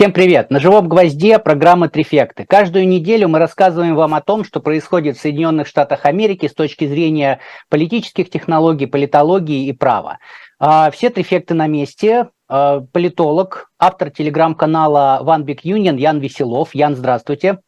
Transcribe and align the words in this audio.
Всем 0.00 0.12
привет! 0.12 0.52
На 0.52 0.60
живом 0.60 0.88
гвозде 0.88 1.40
программа 1.40 1.88
«Трифекты». 1.88 2.44
Каждую 2.46 2.86
неделю 2.86 3.26
мы 3.26 3.40
рассказываем 3.40 3.96
вам 3.96 4.14
о 4.14 4.20
том, 4.20 4.44
что 4.44 4.60
происходит 4.60 5.16
в 5.16 5.20
Соединенных 5.20 5.66
Штатах 5.66 6.06
Америки 6.06 6.46
с 6.46 6.54
точки 6.54 6.86
зрения 6.86 7.40
политических 7.68 8.30
технологий, 8.30 8.86
политологии 8.86 9.66
и 9.66 9.72
права. 9.72 10.20
А, 10.60 10.92
все 10.92 11.10
трифекты 11.10 11.54
на 11.54 11.66
месте. 11.66 12.28
А, 12.46 12.82
политолог, 12.92 13.72
автор 13.76 14.10
телеграм-канала 14.10 15.20
One 15.24 15.42
Big 15.42 15.62
Union 15.64 15.98
Ян 15.98 16.20
Веселов. 16.20 16.76
Ян, 16.76 16.94
здравствуйте. 16.94 17.58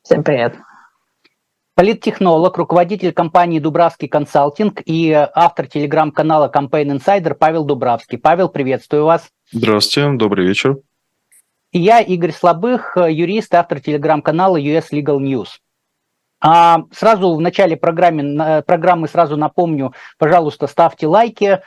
Всем 0.00 0.24
привет. 0.24 0.56
Политтехнолог, 1.74 2.56
руководитель 2.56 3.12
компании 3.12 3.58
Дубравский 3.58 4.08
консалтинг 4.08 4.80
и 4.86 5.12
автор 5.12 5.66
телеграм-канала 5.66 6.50
Campaign 6.50 6.98
Insider 6.98 7.34
Павел 7.34 7.66
Дубравский. 7.66 8.16
Павел, 8.16 8.48
приветствую 8.48 9.04
вас. 9.04 9.28
Здравствуйте, 9.52 10.16
добрый 10.16 10.46
вечер. 10.46 10.78
И 11.70 11.80
я, 11.80 12.00
Игорь 12.00 12.32
Слабых, 12.32 12.96
юрист, 12.96 13.54
автор 13.54 13.80
телеграм-канала 13.80 14.56
US 14.58 14.86
Legal 14.90 15.18
News. 15.18 15.48
А 16.40 16.84
сразу 16.92 17.34
в 17.34 17.40
начале 17.40 17.76
программы, 17.76 18.62
программы 18.62 19.08
сразу 19.08 19.36
напомню, 19.36 19.92
пожалуйста, 20.18 20.66
ставьте 20.66 21.06
лайки, 21.06 21.60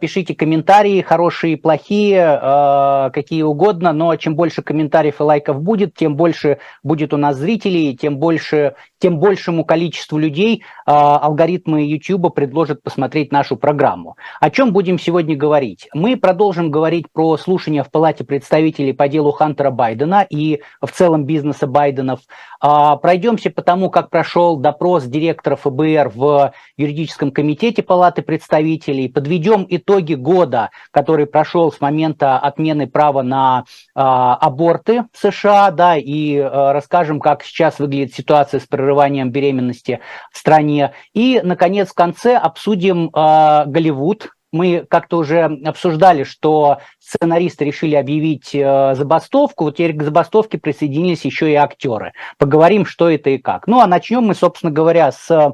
пишите 0.00 0.34
комментарии, 0.34 1.00
хорошие, 1.02 1.56
плохие, 1.56 2.22
а, 2.22 3.10
какие 3.10 3.42
угодно, 3.42 3.92
но 3.92 4.16
чем 4.16 4.34
больше 4.34 4.62
комментариев 4.62 5.20
и 5.20 5.22
лайков 5.22 5.62
будет, 5.62 5.94
тем 5.94 6.16
больше 6.16 6.58
будет 6.82 7.12
у 7.14 7.16
нас 7.16 7.36
зрителей, 7.36 7.96
тем 7.96 8.18
больше 8.18 8.74
тем 9.00 9.18
большему 9.18 9.64
количеству 9.64 10.18
людей 10.18 10.62
э, 10.86 10.90
алгоритмы 10.90 11.86
YouTube 11.86 12.34
предложат 12.34 12.82
посмотреть 12.82 13.32
нашу 13.32 13.56
программу. 13.56 14.16
О 14.40 14.50
чем 14.50 14.72
будем 14.72 14.98
сегодня 14.98 15.36
говорить? 15.36 15.88
Мы 15.94 16.16
продолжим 16.16 16.70
говорить 16.70 17.06
про 17.10 17.36
слушания 17.38 17.82
в 17.82 17.90
Палате 17.90 18.24
представителей 18.24 18.92
по 18.92 19.08
делу 19.08 19.32
Хантера 19.32 19.70
Байдена 19.70 20.26
и 20.28 20.60
в 20.82 20.90
целом 20.92 21.24
бизнеса 21.24 21.66
Байденов. 21.66 22.20
Пройдемся 22.60 23.50
по 23.50 23.62
тому, 23.62 23.88
как 23.88 24.10
прошел 24.10 24.58
допрос 24.58 25.04
директора 25.04 25.56
ФБР 25.56 26.12
в 26.14 26.52
юридическом 26.76 27.30
комитете 27.30 27.82
Палаты 27.82 28.20
представителей. 28.20 29.08
Подведем 29.08 29.59
итоги 29.68 30.14
года, 30.14 30.70
который 30.90 31.26
прошел 31.26 31.72
с 31.72 31.80
момента 31.80 32.38
отмены 32.38 32.86
права 32.86 33.22
на 33.22 33.64
э, 33.64 33.64
аборты 33.94 35.04
в 35.12 35.18
США, 35.18 35.70
да, 35.70 35.96
и 35.96 36.36
э, 36.36 36.72
расскажем, 36.72 37.20
как 37.20 37.42
сейчас 37.42 37.78
выглядит 37.78 38.14
ситуация 38.14 38.60
с 38.60 38.66
прерыванием 38.66 39.30
беременности 39.30 40.00
в 40.32 40.38
стране. 40.38 40.92
И, 41.12 41.40
наконец, 41.42 41.88
в 41.88 41.94
конце 41.94 42.36
обсудим 42.36 43.10
э, 43.14 43.64
Голливуд. 43.66 44.30
Мы 44.52 44.84
как-то 44.90 45.18
уже 45.18 45.44
обсуждали, 45.64 46.24
что 46.24 46.78
сценаристы 46.98 47.64
решили 47.64 47.94
объявить 47.94 48.52
э, 48.52 48.94
забастовку, 48.96 49.64
вот 49.64 49.76
теперь 49.76 49.94
к 49.94 50.02
забастовке 50.02 50.58
присоединились 50.58 51.24
еще 51.24 51.52
и 51.52 51.54
актеры. 51.54 52.14
Поговорим, 52.36 52.84
что 52.84 53.08
это 53.08 53.30
и 53.30 53.38
как. 53.38 53.68
Ну, 53.68 53.78
а 53.78 53.86
начнем 53.86 54.24
мы, 54.24 54.34
собственно 54.34 54.72
говоря, 54.72 55.12
с 55.12 55.52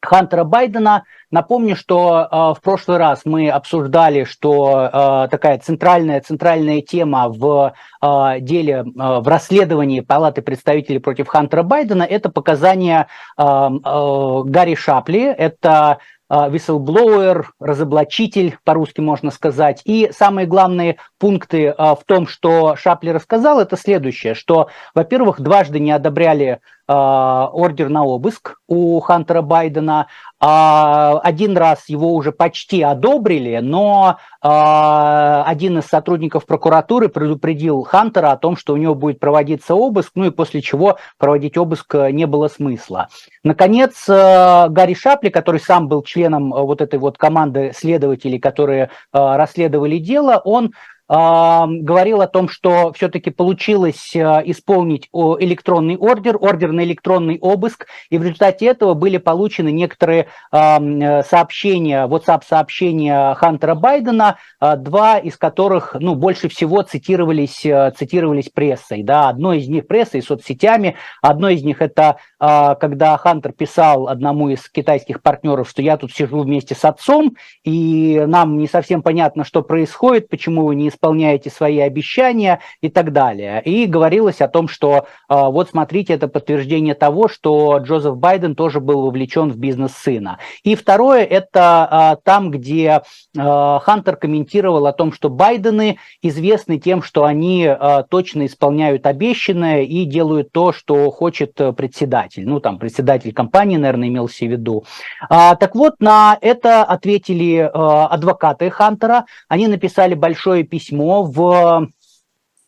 Хантера 0.00 0.44
Байдена. 0.44 1.04
Напомню, 1.30 1.76
что 1.76 2.20
э, 2.30 2.36
в 2.58 2.62
прошлый 2.62 2.98
раз 2.98 3.22
мы 3.24 3.50
обсуждали, 3.50 4.24
что 4.24 4.90
э, 4.92 5.28
такая 5.30 5.58
центральная, 5.58 6.20
центральная 6.20 6.80
тема 6.80 7.28
в 7.28 7.74
э, 8.00 8.40
деле, 8.40 8.74
э, 8.74 8.84
в 8.94 9.28
расследовании 9.28 10.00
Палаты 10.00 10.40
представителей 10.40 11.00
против 11.00 11.28
Хантера 11.28 11.62
Байдена– 11.62 12.02
это 12.08 12.30
показания 12.30 13.08
э, 13.36 13.42
э, 13.42 14.42
Гарри 14.44 14.74
Шапли, 14.74 15.24
это 15.24 15.98
whistleblower, 16.30 17.44
разоблачитель, 17.58 18.58
по-русски 18.62 19.00
можно 19.00 19.30
сказать. 19.30 19.80
И 19.86 20.10
самые 20.12 20.46
главные 20.46 20.98
пункты 21.18 21.74
в 21.78 22.00
том, 22.04 22.26
что 22.26 22.76
Шапли 22.76 23.08
рассказал, 23.08 23.60
это 23.60 23.78
следующее, 23.78 24.34
что, 24.34 24.68
во-первых, 24.94 25.40
дважды 25.40 25.80
не 25.80 25.90
одобряли 25.90 26.60
ордер 26.88 27.88
на 27.90 28.04
обыск 28.04 28.56
у 28.66 28.98
Хантера 29.00 29.42
Байдена, 29.42 30.06
а, 30.40 31.20
один 31.22 31.56
раз 31.56 31.88
его 31.88 32.14
уже 32.14 32.32
почти 32.32 32.82
одобрили, 32.82 33.58
но 33.58 34.18
а, 34.40 35.44
один 35.44 35.78
из 35.78 35.84
сотрудников 35.84 36.46
прокуратуры 36.46 37.08
предупредил 37.08 37.82
Хантера 37.82 38.30
о 38.30 38.36
том, 38.36 38.56
что 38.56 38.72
у 38.72 38.76
него 38.76 38.94
будет 38.94 39.20
проводиться 39.20 39.74
обыск, 39.74 40.12
ну 40.14 40.26
и 40.26 40.30
после 40.30 40.62
чего 40.62 40.98
проводить 41.18 41.58
обыск 41.58 41.94
не 42.10 42.26
было 42.26 42.48
смысла. 42.48 43.08
Наконец, 43.44 44.08
э, 44.08 44.66
Гарри 44.68 44.94
Шапли, 44.94 45.30
который 45.30 45.60
сам 45.60 45.88
был 45.88 46.02
членом 46.02 46.52
э, 46.54 46.60
вот 46.60 46.80
этой 46.80 46.98
вот 46.98 47.18
команды 47.18 47.72
следователей, 47.74 48.38
которые 48.38 48.84
э, 48.84 48.88
расследовали 49.12 49.98
дело, 49.98 50.40
он 50.44 50.72
говорил 51.08 52.20
о 52.20 52.26
том, 52.26 52.48
что 52.50 52.92
все-таки 52.92 53.30
получилось 53.30 54.14
э, 54.14 54.20
исполнить 54.44 55.08
электронный 55.12 55.96
ордер, 55.96 56.36
ордер 56.38 56.72
на 56.72 56.84
электронный 56.84 57.38
обыск, 57.40 57.86
и 58.10 58.18
в 58.18 58.22
результате 58.22 58.66
этого 58.66 58.92
были 58.92 59.16
получены 59.16 59.72
некоторые 59.72 60.26
э, 60.52 61.22
сообщения, 61.22 62.06
WhatsApp-сообщения 62.06 63.34
Хантера 63.36 63.74
Байдена, 63.74 64.36
э, 64.60 64.76
два 64.76 65.18
из 65.18 65.38
которых, 65.38 65.96
ну, 65.98 66.14
больше 66.14 66.50
всего 66.50 66.82
цитировались, 66.82 67.60
цитировались 67.96 68.50
прессой, 68.50 69.02
да, 69.02 69.30
одно 69.30 69.54
из 69.54 69.66
них 69.66 69.86
прессой, 69.86 70.22
соцсетями, 70.22 70.96
одно 71.22 71.48
из 71.48 71.62
них 71.62 71.80
это 71.80 72.16
когда 72.38 73.16
Хантер 73.16 73.50
писал 73.50 74.06
одному 74.06 74.48
из 74.48 74.68
китайских 74.68 75.22
партнеров, 75.22 75.68
что 75.68 75.82
я 75.82 75.96
тут 75.96 76.12
сижу 76.12 76.40
вместе 76.40 76.76
с 76.76 76.84
отцом, 76.84 77.34
и 77.64 78.22
нам 78.26 78.58
не 78.58 78.68
совсем 78.68 79.02
понятно, 79.02 79.42
что 79.42 79.62
происходит, 79.62 80.28
почему 80.28 80.66
вы 80.66 80.76
не 80.76 80.88
исполняете 80.98 81.48
свои 81.50 81.78
обещания 81.78 82.60
и 82.80 82.88
так 82.88 83.12
далее. 83.12 83.62
И 83.64 83.86
говорилось 83.86 84.40
о 84.40 84.48
том, 84.48 84.66
что 84.68 85.06
а, 85.28 85.50
вот 85.50 85.70
смотрите, 85.70 86.14
это 86.14 86.26
подтверждение 86.26 86.94
того, 86.94 87.28
что 87.28 87.78
Джозеф 87.78 88.16
Байден 88.16 88.56
тоже 88.56 88.80
был 88.80 89.02
вовлечен 89.02 89.50
в 89.50 89.56
бизнес 89.56 89.92
сына. 89.92 90.38
И 90.64 90.74
второе, 90.74 91.22
это 91.24 91.88
а, 91.90 92.16
там, 92.16 92.50
где 92.50 93.02
а, 93.36 93.78
Хантер 93.78 94.16
комментировал 94.16 94.86
о 94.86 94.92
том, 94.92 95.12
что 95.12 95.30
Байдены 95.30 95.98
известны 96.22 96.78
тем, 96.78 97.02
что 97.02 97.24
они 97.24 97.70
точно 98.10 98.46
исполняют 98.46 99.06
обещанное 99.06 99.82
и 99.82 100.04
делают 100.04 100.50
то, 100.52 100.72
что 100.72 101.10
хочет 101.10 101.54
председатель. 101.76 102.46
Ну, 102.48 102.60
там, 102.60 102.78
председатель 102.78 103.32
компании, 103.32 103.76
наверное, 103.76 104.08
имелся 104.08 104.44
в 104.46 104.48
виду. 104.48 104.84
Так 105.28 105.74
вот, 105.74 105.94
на 106.00 106.36
это 106.40 106.82
ответили 106.82 107.58
адвокаты 107.72 108.70
Хантера. 108.70 109.26
Они 109.48 109.68
написали 109.68 110.14
большое 110.14 110.64
письмо 110.64 110.87
письмо 110.88 111.22
в, 111.22 111.88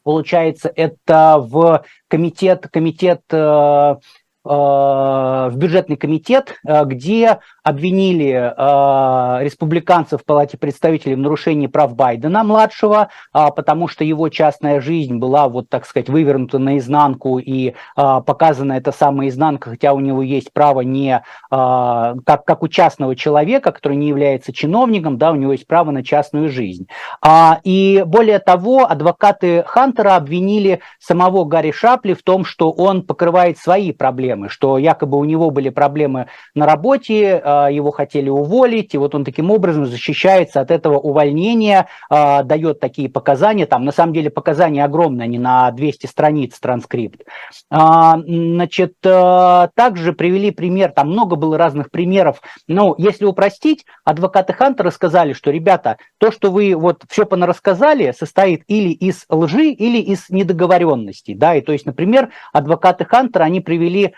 получается, 0.02 0.70
это 0.74 1.38
в 1.38 1.84
комитет, 2.08 2.68
комитет 2.68 3.22
э, 3.30 3.96
в 4.42 5.52
бюджетный 5.54 5.96
комитет, 5.96 6.54
э, 6.66 6.84
где 6.84 7.40
обвинили 7.62 8.32
э, 8.32 9.44
республиканцев 9.44 10.22
в 10.22 10.24
Палате 10.24 10.56
представителей 10.56 11.14
в 11.14 11.18
нарушении 11.18 11.66
прав 11.66 11.94
Байдена 11.94 12.42
младшего, 12.42 13.08
э, 13.34 13.46
потому 13.54 13.88
что 13.88 14.04
его 14.04 14.28
частная 14.28 14.80
жизнь 14.80 15.16
была, 15.16 15.48
вот 15.48 15.68
так 15.68 15.86
сказать, 15.86 16.08
вывернута 16.08 16.58
наизнанку 16.58 17.38
и 17.38 17.68
э, 17.68 17.72
показана 17.96 18.74
эта 18.74 18.92
самая 18.92 19.28
изнанка, 19.28 19.70
хотя 19.70 19.92
у 19.92 20.00
него 20.00 20.22
есть 20.22 20.52
право 20.52 20.80
не 20.80 21.16
э, 21.16 21.20
как, 21.50 22.44
как 22.44 22.62
у 22.62 22.68
частного 22.68 23.14
человека, 23.16 23.72
который 23.72 23.96
не 23.96 24.08
является 24.08 24.52
чиновником, 24.52 25.18
да, 25.18 25.32
у 25.32 25.36
него 25.36 25.52
есть 25.52 25.66
право 25.66 25.90
на 25.90 26.02
частную 26.02 26.48
жизнь. 26.48 26.86
А, 27.22 27.60
и 27.64 28.02
более 28.06 28.38
того, 28.38 28.86
адвокаты 28.88 29.64
Хантера 29.66 30.16
обвинили 30.16 30.80
самого 30.98 31.44
Гарри 31.44 31.72
Шапли 31.72 32.14
в 32.14 32.22
том, 32.22 32.44
что 32.44 32.70
он 32.70 33.02
покрывает 33.02 33.58
свои 33.58 33.92
проблемы, 33.92 34.29
что 34.48 34.78
якобы 34.78 35.18
у 35.18 35.24
него 35.24 35.50
были 35.50 35.68
проблемы 35.68 36.26
на 36.54 36.66
работе, 36.66 37.40
а, 37.44 37.68
его 37.68 37.90
хотели 37.90 38.28
уволить, 38.28 38.94
и 38.94 38.98
вот 38.98 39.14
он 39.14 39.24
таким 39.24 39.50
образом 39.50 39.86
защищается 39.86 40.60
от 40.60 40.70
этого 40.70 40.98
увольнения, 40.98 41.88
а, 42.08 42.42
дает 42.42 42.80
такие 42.80 43.08
показания, 43.08 43.66
там 43.66 43.84
на 43.84 43.92
самом 43.92 44.12
деле 44.12 44.30
показания 44.30 44.84
огромные, 44.84 45.24
они 45.24 45.38
на 45.38 45.70
200 45.70 46.06
страниц 46.06 46.58
транскрипт. 46.58 47.22
А, 47.70 48.18
значит, 48.18 48.94
также 49.00 50.12
привели 50.12 50.50
пример, 50.50 50.92
там 50.92 51.10
много 51.10 51.36
было 51.36 51.58
разных 51.58 51.90
примеров, 51.90 52.40
но 52.66 52.94
если 52.98 53.24
упростить, 53.24 53.84
адвокаты 54.04 54.52
Хантера 54.52 54.90
сказали, 54.90 55.32
что, 55.32 55.50
ребята, 55.50 55.96
то, 56.18 56.30
что 56.30 56.50
вы 56.50 56.74
вот 56.74 57.04
все 57.08 57.26
понарассказали, 57.26 58.12
состоит 58.16 58.62
или 58.66 58.90
из 58.90 59.24
лжи, 59.28 59.70
или 59.70 59.98
из 59.98 60.28
недоговоренностей, 60.30 61.34
да, 61.34 61.54
и 61.54 61.60
то 61.60 61.72
есть, 61.72 61.86
например, 61.86 62.30
адвокаты 62.52 63.04
Хантера, 63.04 63.44
они 63.44 63.60
привели 63.60 64.14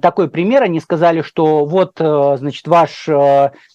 такой 0.00 0.28
пример. 0.28 0.62
Они 0.62 0.80
сказали, 0.80 1.22
что 1.22 1.64
вот, 1.64 1.94
значит, 1.98 2.66
ваш 2.68 3.08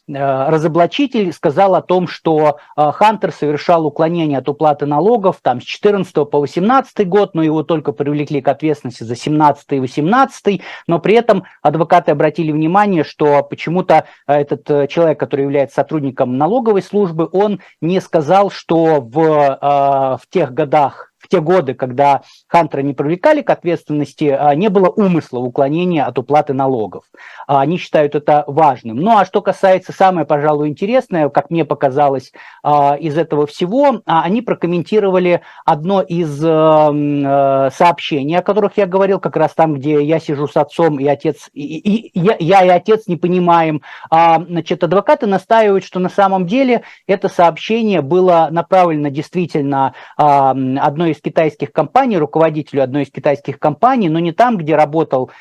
разоблачитель 0.07 1.33
сказал 1.33 1.73
о 1.73 1.81
том, 1.81 2.07
что 2.07 2.57
Хантер 2.75 3.31
совершал 3.31 3.87
уклонение 3.87 4.37
от 4.37 4.47
уплаты 4.47 4.85
налогов 4.85 5.37
там 5.41 5.61
с 5.61 5.63
14 5.63 6.13
по 6.29 6.39
18 6.39 7.07
год, 7.07 7.33
но 7.33 7.41
его 7.41 7.63
только 7.63 7.91
привлекли 7.91 8.41
к 8.41 8.47
ответственности 8.47 9.03
за 9.03 9.15
17 9.15 9.65
и 9.71 9.79
18, 9.79 10.61
но 10.87 10.99
при 10.99 11.15
этом 11.15 11.45
адвокаты 11.63 12.11
обратили 12.11 12.51
внимание, 12.51 13.03
что 13.03 13.41
почему-то 13.43 14.05
этот 14.27 14.89
человек, 14.89 15.19
который 15.19 15.41
является 15.41 15.75
сотрудником 15.75 16.37
налоговой 16.37 16.83
службы, 16.83 17.27
он 17.31 17.61
не 17.81 17.99
сказал, 17.99 18.51
что 18.51 19.01
в, 19.01 19.11
в 19.11 20.21
тех 20.29 20.53
годах, 20.53 21.13
в 21.17 21.27
те 21.27 21.41
годы, 21.41 21.73
когда 21.73 22.21
Хантера 22.47 22.81
не 22.81 22.93
привлекали 22.93 23.41
к 23.41 23.49
ответственности, 23.49 24.37
не 24.55 24.69
было 24.69 24.89
умысла 24.89 25.39
уклонения 25.39 25.94
от 25.99 26.17
уплаты 26.17 26.53
налогов. 26.53 27.03
А, 27.47 27.61
они 27.61 27.77
считают 27.77 28.15
это 28.15 28.43
важным. 28.47 28.97
Ну 28.97 29.17
а 29.17 29.25
что 29.25 29.41
касается 29.41 29.91
самое, 29.91 30.25
пожалуй, 30.25 30.69
интересное, 30.69 31.29
как 31.29 31.49
мне 31.49 31.65
показалось 31.65 32.31
а, 32.63 32.95
из 32.95 33.17
этого 33.17 33.45
всего, 33.47 34.01
они 34.05 34.41
прокомментировали 34.41 35.41
одно 35.65 36.01
из 36.01 36.43
э, 36.43 36.47
э, 36.47 37.69
сообщений, 37.71 38.37
о 38.37 38.41
которых 38.41 38.77
я 38.77 38.85
говорил, 38.85 39.19
как 39.19 39.37
раз 39.37 39.53
там, 39.53 39.75
где 39.75 40.03
я 40.03 40.19
сижу 40.19 40.47
с 40.47 40.57
отцом 40.57 40.99
и 40.99 41.07
отец, 41.07 41.49
и, 41.53 41.77
и, 41.77 42.19
я, 42.19 42.35
я 42.39 42.65
и 42.65 42.69
отец 42.69 43.07
не 43.07 43.15
понимаем. 43.15 43.81
Значит, 44.09 44.83
адвокаты 44.83 45.27
настаивают, 45.27 45.83
что 45.83 45.99
на 45.99 46.09
самом 46.09 46.45
деле 46.45 46.83
это 47.07 47.29
сообщение 47.29 48.01
было 48.01 48.47
направлено 48.51 49.09
действительно 49.09 49.93
одной 50.15 51.11
из 51.11 51.21
китайских 51.21 51.71
компаний, 51.71 52.17
руководителю 52.17 52.83
одной 52.83 53.03
из 53.03 53.11
китайских 53.11 53.59
компаний, 53.59 54.09
но 54.09 54.19
не 54.19 54.31
там, 54.31 54.57
где 54.57 54.75
работал 54.75 55.31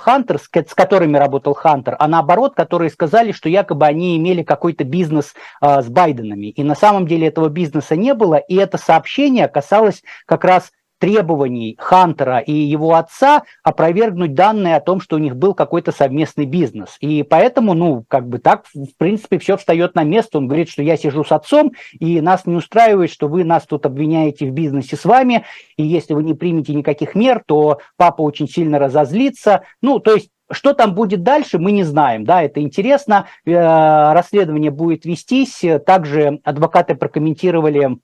Хантер, 0.00 0.38
с, 0.38 0.48
с 0.52 0.74
которыми 0.74 1.16
работал 1.16 1.54
Хантер, 1.54 1.96
а 1.98 2.08
наоборот, 2.08 2.54
которые 2.54 2.90
сказали, 2.90 3.32
что 3.32 3.48
якобы 3.48 3.86
они 3.86 4.16
имели 4.16 4.42
какой-то 4.42 4.84
бизнес 4.84 5.34
э, 5.60 5.82
с 5.82 5.88
Байденами. 5.88 6.46
И 6.46 6.62
на 6.62 6.74
самом 6.74 7.06
деле 7.06 7.28
этого 7.28 7.48
бизнеса 7.48 7.96
не 7.96 8.14
было, 8.14 8.36
и 8.36 8.56
это 8.56 8.78
сообщение 8.78 9.48
касалось 9.48 10.02
как 10.26 10.44
раз 10.44 10.72
требований 11.00 11.76
Хантера 11.78 12.38
и 12.38 12.52
его 12.52 12.94
отца 12.94 13.42
опровергнуть 13.64 14.34
данные 14.34 14.76
о 14.76 14.80
том, 14.80 15.00
что 15.00 15.16
у 15.16 15.18
них 15.18 15.34
был 15.34 15.54
какой-то 15.54 15.90
совместный 15.90 16.44
бизнес. 16.44 16.96
И 17.00 17.22
поэтому, 17.22 17.74
ну, 17.74 18.04
как 18.06 18.28
бы 18.28 18.38
так, 18.38 18.66
в 18.72 18.96
принципе, 18.98 19.38
все 19.38 19.56
встает 19.56 19.94
на 19.94 20.04
место. 20.04 20.38
Он 20.38 20.46
говорит, 20.46 20.68
что 20.68 20.82
я 20.82 20.96
сижу 20.96 21.24
с 21.24 21.32
отцом, 21.32 21.72
и 21.98 22.20
нас 22.20 22.46
не 22.46 22.54
устраивает, 22.54 23.10
что 23.10 23.26
вы 23.26 23.42
нас 23.44 23.64
тут 23.66 23.86
обвиняете 23.86 24.46
в 24.46 24.52
бизнесе 24.52 24.96
с 24.96 25.04
вами, 25.04 25.44
и 25.76 25.82
если 25.82 26.14
вы 26.14 26.22
не 26.22 26.34
примете 26.34 26.74
никаких 26.74 27.14
мер, 27.14 27.42
то 27.46 27.78
папа 27.96 28.20
очень 28.20 28.48
сильно 28.48 28.78
разозлится. 28.78 29.62
Ну, 29.80 29.98
то 29.98 30.14
есть 30.14 30.28
что 30.52 30.72
там 30.72 30.94
будет 30.94 31.22
дальше, 31.22 31.58
мы 31.58 31.72
не 31.72 31.84
знаем. 31.84 32.24
Да, 32.24 32.42
это 32.42 32.60
интересно. 32.60 33.26
Э, 33.46 34.12
расследование 34.12 34.72
будет 34.72 35.04
вестись. 35.04 35.62
Также 35.86 36.40
адвокаты 36.44 36.96
прокомментировали 36.96 37.98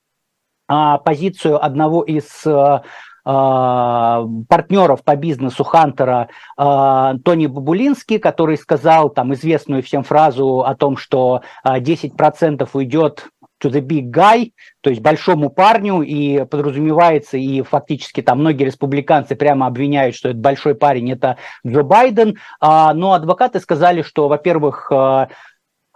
позицию 0.66 1.64
одного 1.64 2.02
из 2.02 2.46
а, 2.46 2.82
а, 3.24 4.24
партнеров 4.48 5.04
по 5.04 5.16
бизнесу 5.16 5.64
Хантера 5.64 6.28
Тони 6.56 7.46
Бабулинский, 7.46 8.18
который 8.18 8.56
сказал 8.56 9.10
там 9.10 9.34
известную 9.34 9.82
всем 9.82 10.02
фразу 10.02 10.60
о 10.60 10.74
том, 10.74 10.96
что 10.96 11.42
10% 11.64 12.68
уйдет 12.72 13.28
to 13.62 13.70
the 13.70 13.80
big 13.80 14.10
guy, 14.10 14.52
то 14.82 14.90
есть 14.90 15.00
большому 15.02 15.48
парню, 15.48 16.02
и 16.02 16.44
подразумевается, 16.44 17.38
и 17.38 17.62
фактически 17.62 18.20
там 18.20 18.40
многие 18.40 18.64
республиканцы 18.64 19.34
прямо 19.34 19.66
обвиняют, 19.66 20.14
что 20.14 20.28
этот 20.28 20.42
большой 20.42 20.74
парень 20.74 21.10
это 21.10 21.38
Джо 21.66 21.82
Байден, 21.82 22.36
но 22.60 23.12
адвокаты 23.14 23.60
сказали, 23.60 24.02
что, 24.02 24.28
во-первых, 24.28 24.92
а, 24.92 25.28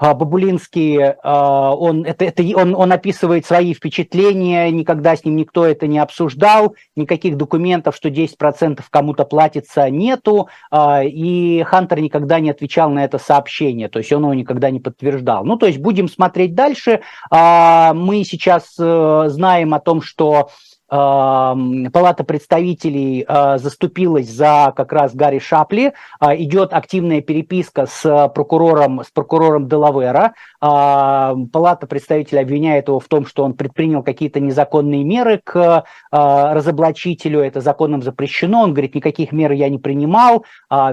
Бабулинский, 0.00 0.98
а, 1.22 1.74
он, 1.74 2.04
это, 2.04 2.24
это, 2.24 2.42
он, 2.56 2.74
он 2.74 2.90
описывает 2.92 3.44
свои 3.44 3.74
впечатления, 3.74 4.70
никогда 4.70 5.14
с 5.14 5.24
ним 5.24 5.36
никто 5.36 5.66
это 5.66 5.86
не 5.86 5.98
обсуждал, 5.98 6.74
никаких 6.96 7.36
документов, 7.36 7.94
что 7.94 8.08
10% 8.08 8.82
кому-то 8.88 9.24
платится, 9.24 9.90
нету, 9.90 10.48
а, 10.70 11.02
и 11.04 11.62
Хантер 11.64 12.00
никогда 12.00 12.40
не 12.40 12.50
отвечал 12.50 12.90
на 12.90 13.04
это 13.04 13.18
сообщение, 13.18 13.88
то 13.88 13.98
есть 13.98 14.10
он 14.12 14.22
его 14.22 14.34
никогда 14.34 14.70
не 14.70 14.80
подтверждал. 14.80 15.44
Ну, 15.44 15.56
то 15.56 15.66
есть 15.66 15.78
будем 15.78 16.08
смотреть 16.08 16.54
дальше. 16.54 17.00
Мы 17.30 18.24
сейчас 18.24 18.74
э, 18.78 19.24
знаем 19.28 19.74
о 19.74 19.80
том, 19.80 20.00
что 20.00 20.50
Палата 20.90 22.24
представителей 22.24 23.24
а, 23.28 23.58
заступилась 23.58 24.28
за 24.28 24.72
как 24.74 24.92
раз 24.92 25.14
Гарри 25.14 25.38
Шапли. 25.38 25.92
А, 26.18 26.34
идет 26.34 26.72
активная 26.72 27.20
переписка 27.20 27.86
с 27.86 28.28
прокурором, 28.34 29.04
с 29.04 29.10
прокурором 29.12 29.68
Делавера. 29.68 30.34
А, 30.60 31.36
Палата 31.52 31.86
представителей 31.86 32.40
обвиняет 32.40 32.88
его 32.88 32.98
в 32.98 33.06
том, 33.06 33.24
что 33.24 33.44
он 33.44 33.52
предпринял 33.54 34.02
какие-то 34.02 34.40
незаконные 34.40 35.04
меры 35.04 35.40
к 35.42 35.84
разоблачителю. 36.10 37.40
Это 37.40 37.60
законом 37.60 38.02
запрещено. 38.02 38.62
Он 38.62 38.72
говорит, 38.72 38.96
никаких 38.96 39.30
мер 39.30 39.52
я 39.52 39.68
не 39.68 39.78
принимал. 39.78 40.44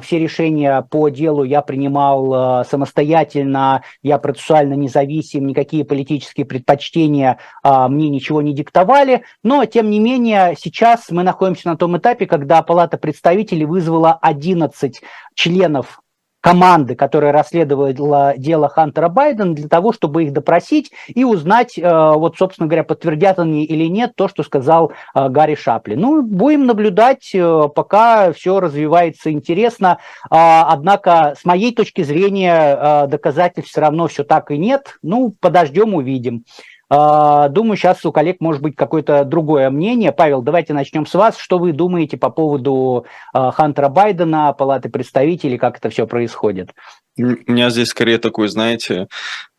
Все 0.02 0.20
решения 0.20 0.86
по 0.90 1.10
делу 1.10 1.44
я 1.44 1.62
принимал 1.62 2.64
самостоятельно. 2.66 3.82
Я 4.04 4.20
процессуально 4.20 4.74
независим. 4.76 5.48
Никакие 5.48 5.86
политические 5.86 6.46
предпочтения 6.46 7.40
мне 7.64 8.10
ничего 8.10 8.42
не 8.42 8.54
диктовали. 8.54 9.24
Но, 9.44 9.66
тем 9.66 9.87
тем 9.88 9.92
не 9.92 10.00
менее, 10.02 10.54
сейчас 10.60 11.10
мы 11.12 11.24
находимся 11.24 11.70
на 11.70 11.78
том 11.78 11.98
этапе, 11.98 12.26
когда 12.26 12.62
Палата 12.62 12.98
представителей 12.98 13.64
вызвала 13.64 14.20
11 14.22 15.02
членов 15.34 16.02
команды, 16.42 16.96
которая 16.96 17.32
расследовала 17.32 18.34
дело 18.36 18.68
Хантера 18.68 19.08
Байдена, 19.08 19.56
для 19.56 19.70
того, 19.70 19.94
чтобы 19.94 20.26
их 20.26 20.34
допросить 20.34 20.92
и 21.08 21.24
узнать, 21.24 21.78
э, 21.78 21.82
вот, 21.84 22.36
собственно 22.38 22.68
говоря, 22.68 22.84
подтвердят 22.84 23.40
они 23.40 23.64
или 23.64 23.86
нет 23.86 24.12
то, 24.16 24.28
что 24.28 24.44
сказал 24.44 24.92
э, 25.16 25.30
Гарри 25.30 25.56
Шапли. 25.56 25.96
Ну, 25.96 26.22
будем 26.22 26.66
наблюдать, 26.66 27.32
э, 27.34 27.70
пока 27.74 28.34
все 28.34 28.60
развивается 28.60 29.32
интересно. 29.32 30.00
А, 30.30 30.68
однако, 30.70 31.34
с 31.40 31.46
моей 31.46 31.74
точки 31.74 32.04
зрения, 32.04 33.08
доказательств 33.08 33.72
все 33.72 33.80
равно 33.80 34.08
все 34.08 34.26
так 34.26 34.52
и 34.52 34.58
нет. 34.58 34.98
Ну, 35.02 35.34
подождем, 35.40 35.94
увидим. 35.94 36.44
А, 36.90 37.50
думаю, 37.50 37.76
сейчас 37.76 38.06
у 38.06 38.12
коллег 38.12 38.40
может 38.40 38.62
быть 38.62 38.76
какое-то 38.76 39.26
другое 39.26 39.70
мнение. 39.70 40.12
Павел, 40.12 40.42
давайте 40.42 40.74
начнем 40.74 41.06
с 41.06 41.14
вас. 41.14 41.38
Что 41.38 41.60
вы 41.60 41.74
думаете 41.74 42.18
по 42.18 42.30
поводу 42.30 43.06
а, 43.34 43.52
Хантера 43.52 43.90
Байдена, 43.90 44.54
Палаты 44.54 44.90
представителей, 44.90 45.58
как 45.58 45.78
это 45.78 45.90
все 45.90 46.08
происходит? 46.08 46.74
У 47.18 47.52
меня 47.52 47.70
здесь 47.70 47.90
скорее 47.90 48.20
такой, 48.20 48.48
знаете, 48.48 49.08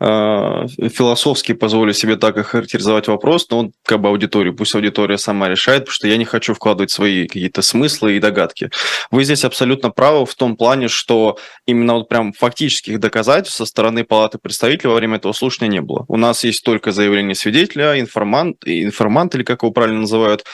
а, 0.00 0.66
философски 0.68 1.54
позволю 1.54 1.92
себе 1.92 2.16
так 2.16 2.36
охарактеризовать 2.36 3.08
вопрос, 3.08 3.48
но 3.50 3.58
он 3.58 3.72
как 3.84 4.00
бы 4.00 4.08
аудиторию, 4.08 4.54
пусть 4.54 4.74
аудитория 4.74 5.18
сама 5.18 5.48
решает, 5.48 5.82
потому 5.82 5.94
что 5.94 6.08
я 6.08 6.16
не 6.16 6.24
хочу 6.24 6.54
вкладывать 6.54 6.90
свои 6.90 7.26
какие-то 7.26 7.62
смыслы 7.62 8.16
и 8.16 8.20
догадки. 8.20 8.70
Вы 9.10 9.24
здесь 9.24 9.44
абсолютно 9.44 9.90
правы 9.90 10.24
в 10.24 10.34
том 10.36 10.56
плане, 10.56 10.88
что 10.88 11.36
именно 11.66 11.94
вот 11.94 12.08
прям 12.08 12.32
фактических 12.32 13.00
доказательств 13.00 13.58
со 13.58 13.66
стороны 13.66 14.04
Палаты 14.04 14.38
представителей 14.38 14.90
во 14.90 14.96
время 14.96 15.16
этого 15.16 15.32
слушания 15.32 15.70
не 15.70 15.80
было. 15.80 16.04
У 16.08 16.16
нас 16.16 16.44
есть 16.44 16.62
только 16.62 16.92
заявление 16.92 17.34
свидетеля, 17.34 17.98
информант, 17.98 18.58
информант 18.64 19.34
или 19.34 19.42
как 19.42 19.62
его 19.62 19.72
правильно 19.72 20.00
называют, 20.02 20.44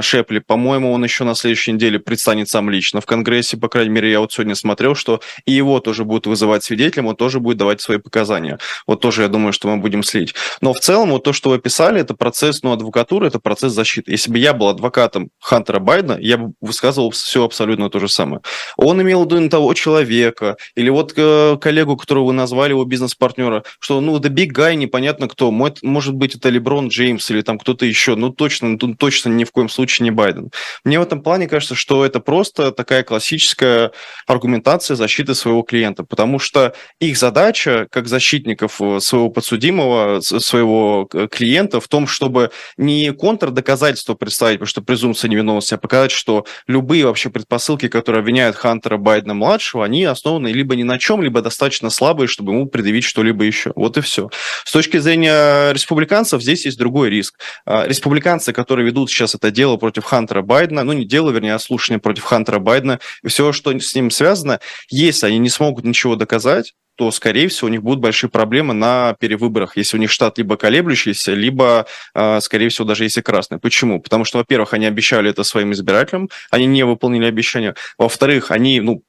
Шепли. 0.00 0.38
По-моему, 0.38 0.92
он 0.92 1.04
еще 1.04 1.24
на 1.24 1.34
следующей 1.34 1.72
неделе 1.72 1.98
предстанет 1.98 2.48
сам 2.48 2.70
лично 2.70 3.00
в 3.00 3.06
Конгрессе, 3.06 3.56
по 3.56 3.68
крайней 3.68 3.90
мере, 3.90 4.10
я 4.10 4.20
вот 4.20 4.32
сегодня 4.32 4.54
смотрел, 4.54 4.94
что 4.94 5.20
и 5.46 5.52
его 5.52 5.80
тоже 5.80 6.04
будут 6.04 6.26
вызывать 6.26 6.64
свидетелем, 6.64 7.06
он 7.06 7.16
тоже 7.16 7.40
будет 7.40 7.56
давать 7.56 7.80
свои 7.80 7.98
показания. 7.98 8.58
Вот 8.86 9.00
тоже 9.00 9.22
я 9.22 9.28
думаю, 9.28 9.52
что 9.52 9.68
мы 9.68 9.78
будем 9.78 10.02
слить. 10.02 10.34
Но 10.60 10.72
в 10.72 10.80
целом 10.80 11.10
вот 11.10 11.24
то, 11.24 11.32
что 11.32 11.50
вы 11.50 11.56
описали, 11.56 12.00
это 12.00 12.14
процесс, 12.14 12.62
ну, 12.62 12.72
адвокатуры, 12.72 13.26
это 13.26 13.38
процесс 13.40 13.72
защиты. 13.72 14.12
Если 14.12 14.30
бы 14.30 14.38
я 14.38 14.52
был 14.52 14.68
адвокатом 14.68 15.30
Хантера 15.40 15.80
Байдена, 15.80 16.16
я 16.20 16.38
бы 16.38 16.54
высказывал 16.60 17.10
все 17.10 17.44
абсолютно 17.44 17.90
то 17.90 17.98
же 17.98 18.08
самое. 18.08 18.40
Он 18.76 19.00
имел 19.02 19.24
в 19.24 19.32
виду 19.32 19.48
того 19.48 19.74
человека, 19.74 20.56
или 20.74 20.90
вот 20.90 21.12
э, 21.16 21.56
коллегу, 21.60 21.96
которого 21.96 22.26
вы 22.26 22.32
назвали, 22.32 22.70
его 22.70 22.84
бизнес-партнера, 22.84 23.64
что, 23.78 24.00
ну, 24.00 24.16
the 24.18 24.30
big 24.30 24.52
guy, 24.52 24.74
непонятно 24.74 25.28
кто, 25.28 25.50
может 25.50 26.14
быть, 26.14 26.34
это 26.34 26.48
Леброн 26.48 26.88
Джеймс 26.88 27.30
или 27.30 27.42
там 27.42 27.58
кто-то 27.58 27.86
еще, 27.86 28.16
ну, 28.16 28.30
точно, 28.30 28.76
ну, 28.80 28.94
точно 28.94 29.30
ни 29.30 29.44
в 29.44 29.52
коем 29.52 29.63
случае 29.68 30.04
не 30.04 30.10
Байден. 30.10 30.50
Мне 30.84 30.98
в 30.98 31.02
этом 31.02 31.22
плане 31.22 31.48
кажется, 31.48 31.74
что 31.74 32.04
это 32.04 32.20
просто 32.20 32.72
такая 32.72 33.02
классическая 33.02 33.92
аргументация 34.26 34.94
защиты 34.94 35.34
своего 35.34 35.62
клиента, 35.62 36.04
потому 36.04 36.34
потому 36.34 36.38
что 36.38 36.74
их 37.00 37.16
задача, 37.16 37.86
как 37.90 38.08
защитников 38.08 38.80
э, 38.80 38.98
своего 39.00 39.28
подсудимого, 39.28 40.20
своего 40.20 41.08
э, 41.12 41.28
клиента, 41.30 41.80
в 41.80 41.86
том, 41.86 42.08
чтобы 42.08 42.50
не 42.76 43.12
контрдоказательство 43.12 44.14
представить, 44.14 44.56
потому 44.56 44.68
что 44.68 44.82
презумпция 44.82 45.28
невиновности, 45.28 45.74
а 45.74 45.76
показать, 45.76 46.10
что 46.10 46.44
любые 46.66 47.06
вообще 47.06 47.30
предпосылки, 47.30 47.88
которые 47.88 48.20
обвиняют 48.20 48.56
Хантера 48.56 48.96
Байдена-младшего, 48.96 49.84
они 49.84 50.02
основаны 50.04 50.48
либо 50.48 50.74
ни 50.74 50.82
на 50.82 50.98
чем, 50.98 51.22
либо 51.22 51.40
достаточно 51.40 51.90
слабые, 51.90 52.26
чтобы 52.26 52.52
ему 52.52 52.66
предъявить 52.66 53.04
что-либо 53.04 53.44
еще. 53.44 53.72
Вот 53.76 53.96
и 53.96 54.00
все. 54.00 54.30
С 54.64 54.72
точки 54.72 54.96
зрения 54.96 55.72
республиканцев 55.72 56.42
здесь 56.42 56.64
есть 56.64 56.78
другой 56.78 57.10
риск. 57.10 57.38
А, 57.64 57.86
республиканцы, 57.86 58.52
которые 58.52 58.86
ведут 58.86 59.10
сейчас 59.10 59.34
это 59.34 59.50
дело 59.54 59.76
против 59.76 60.04
Хантера 60.04 60.42
Байдена, 60.42 60.84
ну 60.84 60.92
не 60.92 61.04
дело, 61.04 61.30
вернее, 61.30 61.54
а 61.54 61.58
слушание 61.58 62.00
против 62.00 62.24
Хантера 62.24 62.58
Байдена, 62.58 63.00
и 63.22 63.28
все, 63.28 63.52
что 63.52 63.78
с 63.78 63.94
ним 63.94 64.10
связано, 64.10 64.60
если 64.90 65.26
они 65.26 65.38
не 65.38 65.48
смогут 65.48 65.84
ничего 65.84 66.16
доказать, 66.16 66.74
то, 66.96 67.10
скорее 67.10 67.48
всего, 67.48 67.68
у 67.68 67.70
них 67.70 67.82
будут 67.82 68.00
большие 68.00 68.30
проблемы 68.30 68.72
на 68.72 69.14
перевыборах, 69.18 69.76
если 69.76 69.96
у 69.96 70.00
них 70.00 70.10
штат 70.10 70.38
либо 70.38 70.56
колеблющийся, 70.56 71.34
либо, 71.34 71.86
а, 72.14 72.40
скорее 72.40 72.68
всего, 72.68 72.86
даже 72.86 73.04
если 73.04 73.20
красный. 73.20 73.58
Почему? 73.58 74.00
Потому 74.00 74.24
что, 74.24 74.38
во-первых, 74.38 74.74
они 74.74 74.86
обещали 74.86 75.30
это 75.30 75.42
своим 75.42 75.72
избирателям, 75.72 76.28
они 76.50 76.66
не 76.66 76.84
выполнили 76.84 77.24
обещания. 77.26 77.74
Во-вторых, 77.98 78.50
они, 78.50 78.80
ну, 78.80 79.02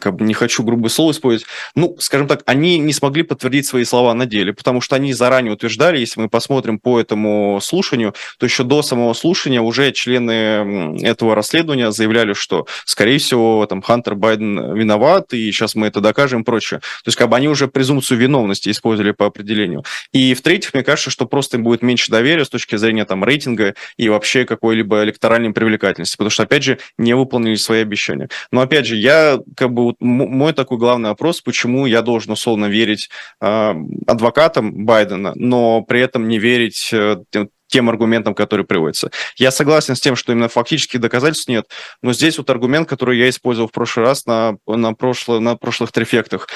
как 0.00 0.16
бы 0.16 0.24
не 0.24 0.34
хочу 0.34 0.62
грубое 0.62 0.90
слово 0.90 1.12
использовать, 1.12 1.46
ну, 1.74 1.96
скажем 1.98 2.28
так, 2.28 2.42
они 2.46 2.78
не 2.78 2.92
смогли 2.92 3.22
подтвердить 3.22 3.66
свои 3.66 3.84
слова 3.84 4.14
на 4.14 4.26
деле, 4.26 4.52
потому 4.52 4.80
что 4.80 4.96
они 4.96 5.12
заранее 5.12 5.52
утверждали, 5.52 5.98
если 5.98 6.20
мы 6.20 6.28
посмотрим 6.28 6.78
по 6.78 7.00
этому 7.00 7.58
слушанию, 7.62 8.14
то 8.38 8.46
еще 8.46 8.64
до 8.64 8.82
самого 8.82 9.12
слушания 9.14 9.60
уже 9.60 9.92
члены 9.92 10.98
этого 11.02 11.34
расследования 11.34 11.90
заявляли, 11.92 12.32
что, 12.32 12.66
скорее 12.84 13.18
всего, 13.18 13.64
там 13.66 13.82
Хантер 13.82 14.14
Байден 14.14 14.74
виноват, 14.74 15.32
и 15.32 15.50
сейчас 15.50 15.74
мы 15.74 15.88
это 15.88 16.00
докажем 16.00 16.42
и 16.42 16.44
прочее. 16.44 16.80
То 16.80 17.08
есть 17.08 17.18
как 17.18 17.28
бы 17.28 17.36
они 17.36 17.48
уже 17.48 17.68
презумпцию 17.68 18.18
виновности 18.18 18.70
использовали 18.70 19.12
по 19.12 19.26
определению. 19.26 19.84
И 20.12 20.34
в-третьих, 20.34 20.74
мне 20.74 20.82
кажется, 20.82 21.10
что 21.10 21.26
просто 21.26 21.56
им 21.56 21.64
будет 21.64 21.82
меньше 21.82 22.10
доверия 22.10 22.44
с 22.44 22.48
точки 22.48 22.76
зрения 22.76 23.04
там 23.04 23.24
рейтинга 23.24 23.74
и 23.96 24.08
вообще 24.08 24.44
какой-либо 24.44 25.02
электоральной 25.02 25.52
привлекательности, 25.52 26.16
потому 26.16 26.30
что, 26.30 26.44
опять 26.44 26.62
же, 26.62 26.78
не 26.98 27.14
выполнили 27.14 27.56
свои 27.56 27.82
обещания. 27.82 28.28
Но, 28.50 28.60
опять 28.60 28.86
же, 28.86 28.96
я 28.96 29.38
как 29.56 29.71
бы 29.72 29.84
вот 29.84 29.96
мой 30.00 30.52
такой 30.52 30.78
главный 30.78 31.10
вопрос, 31.10 31.40
почему 31.40 31.86
я 31.86 32.02
должен 32.02 32.32
условно 32.32 32.66
верить 32.66 33.08
э, 33.40 33.74
адвокатам 34.06 34.84
Байдена, 34.84 35.32
но 35.34 35.82
при 35.82 36.00
этом 36.00 36.28
не 36.28 36.38
верить 36.38 36.90
э, 36.92 37.16
тем 37.72 37.88
аргументам, 37.88 38.34
которые 38.34 38.66
приводятся. 38.66 39.10
Я 39.36 39.50
согласен 39.50 39.96
с 39.96 40.00
тем, 40.00 40.14
что 40.14 40.32
именно 40.32 40.48
фактических 40.48 41.00
доказательств 41.00 41.48
нет, 41.48 41.66
но 42.02 42.12
здесь 42.12 42.36
вот 42.36 42.50
аргумент, 42.50 42.88
который 42.88 43.18
я 43.18 43.28
использовал 43.28 43.68
в 43.68 43.72
прошлый 43.72 44.06
раз 44.06 44.26
на, 44.26 44.56
на, 44.66 44.92
прошло, 44.92 45.40
на 45.40 45.56
прошлых 45.56 45.90
трефектах 45.90 46.48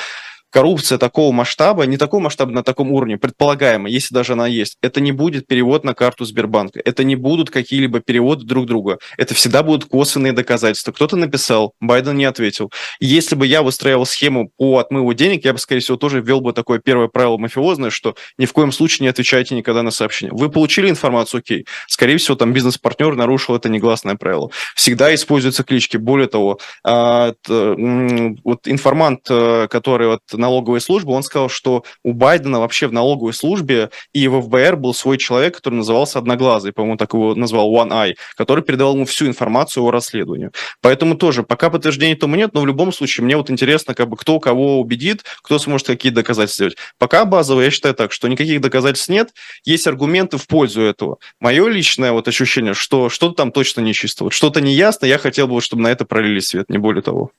коррупция 0.50 0.98
такого 0.98 1.32
масштаба, 1.32 1.84
не 1.86 1.96
такого 1.96 2.20
масштаба 2.20 2.52
на 2.52 2.62
таком 2.62 2.92
уровне, 2.92 3.18
предполагаемо, 3.18 3.88
если 3.88 4.14
даже 4.14 4.32
она 4.32 4.46
есть, 4.46 4.76
это 4.82 5.00
не 5.00 5.12
будет 5.12 5.46
перевод 5.46 5.84
на 5.84 5.94
карту 5.94 6.24
Сбербанка, 6.24 6.80
это 6.84 7.04
не 7.04 7.16
будут 7.16 7.50
какие-либо 7.50 8.00
переводы 8.00 8.44
друг 8.44 8.66
друга, 8.66 8.98
это 9.16 9.34
всегда 9.34 9.62
будут 9.62 9.88
косвенные 9.88 10.32
доказательства. 10.32 10.92
Кто-то 10.92 11.16
написал, 11.16 11.74
Байден 11.80 12.16
не 12.16 12.24
ответил. 12.24 12.70
Если 13.00 13.34
бы 13.34 13.46
я 13.46 13.62
выстраивал 13.62 14.06
схему 14.06 14.50
по 14.56 14.78
отмыву 14.78 15.12
денег, 15.14 15.44
я 15.44 15.52
бы, 15.52 15.58
скорее 15.58 15.80
всего, 15.80 15.96
тоже 15.96 16.20
ввел 16.20 16.40
бы 16.40 16.52
такое 16.52 16.78
первое 16.78 17.08
правило 17.08 17.36
мафиозное, 17.36 17.90
что 17.90 18.14
ни 18.38 18.46
в 18.46 18.52
коем 18.52 18.72
случае 18.72 19.04
не 19.04 19.08
отвечайте 19.08 19.54
никогда 19.54 19.82
на 19.82 19.90
сообщения. 19.90 20.32
Вы 20.32 20.50
получили 20.50 20.88
информацию, 20.88 21.40
окей. 21.40 21.66
Скорее 21.88 22.16
всего, 22.18 22.36
там 22.36 22.52
бизнес-партнер 22.52 23.14
нарушил 23.14 23.56
это 23.56 23.68
негласное 23.68 24.16
правило. 24.16 24.50
Всегда 24.74 25.14
используются 25.14 25.64
клички. 25.64 25.96
Более 25.96 26.28
того, 26.28 26.58
а, 26.84 27.32
вот 27.46 28.68
информант, 28.68 29.20
э, 29.28 29.68
который 29.68 30.08
вот 30.08 30.20
налоговой 30.38 30.80
службы, 30.80 31.12
он 31.12 31.22
сказал, 31.22 31.48
что 31.48 31.84
у 32.04 32.12
Байдена 32.12 32.60
вообще 32.60 32.86
в 32.86 32.92
налоговой 32.92 33.32
службе 33.32 33.90
и 34.12 34.28
в 34.28 34.40
ФБР 34.42 34.76
был 34.76 34.94
свой 34.94 35.18
человек, 35.18 35.56
который 35.56 35.76
назывался 35.76 36.18
Одноглазый, 36.18 36.72
по-моему, 36.72 36.96
так 36.96 37.14
его 37.14 37.34
назвал 37.34 37.72
One 37.72 37.90
Eye, 37.90 38.14
который 38.36 38.62
передавал 38.62 38.94
ему 38.94 39.06
всю 39.06 39.26
информацию 39.26 39.84
о 39.84 39.90
расследовании. 39.90 40.50
Поэтому 40.80 41.16
тоже, 41.16 41.42
пока 41.42 41.70
подтверждений 41.70 42.16
тому 42.16 42.36
нет, 42.36 42.54
но 42.54 42.60
в 42.60 42.66
любом 42.66 42.92
случае 42.92 43.24
мне 43.24 43.36
вот 43.36 43.50
интересно, 43.50 43.94
как 43.94 44.08
бы 44.08 44.16
кто 44.16 44.40
кого 44.40 44.80
убедит, 44.80 45.24
кто 45.42 45.58
сможет 45.58 45.86
какие 45.86 46.12
доказательства 46.12 46.66
сделать. 46.66 46.76
Пока 46.98 47.24
базово 47.24 47.62
я 47.62 47.70
считаю 47.70 47.94
так, 47.94 48.12
что 48.12 48.28
никаких 48.28 48.60
доказательств 48.60 49.08
нет, 49.08 49.30
есть 49.64 49.86
аргументы 49.86 50.38
в 50.38 50.46
пользу 50.46 50.82
этого. 50.82 51.18
Мое 51.40 51.68
личное 51.68 52.12
вот 52.12 52.28
ощущение, 52.28 52.74
что 52.74 53.08
что-то 53.08 53.34
там 53.34 53.52
точно 53.52 53.80
нечисто, 53.80 54.24
вот 54.24 54.32
что-то 54.32 54.60
неясно, 54.60 55.06
я 55.06 55.18
хотел 55.18 55.48
бы, 55.48 55.60
чтобы 55.60 55.82
на 55.82 55.88
это 55.88 56.04
пролили 56.04 56.40
свет, 56.40 56.68
не 56.68 56.78
более 56.78 57.02
того. 57.02 57.30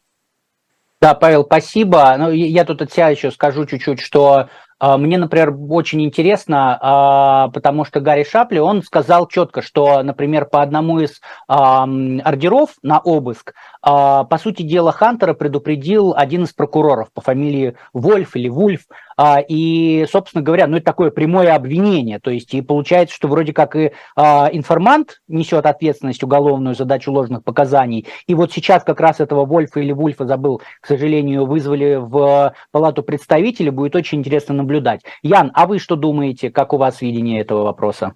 Да, 1.00 1.14
Павел, 1.14 1.44
спасибо. 1.44 2.16
Ну, 2.18 2.32
я 2.32 2.66
тут 2.66 2.82
от 2.82 2.92
себя 2.92 3.10
еще 3.10 3.30
скажу 3.30 3.68
чуть-чуть, 3.68 4.00
что 4.00 4.50
э, 4.80 4.98
мне, 4.98 5.20
например, 5.20 5.56
очень 5.70 6.02
интересно, 6.02 7.48
э, 7.50 7.54
потому 7.54 7.86
что 7.86 8.00
Гарри 8.00 8.24
Шапли, 8.24 8.58
он 8.58 8.82
сказал 8.82 9.28
четко, 9.28 9.62
что, 9.62 10.02
например, 10.02 10.46
по 10.46 10.64
одному 10.64 11.00
из 11.00 11.22
ордеров 11.48 12.72
на 12.82 13.00
обыск, 13.00 13.54
по 13.82 14.40
сути 14.42 14.64
дела, 14.64 14.92
Хантера 14.92 15.34
предупредил 15.34 16.14
один 16.18 16.44
из 16.46 16.54
прокуроров 16.54 17.12
по 17.14 17.22
фамилии 17.22 17.78
Вольф 17.94 18.36
или 18.36 18.50
Вульф, 18.50 18.82
а, 18.90 19.07
и, 19.48 20.06
собственно 20.12 20.44
говоря, 20.44 20.68
ну 20.68 20.78
это 20.78 20.86
такое 20.86 21.10
прямое 21.12 21.56
обвинение, 21.56 22.20
то 22.20 22.30
есть 22.30 22.54
и 22.54 22.62
получается, 22.62 23.16
что 23.16 23.28
вроде 23.28 23.54
как 23.54 23.76
и 23.76 23.92
а, 24.16 24.50
информант 24.52 25.22
несет 25.28 25.66
ответственность 25.66 26.24
уголовную 26.24 26.76
задачу 26.76 27.12
ложных 27.12 27.44
показаний, 27.44 28.06
и 28.28 28.36
вот 28.36 28.52
сейчас 28.52 28.84
как 28.84 29.00
раз 29.00 29.20
этого 29.20 29.46
Вольфа 29.46 29.80
или 29.80 29.92
Вульфа, 29.92 30.26
забыл, 30.26 30.62
к 30.82 30.88
сожалению, 30.88 31.46
вызвали 31.46 31.96
в 31.96 32.54
палату 32.72 33.04
представителей, 33.04 33.72
будет 33.72 33.96
очень 33.96 34.20
интересно 34.20 34.54
наблюдать. 34.54 35.02
Ян, 35.24 35.52
а 35.54 35.66
вы 35.66 35.80
что 35.80 35.96
думаете, 35.96 36.52
как 36.52 36.74
у 36.74 36.78
вас 36.78 37.02
видение 37.02 37.42
этого 37.42 37.64
вопроса? 37.64 38.14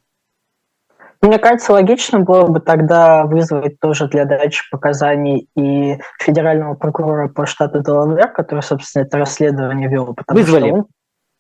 Мне 1.22 1.38
кажется, 1.38 1.74
логично 1.74 2.20
было 2.20 2.48
бы 2.48 2.60
тогда 2.60 3.26
вызвать 3.26 3.80
тоже 3.80 4.08
для 4.08 4.26
дачи 4.26 4.64
показаний 4.72 5.48
и 5.56 6.00
федерального 6.20 6.74
прокурора 6.74 7.28
по 7.28 7.46
штату 7.46 7.84
Делавер, 7.84 8.30
который, 8.30 8.62
собственно, 8.62 9.04
это 9.04 9.20
расследование 9.20 9.88
вел. 9.88 10.16
Вызвали. 10.28 10.70
Что 10.70 10.74
он, 10.74 10.86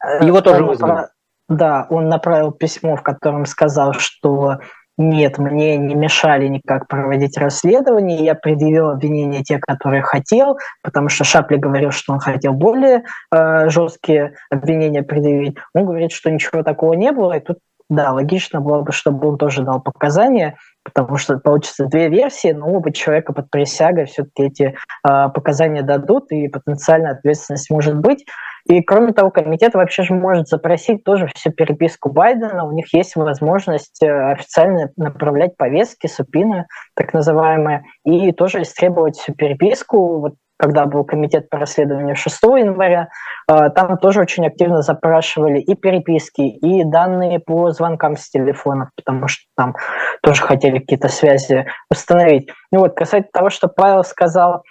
э, 0.05 0.25
Его 0.25 0.41
тоже 0.41 0.63
вызвали. 0.63 1.07
Да, 1.49 1.87
он 1.89 2.09
направил 2.09 2.51
письмо, 2.51 2.95
в 2.95 3.01
котором 3.01 3.45
сказал, 3.45 3.93
что 3.93 4.59
нет, 4.97 5.37
мне 5.37 5.77
не 5.77 5.95
мешали 5.95 6.47
никак 6.47 6.87
проводить 6.87 7.37
расследование, 7.37 8.23
я 8.23 8.35
предъявил 8.35 8.89
обвинения 8.89 9.43
те, 9.43 9.57
которые 9.57 10.03
хотел, 10.03 10.57
потому 10.83 11.09
что 11.09 11.23
Шапли 11.23 11.57
говорил, 11.57 11.91
что 11.91 12.13
он 12.13 12.19
хотел 12.19 12.53
более 12.53 13.03
э, 13.33 13.69
жесткие 13.69 14.35
обвинения 14.49 15.01
предъявить. 15.01 15.57
Он 15.73 15.85
говорит, 15.85 16.11
что 16.11 16.29
ничего 16.29 16.61
такого 16.61 16.93
не 16.93 17.11
было, 17.11 17.33
и 17.33 17.39
тут 17.39 17.57
да, 17.91 18.13
логично 18.13 18.61
было 18.61 18.83
бы, 18.83 18.93
чтобы 18.93 19.27
он 19.27 19.37
тоже 19.37 19.63
дал 19.63 19.81
показания, 19.81 20.55
потому 20.81 21.17
что 21.17 21.37
получится 21.39 21.87
две 21.87 22.07
версии, 22.07 22.53
но 22.53 22.67
оба 22.67 22.93
человека 22.93 23.33
под 23.33 23.51
присягой 23.51 24.05
все-таки 24.05 24.43
эти 24.43 24.63
э, 24.63 24.73
показания 25.03 25.81
дадут, 25.81 26.31
и 26.31 26.47
потенциальная 26.47 27.11
ответственность 27.11 27.69
может 27.69 27.97
быть. 27.97 28.25
И 28.69 28.81
кроме 28.81 29.11
того, 29.11 29.29
комитет 29.29 29.73
вообще 29.73 30.03
же 30.03 30.13
может 30.13 30.47
запросить 30.47 31.03
тоже 31.03 31.27
всю 31.35 31.51
переписку 31.51 32.09
Байдена. 32.09 32.63
У 32.63 32.71
них 32.71 32.93
есть 32.93 33.17
возможность 33.17 34.01
э, 34.01 34.31
официально 34.31 34.89
направлять 34.95 35.57
повестки, 35.57 36.07
супины, 36.07 36.67
так 36.95 37.13
называемые, 37.13 37.83
и 38.05 38.31
тоже 38.31 38.61
истребовать 38.61 39.17
всю 39.17 39.33
переписку. 39.33 40.21
Вот 40.21 40.35
когда 40.61 40.85
был 40.85 41.03
комитет 41.03 41.49
по 41.49 41.57
расследованию 41.57 42.15
6 42.15 42.43
января, 42.43 43.09
э, 43.51 43.69
там 43.71 43.97
тоже 43.97 44.21
очень 44.21 44.45
активно 44.45 44.83
запрашивали 44.83 45.59
и 45.59 45.73
переписки, 45.73 46.41
и 46.41 46.83
данные 46.83 47.39
по 47.39 47.71
звонкам 47.71 48.15
с 48.15 48.29
телефонов, 48.29 48.89
потому 48.95 49.27
что 49.27 49.43
там 49.57 49.75
тоже 50.21 50.43
хотели 50.43 50.77
какие-то 50.77 51.07
связи 51.07 51.65
установить. 51.89 52.51
Ну 52.71 52.81
вот, 52.81 52.95
касательно 52.95 53.31
того, 53.33 53.49
что 53.49 53.69
Павел 53.69 54.03
сказал, 54.03 54.61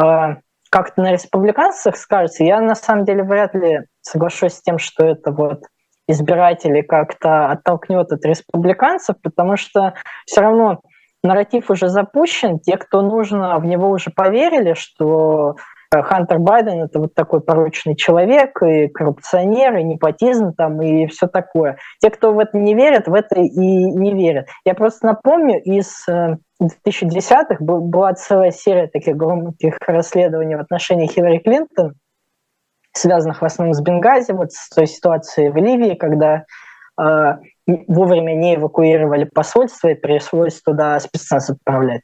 э, 0.00 0.36
как-то 0.70 1.02
на 1.02 1.10
республиканцах 1.10 1.96
скажется, 1.96 2.44
я 2.44 2.60
на 2.60 2.76
самом 2.76 3.04
деле 3.04 3.24
вряд 3.24 3.52
ли 3.56 3.80
соглашусь 4.02 4.52
с 4.52 4.62
тем, 4.62 4.78
что 4.78 5.04
это 5.04 5.32
вот 5.32 5.64
избиратели 6.06 6.82
как-то 6.82 7.50
оттолкнет 7.50 8.12
от 8.12 8.24
республиканцев, 8.24 9.16
потому 9.20 9.56
что 9.56 9.94
все 10.26 10.42
равно 10.42 10.80
нарратив 11.22 11.70
уже 11.70 11.88
запущен, 11.88 12.58
те, 12.58 12.76
кто 12.76 13.02
нужно, 13.02 13.58
в 13.58 13.66
него 13.66 13.90
уже 13.90 14.10
поверили, 14.10 14.74
что 14.74 15.56
э, 15.94 16.02
Хантер 16.02 16.38
Байден 16.38 16.82
это 16.82 16.98
вот 16.98 17.14
такой 17.14 17.40
порочный 17.40 17.96
человек, 17.96 18.62
и 18.62 18.88
коррупционер, 18.88 19.76
и 19.76 19.84
непотизм 19.84 20.52
там, 20.54 20.80
и 20.80 21.06
все 21.06 21.26
такое. 21.26 21.78
Те, 22.00 22.10
кто 22.10 22.32
в 22.32 22.38
это 22.38 22.56
не 22.56 22.74
верят, 22.74 23.06
в 23.06 23.14
это 23.14 23.40
и 23.40 23.48
не 23.48 24.14
верят. 24.14 24.46
Я 24.64 24.74
просто 24.74 25.06
напомню, 25.06 25.60
из 25.62 26.06
2010-х 26.08 27.56
э, 27.60 27.64
была 27.64 28.14
целая 28.14 28.50
серия 28.50 28.86
таких 28.86 29.16
громких 29.16 29.76
расследований 29.86 30.56
в 30.56 30.60
отношении 30.60 31.06
Хиллари 31.06 31.38
Клинтон, 31.38 31.94
связанных 32.92 33.42
в 33.42 33.44
основном 33.44 33.74
с 33.74 33.80
Бенгази, 33.80 34.32
вот 34.32 34.52
с 34.52 34.68
той 34.70 34.86
ситуацией 34.86 35.50
в 35.50 35.56
Ливии, 35.56 35.94
когда 35.94 36.44
вовремя 37.86 38.34
не 38.34 38.56
эвакуировали 38.56 39.24
посольство 39.24 39.88
и 39.88 39.94
пришлось 39.94 40.60
туда 40.60 40.98
спецназ 41.00 41.50
отправлять. 41.50 42.02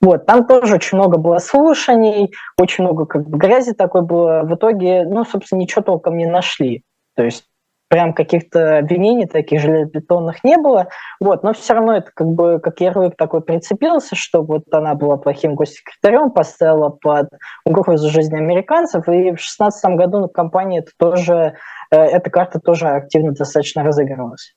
Вот, 0.00 0.26
там 0.26 0.46
тоже 0.46 0.76
очень 0.76 0.96
много 0.96 1.18
было 1.18 1.38
слушаний, 1.38 2.32
очень 2.56 2.84
много 2.84 3.06
как 3.06 3.28
бы 3.28 3.38
грязи 3.38 3.72
такой 3.72 4.02
было. 4.02 4.42
В 4.44 4.54
итоге, 4.54 5.04
ну, 5.04 5.24
собственно, 5.24 5.60
ничего 5.60 5.82
толком 5.82 6.16
не 6.16 6.26
нашли. 6.26 6.82
То 7.16 7.24
есть 7.24 7.44
прям 7.88 8.12
каких-то 8.12 8.78
обвинений 8.78 9.26
таких 9.26 9.60
железобетонных 9.60 10.44
не 10.44 10.56
было, 10.56 10.88
вот, 11.20 11.42
но 11.42 11.52
все 11.54 11.74
равно 11.74 11.96
это 11.96 12.10
как 12.14 12.28
бы 12.28 12.60
как 12.60 12.80
ярлык 12.80 13.16
такой 13.16 13.40
прицепился, 13.40 14.14
что 14.14 14.42
вот 14.42 14.64
она 14.70 14.94
была 14.94 15.16
плохим 15.16 15.54
госсекретарем, 15.54 16.30
поставила 16.30 16.90
под 16.90 17.28
угрозу 17.64 18.10
жизни 18.10 18.36
американцев, 18.36 19.08
и 19.08 19.32
в 19.32 19.40
шестнадцатом 19.40 19.96
году 19.96 20.20
на 20.20 20.28
компании 20.28 20.80
это 20.80 20.92
тоже, 20.98 21.54
э, 21.90 21.96
эта 21.96 22.30
карта 22.30 22.60
тоже 22.60 22.88
активно 22.88 23.32
достаточно 23.32 23.82
разыгрывалась. 23.82 24.54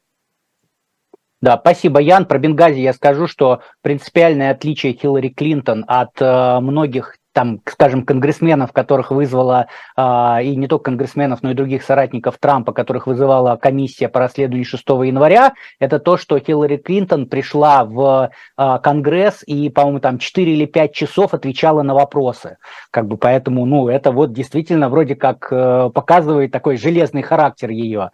Да, 1.41 1.57
спасибо, 1.57 1.99
Ян. 1.99 2.25
Про 2.25 2.37
Бенгази 2.37 2.79
я 2.81 2.93
скажу, 2.93 3.25
что 3.25 3.61
принципиальное 3.81 4.51
отличие 4.51 4.93
Хиллари 4.93 5.29
Клинтон 5.29 5.83
от 5.87 6.21
э, 6.21 6.59
многих 6.59 7.17
там, 7.33 7.61
скажем, 7.65 8.03
конгрессменов, 8.05 8.71
которых 8.71 9.11
вызвала, 9.11 9.67
э, 9.95 10.43
и 10.43 10.55
не 10.55 10.67
только 10.67 10.85
конгрессменов, 10.85 11.41
но 11.41 11.51
и 11.51 11.53
других 11.53 11.83
соратников 11.83 12.37
Трампа, 12.39 12.73
которых 12.73 13.07
вызывала 13.07 13.55
комиссия 13.55 14.09
по 14.09 14.19
расследованию 14.19 14.65
6 14.65 14.83
января, 15.05 15.53
это 15.79 15.99
то, 15.99 16.17
что 16.17 16.39
Хиллари 16.39 16.77
Клинтон 16.77 17.27
пришла 17.27 17.85
в 17.85 18.31
э, 18.57 18.79
Конгресс 18.83 19.43
и, 19.45 19.69
по-моему, 19.69 19.99
там 19.99 20.17
4 20.17 20.53
или 20.53 20.65
5 20.65 20.93
часов 20.93 21.33
отвечала 21.33 21.81
на 21.83 21.93
вопросы. 21.93 22.57
Как 22.91 23.07
бы 23.07 23.17
поэтому, 23.17 23.65
ну, 23.65 23.87
это 23.87 24.11
вот 24.11 24.33
действительно 24.33 24.89
вроде 24.89 25.15
как 25.15 25.47
э, 25.51 25.89
показывает 25.93 26.51
такой 26.51 26.77
железный 26.77 27.21
характер 27.21 27.69
ее. 27.69 28.11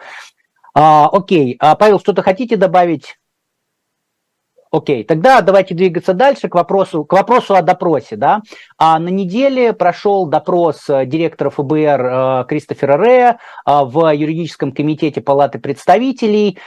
А, 0.74 1.10
окей, 1.12 1.58
а, 1.60 1.76
Павел, 1.76 2.00
что-то 2.00 2.22
хотите 2.22 2.56
добавить? 2.56 3.18
Окей, 4.78 5.04
тогда 5.04 5.42
давайте 5.42 5.74
двигаться 5.74 6.14
дальше 6.14 6.50
к 6.50 6.56
вопросу, 6.56 7.04
к 7.04 7.12
вопросу 7.14 7.56
о 7.56 7.64
допросе. 7.64 8.16
Да? 8.16 8.42
А 8.78 9.00
на 9.00 9.10
неделе 9.10 9.74
прошел 9.74 10.28
допрос 10.28 10.88
э, 10.88 11.08
директора 11.08 11.50
ФБР 11.50 12.06
э, 12.06 12.46
Кристофера 12.48 13.04
Рея 13.04 13.40
э, 13.66 13.72
в 13.84 14.14
юридическом 14.14 14.72
комитете 14.72 15.22
Палаты 15.22 15.58
представителей. 15.58 16.60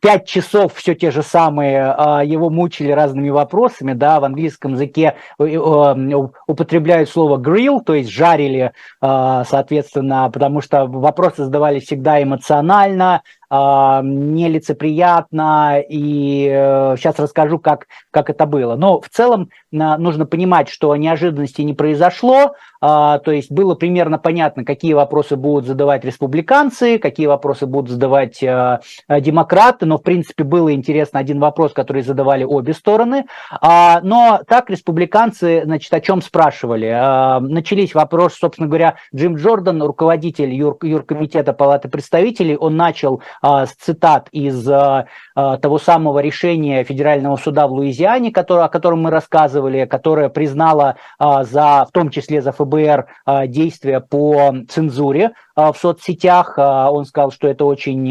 Пять 0.00 0.28
часов 0.28 0.74
все 0.74 0.94
те 0.94 1.10
же 1.10 1.24
самые, 1.24 2.22
его 2.24 2.50
мучили 2.50 2.92
разными 2.92 3.30
вопросами, 3.30 3.94
да, 3.94 4.20
в 4.20 4.24
английском 4.24 4.74
языке 4.74 5.16
употребляют 5.38 7.10
слово 7.10 7.36
grill, 7.36 7.80
то 7.84 7.94
есть 7.94 8.08
жарили, 8.08 8.70
соответственно, 9.00 10.30
потому 10.32 10.60
что 10.60 10.86
вопросы 10.86 11.42
задавали 11.46 11.80
всегда 11.80 12.22
эмоционально, 12.22 13.22
нелицеприятно, 13.50 15.80
и 15.80 16.44
сейчас 16.96 17.18
э, 17.18 17.22
расскажу, 17.22 17.58
как, 17.58 17.86
как 18.10 18.30
это 18.30 18.46
было. 18.46 18.76
Но 18.76 19.00
в 19.00 19.08
целом 19.08 19.50
нужно 19.70 20.26
понимать, 20.26 20.68
что 20.68 20.94
неожиданности 20.96 21.62
не 21.62 21.74
произошло, 21.74 22.54
то 22.80 23.20
есть 23.26 23.50
было 23.50 23.74
примерно 23.74 24.18
понятно, 24.18 24.64
какие 24.64 24.94
вопросы 24.94 25.36
будут 25.36 25.66
задавать 25.66 26.04
республиканцы, 26.04 26.98
какие 26.98 27.26
вопросы 27.26 27.66
будут 27.66 27.90
задавать 27.90 28.40
демократы, 28.40 29.84
но 29.84 29.98
в 29.98 30.02
принципе 30.02 30.44
было 30.44 30.72
интересно 30.72 31.18
один 31.18 31.40
вопрос, 31.40 31.72
который 31.72 32.02
задавали 32.02 32.44
обе 32.44 32.72
стороны. 32.72 33.26
Но 33.60 34.40
так 34.46 34.70
республиканцы, 34.70 35.62
значит, 35.64 35.92
о 35.92 36.00
чем 36.00 36.22
спрашивали? 36.22 37.40
Начались 37.40 37.94
вопросы, 37.94 38.36
собственно 38.38 38.68
говоря, 38.68 38.94
Джим 39.14 39.36
Джордан, 39.36 39.82
руководитель 39.82 40.54
юр, 40.54 40.78
юркомитета 40.82 41.52
Палаты 41.52 41.88
представителей, 41.88 42.56
он 42.56 42.76
начал 42.76 43.22
а, 43.37 43.37
с 43.42 43.70
цитат 43.74 44.28
из 44.32 44.68
а, 44.68 45.06
а, 45.34 45.56
того 45.58 45.78
самого 45.78 46.20
решения 46.20 46.84
Федерального 46.84 47.36
суда 47.36 47.66
в 47.66 47.72
Луизиане, 47.72 48.30
который, 48.30 48.64
о 48.64 48.68
котором 48.68 49.02
мы 49.02 49.10
рассказывали, 49.10 49.84
которое 49.84 50.28
признало 50.28 50.96
за, 51.18 51.86
в 51.88 51.92
том 51.92 52.10
числе 52.10 52.42
за 52.42 52.52
ФБР 52.52 53.06
действия 53.46 54.00
по 54.00 54.54
цензуре 54.68 55.32
в 55.56 55.74
соцсетях. 55.80 56.58
Он 56.58 57.04
сказал, 57.04 57.30
что 57.30 57.48
это 57.48 57.64
очень 57.64 58.06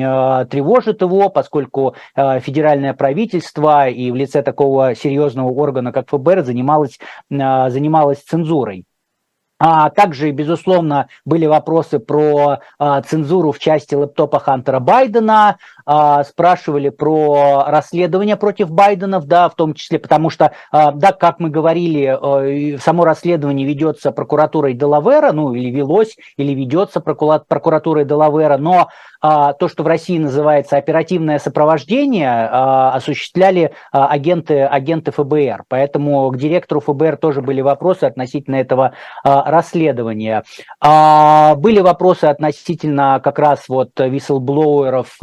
тревожит 0.47 1.01
его, 1.01 1.29
поскольку 1.29 1.95
федеральное 2.15 2.93
правительство 2.93 3.87
и 3.87 4.11
в 4.11 4.15
лице 4.15 4.41
такого 4.41 4.95
серьезного 4.95 5.49
органа, 5.49 5.91
как 5.91 6.09
ФБР, 6.09 6.43
занималось, 6.43 6.99
занималось 7.29 8.23
цензурой. 8.23 8.85
А 9.59 9.89
также, 9.89 10.31
безусловно, 10.31 11.07
были 11.25 11.47
вопросы 11.47 11.97
про 11.97 12.59
а, 12.77 13.01
цензуру 13.01 13.51
в 13.51 13.59
части 13.59 13.95
лэптопа 13.95 14.39
Хантера 14.39 14.79
Байдена, 14.79 15.57
а, 15.87 16.25
спрашивали 16.25 16.89
про 16.89 17.63
расследование 17.67 18.35
против 18.35 18.69
Байденов, 18.69 19.25
да, 19.25 19.47
в 19.47 19.55
том 19.55 19.73
числе, 19.73 19.99
потому 19.99 20.29
что, 20.29 20.51
а, 20.71 20.91
да, 20.91 21.13
как 21.13 21.39
мы 21.39 21.49
говорили, 21.49 22.05
а, 22.05 22.77
само 22.79 23.05
расследование 23.05 23.65
ведется 23.65 24.11
прокуратурой 24.11 24.73
Делавера, 24.73 25.31
ну, 25.31 25.53
или 25.53 25.69
велось, 25.69 26.17
или 26.35 26.53
ведется 26.53 26.99
прокуратурой 26.99 28.03
Делавера, 28.03 28.57
но 28.57 28.89
а, 29.21 29.53
то, 29.53 29.67
что 29.67 29.83
в 29.83 29.87
России 29.87 30.17
называется 30.17 30.77
оперативное 30.77 31.39
сопровождение, 31.39 32.29
а, 32.29 32.93
осуществляли 32.93 33.71
а, 33.91 34.07
агенты, 34.07 34.61
агенты 34.61 35.11
ФБР. 35.11 35.65
Поэтому 35.67 36.29
к 36.29 36.37
директору 36.37 36.81
ФБР 36.81 37.17
тоже 37.17 37.41
были 37.41 37.61
вопросы 37.61 38.03
относительно 38.03 38.55
этого 38.55 38.93
расследования. 39.23 40.43
Были 40.81 41.79
вопросы 41.79 42.25
относительно 42.25 43.19
как 43.23 43.39
раз 43.39 43.67
вот 43.67 43.91
виселблоуеров, 43.97 45.17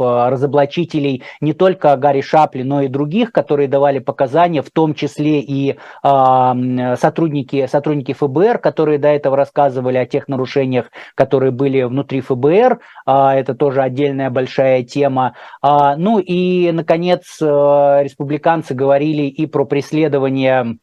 разоблачителей 0.55 1.23
не 1.41 1.53
только 1.53 1.95
Гарри 1.97 2.21
Шапли, 2.21 2.63
но 2.63 2.81
и 2.81 2.87
других, 2.87 3.31
которые 3.31 3.67
давали 3.67 3.99
показания, 3.99 4.61
в 4.61 4.71
том 4.71 4.93
числе 4.93 5.41
и 5.41 5.77
сотрудники, 6.01 7.67
сотрудники 7.67 8.13
ФБР, 8.13 8.59
которые 8.59 8.97
до 8.97 9.09
этого 9.09 9.35
рассказывали 9.35 9.97
о 9.97 10.05
тех 10.05 10.27
нарушениях, 10.27 10.91
которые 11.15 11.51
были 11.51 11.83
внутри 11.83 12.21
ФБР. 12.21 12.79
Это 13.05 13.55
тоже 13.55 13.81
отдельная 13.81 14.29
большая 14.29 14.83
тема. 14.83 15.35
А, 15.61 15.95
ну 15.95 16.19
и, 16.19 16.71
наконец, 16.71 17.37
э, 17.41 17.45
республиканцы 17.45 18.73
говорили 18.73 19.23
и 19.23 19.45
про 19.45 19.65
преследование 19.65 20.77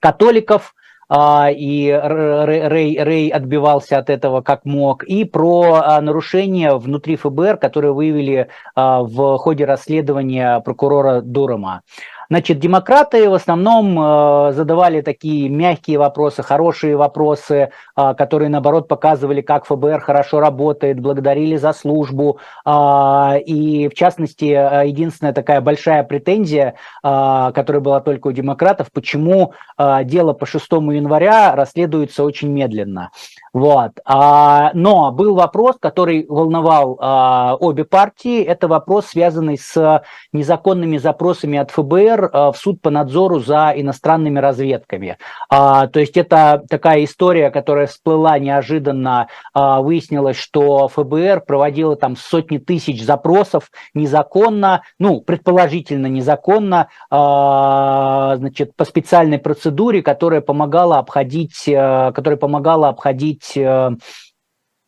католиков, 0.00 0.74
и 1.10 1.90
Рэй, 1.92 2.98
Рэй 3.02 3.28
отбивался 3.28 3.98
от 3.98 4.10
этого 4.10 4.40
как 4.40 4.64
мог, 4.64 5.04
и 5.04 5.24
про 5.24 6.00
нарушения 6.00 6.74
внутри 6.74 7.16
ФБР, 7.16 7.58
которые 7.58 7.92
выявили 7.92 8.48
в 8.76 9.38
ходе 9.38 9.64
расследования 9.64 10.60
прокурора 10.60 11.20
Дурома. 11.20 11.82
Значит, 12.30 12.58
демократы 12.58 13.28
в 13.28 13.34
основном 13.34 13.98
э, 13.98 14.52
задавали 14.52 15.00
такие 15.00 15.48
мягкие 15.48 15.98
вопросы, 15.98 16.42
хорошие 16.42 16.96
вопросы, 16.96 17.70
э, 17.96 18.14
которые, 18.14 18.48
наоборот, 18.48 18.88
показывали, 18.88 19.40
как 19.40 19.66
ФБР 19.66 20.00
хорошо 20.00 20.40
работает, 20.40 21.00
благодарили 21.00 21.56
за 21.56 21.72
службу. 21.72 22.38
Э, 22.64 23.38
и, 23.44 23.88
в 23.88 23.94
частности, 23.94 24.44
единственная 24.44 25.32
такая 25.32 25.60
большая 25.60 26.04
претензия, 26.04 26.74
которая 27.02 27.80
была 27.80 28.00
только 28.00 28.28
у 28.28 28.32
демократов, 28.32 28.88
почему 28.92 29.52
дело 29.78 30.32
по 30.32 30.46
6 30.46 30.64
января 30.72 31.54
расследуется 31.54 32.24
очень 32.24 32.48
медленно. 32.48 33.10
Вот. 33.54 33.92
А, 34.04 34.72
но 34.74 35.12
был 35.12 35.36
вопрос, 35.36 35.76
который 35.78 36.26
волновал 36.28 36.98
а, 37.00 37.54
обе 37.60 37.84
партии. 37.84 38.42
Это 38.42 38.66
вопрос, 38.66 39.06
связанный 39.06 39.56
с 39.56 40.02
незаконными 40.32 40.96
запросами 40.96 41.56
от 41.58 41.70
ФБР 41.70 42.30
а, 42.32 42.50
в 42.50 42.56
суд 42.56 42.82
по 42.82 42.90
надзору 42.90 43.38
за 43.38 43.72
иностранными 43.76 44.40
разведками. 44.40 45.18
А, 45.48 45.86
то 45.86 46.00
есть 46.00 46.16
это 46.16 46.64
такая 46.68 47.04
история, 47.04 47.50
которая 47.50 47.86
всплыла 47.86 48.40
неожиданно. 48.40 49.28
А, 49.52 49.80
выяснилось, 49.82 50.36
что 50.36 50.88
ФБР 50.88 51.44
проводило 51.46 51.94
там 51.94 52.16
сотни 52.16 52.58
тысяч 52.58 53.04
запросов 53.04 53.70
незаконно, 53.94 54.82
ну, 54.98 55.20
предположительно 55.20 56.08
незаконно, 56.08 56.88
а, 57.08 58.34
значит, 58.36 58.74
по 58.74 58.84
специальной 58.84 59.38
процедуре, 59.38 60.02
которая 60.02 60.40
помогала 60.40 60.98
обходить, 60.98 61.68
а, 61.68 62.10
которая 62.10 62.36
помогала 62.36 62.88
обходить 62.88 63.43
Э, 63.56 63.64
а, 63.66 63.90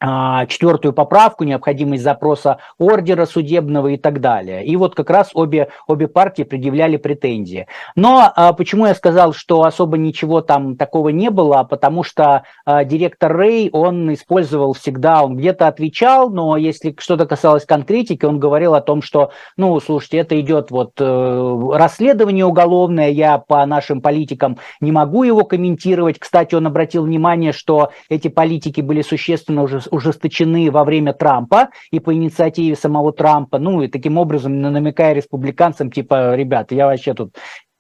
четвертую 0.01 0.93
поправку, 0.93 1.45
необходимость 1.45 2.03
запроса 2.03 2.59
ордера 2.79 3.25
судебного 3.25 3.89
и 3.89 3.97
так 3.97 4.21
далее. 4.21 4.65
И 4.65 4.77
вот 4.77 4.95
как 4.95 5.09
раз 5.11 5.31
обе, 5.33 5.69
обе 5.87 6.07
партии 6.07 6.43
предъявляли 6.43 6.97
претензии. 6.97 7.67
Но 7.95 8.31
а, 8.35 8.53
почему 8.53 8.87
я 8.87 8.95
сказал, 8.95 9.33
что 9.33 9.63
особо 9.63 9.97
ничего 9.97 10.43
там 10.43 10.77
такого 10.77 11.09
не 11.09 11.31
было? 11.31 11.63
Потому 11.65 12.03
что 12.03 12.43
а, 12.65 12.85
директор 12.85 13.35
Рэй, 13.35 13.71
он 13.73 14.13
использовал 14.13 14.75
всегда, 14.75 15.25
он 15.25 15.37
где-то 15.37 15.67
отвечал, 15.67 16.31
но 16.31 16.57
если 16.57 16.95
что-то 16.99 17.27
касалось 17.27 17.65
конкретики, 17.65 18.25
он 18.25 18.39
говорил 18.39 18.75
о 18.75 18.81
том, 18.81 19.03
что, 19.03 19.31
ну, 19.57 19.79
слушайте, 19.81 20.19
это 20.19 20.39
идет 20.41 20.71
вот 20.71 20.93
э, 20.99 21.61
расследование 21.73 22.45
уголовное, 22.45 23.09
я 23.11 23.39
по 23.39 23.65
нашим 23.67 24.01
политикам 24.01 24.59
не 24.81 24.93
могу 24.93 25.23
его 25.23 25.45
комментировать. 25.45 26.19
Кстати, 26.19 26.55
он 26.55 26.67
обратил 26.67 27.05
внимание, 27.05 27.53
что 27.53 27.91
эти 28.09 28.29
политики 28.29 28.81
были 28.81 29.03
существенно 29.03 29.63
уже 29.63 29.81
ужесточены 29.97 30.71
во 30.71 30.85
время 30.85 31.13
Трампа 31.13 31.71
и 31.91 32.01
по 32.01 32.15
инициативе 32.15 32.77
самого 32.77 33.13
Трампа, 33.13 33.59
ну 33.59 33.83
и 33.83 33.89
таким 33.89 34.19
образом 34.19 34.61
намекая 34.61 35.15
республиканцам, 35.15 35.91
типа, 35.91 36.35
ребята, 36.35 36.75
я 36.75 36.87
вообще 36.87 37.15
тут 37.15 37.35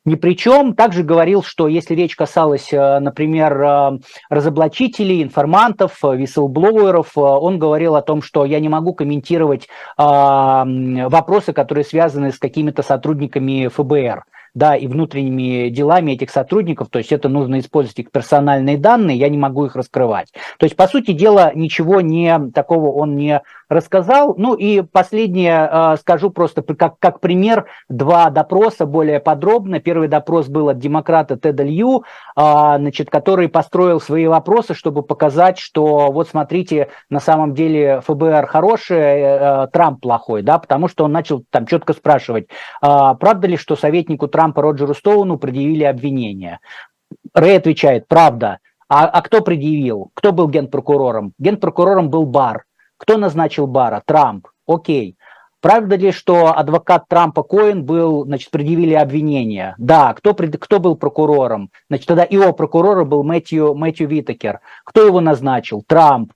ни 0.04 0.14
при 0.14 0.36
чем. 0.36 0.74
Также 0.74 1.02
говорил, 1.02 1.42
что 1.42 1.68
если 1.68 1.94
речь 1.94 2.16
касалась, 2.16 2.72
э, 2.72 2.98
например, 3.00 3.60
э, 3.60 3.98
разоблачителей, 4.30 5.22
информантов, 5.22 5.98
виселблоуеров, 6.02 7.18
он 7.18 7.58
говорил 7.58 7.96
о 7.96 8.02
том, 8.02 8.22
что 8.22 8.44
я 8.44 8.60
не 8.60 8.68
могу 8.68 8.94
комментировать 8.94 9.68
вопросы, 9.96 11.52
которые 11.52 11.84
связаны 11.84 12.32
с 12.32 12.38
какими-то 12.38 12.82
сотрудниками 12.82 13.68
ФБР 13.68 14.24
да, 14.56 14.74
и 14.74 14.86
внутренними 14.86 15.68
делами 15.68 16.12
этих 16.12 16.30
сотрудников, 16.30 16.88
то 16.88 16.98
есть 16.98 17.12
это 17.12 17.28
нужно 17.28 17.58
использовать 17.58 17.98
их 17.98 18.10
персональные 18.10 18.78
данные, 18.78 19.18
я 19.18 19.28
не 19.28 19.36
могу 19.36 19.66
их 19.66 19.76
раскрывать. 19.76 20.32
То 20.58 20.64
есть, 20.64 20.74
по 20.76 20.88
сути 20.88 21.12
дела, 21.12 21.52
ничего 21.54 22.00
не 22.00 22.50
такого 22.54 22.90
он 22.90 23.16
не 23.16 23.42
рассказал. 23.68 24.34
Ну 24.36 24.54
и 24.54 24.82
последнее 24.82 25.68
э, 25.70 25.96
скажу 25.98 26.30
просто 26.30 26.62
как, 26.62 26.98
как 26.98 27.20
пример, 27.20 27.66
два 27.88 28.30
допроса 28.30 28.86
более 28.86 29.20
подробно. 29.20 29.80
Первый 29.80 30.08
допрос 30.08 30.48
был 30.48 30.68
от 30.68 30.78
демократа 30.78 31.36
Теда 31.36 31.62
Лью, 31.62 32.04
э, 32.36 32.40
значит, 32.78 33.10
который 33.10 33.48
построил 33.48 34.00
свои 34.00 34.26
вопросы, 34.26 34.74
чтобы 34.74 35.02
показать, 35.02 35.58
что 35.58 36.12
вот 36.12 36.28
смотрите, 36.28 36.88
на 37.10 37.20
самом 37.20 37.54
деле 37.54 38.00
ФБР 38.06 38.46
хороший, 38.46 38.96
э, 38.98 39.66
Трамп 39.72 40.00
плохой, 40.00 40.42
да, 40.42 40.58
потому 40.58 40.88
что 40.88 41.04
он 41.04 41.12
начал 41.12 41.44
там 41.50 41.66
четко 41.66 41.92
спрашивать, 41.92 42.48
правда 42.80 43.46
ли, 43.46 43.56
что 43.56 43.76
советнику 43.76 44.28
Трампа 44.28 44.62
Роджеру 44.62 44.94
Стоуну 44.94 45.38
предъявили 45.38 45.84
обвинения. 45.84 46.60
Рэй 47.34 47.58
отвечает, 47.58 48.06
правда. 48.08 48.58
А, 48.88 49.06
а 49.06 49.22
кто 49.22 49.40
предъявил? 49.40 50.10
Кто 50.14 50.32
был 50.32 50.48
генпрокурором? 50.48 51.32
Генпрокурором 51.38 52.08
был 52.08 52.24
Бар. 52.24 52.64
Кто 52.98 53.18
назначил 53.18 53.66
Бара? 53.66 54.02
Трамп. 54.04 54.48
Окей. 54.66 55.16
Правда 55.60 55.96
ли, 55.96 56.12
что 56.12 56.56
адвокат 56.56 57.08
Трампа 57.08 57.42
Коин 57.42 57.84
был, 57.84 58.24
значит, 58.24 58.50
предъявили 58.50 58.94
обвинения? 58.94 59.74
Да. 59.78 60.14
Кто, 60.14 60.34
кто 60.34 60.78
был 60.78 60.96
прокурором? 60.96 61.70
Значит, 61.88 62.06
тогда 62.06 62.26
его 62.28 62.52
прокурором 62.52 63.08
был 63.08 63.24
Мэтью, 63.24 63.74
Мэтью 63.74 64.08
Витакер. 64.08 64.60
Кто 64.84 65.04
его 65.04 65.20
назначил? 65.20 65.82
Трамп. 65.86 66.32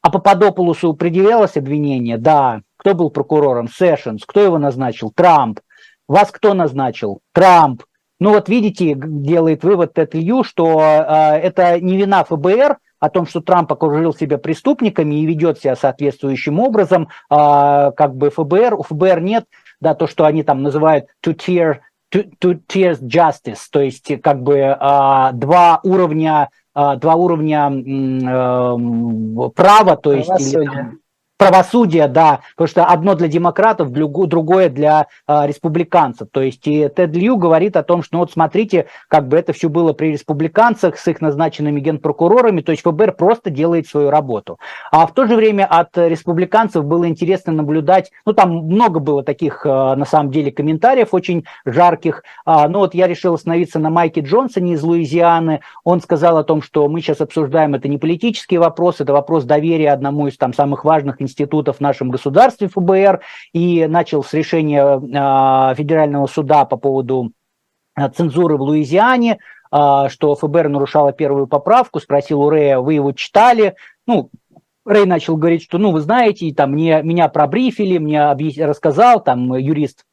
А 0.00 0.10
по 0.10 0.18
Пападополусу 0.18 0.94
предъявлялось 0.94 1.56
обвинение? 1.56 2.18
Да. 2.18 2.62
Кто 2.76 2.94
был 2.94 3.10
прокурором? 3.10 3.68
Сэшенс. 3.68 4.24
Кто 4.26 4.40
его 4.40 4.58
назначил? 4.58 5.12
Трамп. 5.14 5.60
Вас 6.08 6.30
кто 6.32 6.54
назначил? 6.54 7.20
Трамп. 7.32 7.84
Ну 8.18 8.30
вот 8.30 8.48
видите, 8.48 8.94
делает 8.96 9.64
вывод 9.64 9.94
Тед 9.94 10.14
Лью, 10.14 10.44
что 10.44 10.80
э, 10.80 11.38
это 11.38 11.80
не 11.80 11.96
вина 11.96 12.24
ФБР, 12.24 12.78
о 13.02 13.10
том, 13.10 13.26
что 13.26 13.40
Трамп 13.40 13.72
окружил 13.72 14.14
себя 14.14 14.38
преступниками 14.38 15.16
и 15.16 15.26
ведет 15.26 15.58
себя 15.58 15.74
соответствующим 15.74 16.60
образом, 16.60 17.08
а, 17.28 17.90
как 17.90 18.14
бы 18.14 18.30
ФБР, 18.30 18.74
у 18.74 18.84
ФБР 18.84 19.20
нет, 19.20 19.44
да, 19.80 19.96
то, 19.96 20.06
что 20.06 20.24
они 20.24 20.44
там 20.44 20.62
называют 20.62 21.06
two-tier 21.20 21.78
two, 22.14 22.30
two 22.40 22.60
tiers 22.68 23.00
justice, 23.00 23.58
то 23.72 23.80
есть 23.80 24.22
как 24.22 24.44
бы 24.44 24.76
а, 24.78 25.32
два 25.32 25.80
уровня 25.82 26.48
а, 26.74 26.94
два 26.94 27.16
уровня 27.16 27.70
э, 27.70 29.50
права, 29.50 29.96
то 29.96 30.12
есть 30.12 30.54
или, 30.54 30.64
там, 30.64 30.98
правосудия, 31.36 32.06
да, 32.06 32.40
потому 32.56 32.68
что 32.68 32.84
одно 32.84 33.14
для 33.14 33.28
демократов, 33.28 33.90
другое 33.90 34.68
для 34.68 35.06
э, 35.26 35.46
республиканцев. 35.46 36.28
То 36.30 36.40
есть 36.40 36.66
и 36.68 36.88
Тед 36.88 37.16
Лью 37.16 37.36
говорит 37.36 37.76
о 37.76 37.82
том, 37.82 38.02
что 38.02 38.16
ну, 38.16 38.20
вот 38.20 38.32
смотрите, 38.32 38.86
как 39.08 39.26
бы 39.26 39.38
это 39.38 39.52
все 39.52 39.68
было 39.68 39.92
при 39.92 40.12
республиканцах 40.12 40.98
с 40.98 41.08
их 41.08 41.20
назначенными 41.20 41.80
генпрокурорами, 41.80 42.60
то 42.60 42.72
есть 42.72 42.82
ФБР 42.82 43.12
просто 43.12 43.50
делает 43.50 43.88
свою 43.88 44.10
работу. 44.10 44.58
А 44.90 45.06
в 45.06 45.14
то 45.14 45.26
же 45.26 45.34
время 45.34 45.66
от 45.66 45.96
республиканцев 45.96 46.84
было 46.84 47.08
интересно 47.08 47.52
наблюдать, 47.52 48.12
ну 48.26 48.34
там 48.34 48.50
много 48.50 49.00
было 49.00 49.24
таких 49.24 49.64
э, 49.64 49.68
на 49.68 50.04
самом 50.04 50.30
деле 50.30 50.52
комментариев 50.52 51.08
очень 51.12 51.44
жарких, 51.64 52.22
э, 52.46 52.68
но 52.68 52.80
вот 52.80 52.94
я 52.94 53.06
решил 53.06 53.34
остановиться 53.34 53.78
на 53.78 53.90
Майке 53.90 54.20
Джонсоне 54.20 54.74
из 54.74 54.82
Луизианы, 54.82 55.60
он 55.84 56.00
сказал 56.00 56.38
о 56.38 56.44
том, 56.44 56.62
что 56.62 56.86
мы 56.88 57.00
сейчас 57.00 57.20
обсуждаем 57.20 57.74
это 57.74 57.88
не 57.88 57.98
политические 57.98 58.60
вопросы, 58.60 59.02
это 59.02 59.12
вопрос 59.12 59.44
доверия 59.44 59.92
одному 59.92 60.28
из 60.28 60.36
там 60.36 60.52
самых 60.52 60.84
важных 60.84 61.20
институтов 61.32 61.78
в 61.78 61.80
нашем 61.80 62.10
государстве 62.10 62.68
ФБР 62.68 63.20
и 63.52 63.86
начал 63.86 64.22
с 64.22 64.32
решения 64.32 65.00
а, 65.14 65.74
федерального 65.74 66.26
суда 66.26 66.64
по 66.64 66.76
поводу 66.76 67.32
а, 67.94 68.08
цензуры 68.10 68.56
в 68.56 68.62
Луизиане, 68.62 69.38
а, 69.70 70.08
что 70.08 70.34
ФБР 70.34 70.68
нарушало 70.68 71.12
первую 71.12 71.46
поправку, 71.46 71.98
спросил 72.00 72.42
у 72.42 72.50
Рэя, 72.50 72.78
вы 72.78 72.94
его 72.94 73.12
читали? 73.12 73.74
Ну, 74.06 74.30
Рэй 74.84 75.06
начал 75.06 75.36
говорить, 75.36 75.62
что, 75.62 75.78
ну, 75.78 75.92
вы 75.92 76.00
знаете, 76.00 76.52
там 76.54 76.72
мне, 76.72 77.02
меня 77.02 77.28
пробрифили, 77.28 77.98
мне 77.98 78.32
рассказал 78.64 79.22
там 79.22 79.54
юрист, 79.54 80.04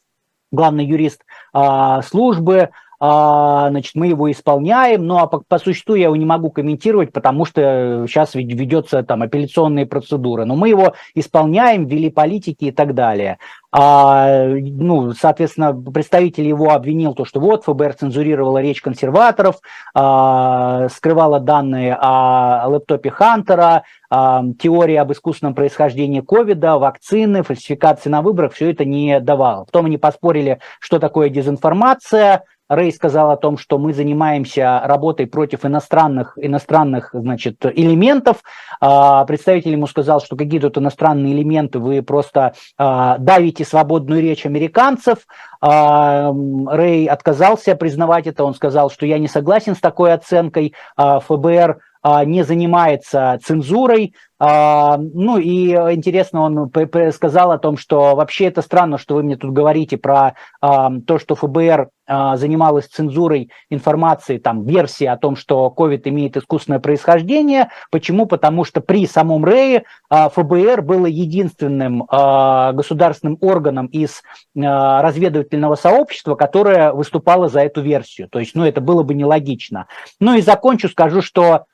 главный 0.51 0.85
юрист 0.85 1.25
а, 1.53 2.01
службы, 2.03 2.69
а, 2.99 3.69
значит, 3.69 3.95
мы 3.95 4.07
его 4.07 4.29
исполняем, 4.29 5.05
ну 5.05 5.17
а 5.17 5.27
по, 5.27 5.39
по 5.39 5.57
существу 5.57 5.95
я 5.95 6.05
его 6.05 6.15
не 6.15 6.25
могу 6.25 6.51
комментировать, 6.51 7.13
потому 7.13 7.45
что 7.45 8.05
сейчас 8.07 8.35
ведется 8.35 9.03
там 9.03 9.21
апелляционные 9.21 9.85
процедуры, 9.85 10.45
но 10.45 10.55
мы 10.55 10.69
его 10.69 10.93
исполняем, 11.15 11.85
ввели 11.85 12.09
политики 12.09 12.65
и 12.65 12.71
так 12.71 12.93
далее. 12.93 13.37
А, 13.71 14.47
ну, 14.47 15.13
соответственно, 15.13 15.73
представитель 15.73 16.47
его 16.47 16.71
обвинил 16.71 17.13
то, 17.13 17.23
что 17.23 17.39
вот 17.39 17.65
ФБР 17.65 17.93
цензурировала 17.93 18.57
речь 18.57 18.81
консерваторов, 18.81 19.59
а, 19.93 20.89
скрывала 20.89 21.39
данные 21.39 21.95
о 21.99 22.67
лэптопе 22.67 23.11
Хантера, 23.11 23.83
а, 24.09 24.43
теории 24.59 24.95
об 24.95 25.11
искусственном 25.11 25.53
происхождении 25.53 26.21
ковида, 26.21 26.79
вакцины, 26.79 27.43
фальсификации 27.43 28.09
на 28.09 28.23
выборах, 28.23 28.53
все 28.53 28.71
это 28.71 28.85
не 28.85 29.19
давало. 29.19 29.65
Потом 29.65 29.85
они 29.85 29.97
поспорили, 29.97 30.59
что 30.79 30.97
такое 30.97 31.29
дезинформация, 31.29 32.43
Рэй 32.69 32.91
сказал 32.93 33.31
о 33.31 33.37
том, 33.37 33.57
что 33.57 33.79
мы 33.79 33.93
занимаемся 33.93 34.81
работой 34.83 35.25
против 35.25 35.65
иностранных, 35.65 36.37
иностранных 36.37 37.09
значит, 37.13 37.65
элементов. 37.65 38.37
А, 38.79 39.25
представитель 39.25 39.71
ему 39.71 39.87
сказал, 39.87 40.21
что 40.21 40.35
какие 40.35 40.59
тут 40.59 40.77
иностранные 40.77 41.33
элементы, 41.33 41.79
вы 41.79 42.03
просто 42.03 42.53
а, 42.77 43.17
давите 43.17 43.65
свободную 43.65 44.21
речь 44.21 44.45
американцев. 44.45 45.25
А, 45.61 46.31
Рэй 46.67 47.07
отказался 47.07 47.75
признавать 47.75 48.27
это, 48.27 48.43
он 48.43 48.53
сказал, 48.53 48.91
что 48.91 49.07
я 49.07 49.17
не 49.17 49.27
согласен 49.27 49.75
с 49.75 49.79
такой 49.79 50.13
оценкой. 50.13 50.73
ФБР 50.95 51.79
не 52.25 52.43
занимается 52.43 53.39
цензурой. 53.43 54.13
А, 54.41 54.97
ну 54.97 55.37
и 55.37 55.71
интересно, 55.71 56.41
он 56.41 56.71
сказал 57.11 57.51
о 57.51 57.57
том, 57.57 57.77
что 57.77 58.15
вообще 58.15 58.45
это 58.45 58.61
странно, 58.61 58.97
что 58.97 59.15
вы 59.15 59.23
мне 59.23 59.35
тут 59.35 59.51
говорите 59.51 59.97
про 59.97 60.35
а, 60.61 60.91
то, 61.05 61.19
что 61.19 61.35
ФБР 61.35 61.89
занималась 62.07 62.87
цензурой 62.87 63.51
информации, 63.69 64.39
там, 64.39 64.65
версии 64.65 65.05
о 65.05 65.15
том, 65.15 65.35
что 65.35 65.71
COVID 65.77 66.01
имеет 66.05 66.37
искусственное 66.37 66.79
происхождение. 66.79 67.69
Почему? 67.91 68.25
Потому 68.25 68.63
что 68.63 68.81
при 68.81 69.05
самом 69.05 69.45
Рэе 69.45 69.83
ФБР 70.09 70.81
было 70.81 71.05
единственным 71.05 72.03
государственным 72.07 73.37
органом 73.41 73.85
из 73.85 74.23
разведывательного 74.55 75.75
сообщества, 75.75 76.33
которое 76.33 76.93
выступало 76.93 77.47
за 77.47 77.59
эту 77.59 77.81
версию. 77.81 78.27
То 78.27 78.39
есть, 78.39 78.55
ну, 78.55 78.65
это 78.65 78.81
было 78.81 79.03
бы 79.03 79.13
нелогично. 79.13 79.85
Ну 80.19 80.33
и 80.33 80.41
закончу, 80.41 80.89
скажу, 80.89 81.21
что 81.21 81.43
а, 81.53 81.65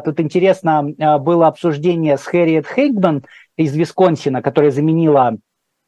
тут 0.00 0.20
интересно 0.20 0.86
а, 0.98 1.18
было 1.18 1.46
обсуждение 1.46 2.16
с 2.16 2.24
Хэрриет 2.24 2.66
Хейгман 2.66 3.24
из 3.56 3.74
Висконсина, 3.76 4.40
которая 4.42 4.70
заменила 4.70 5.36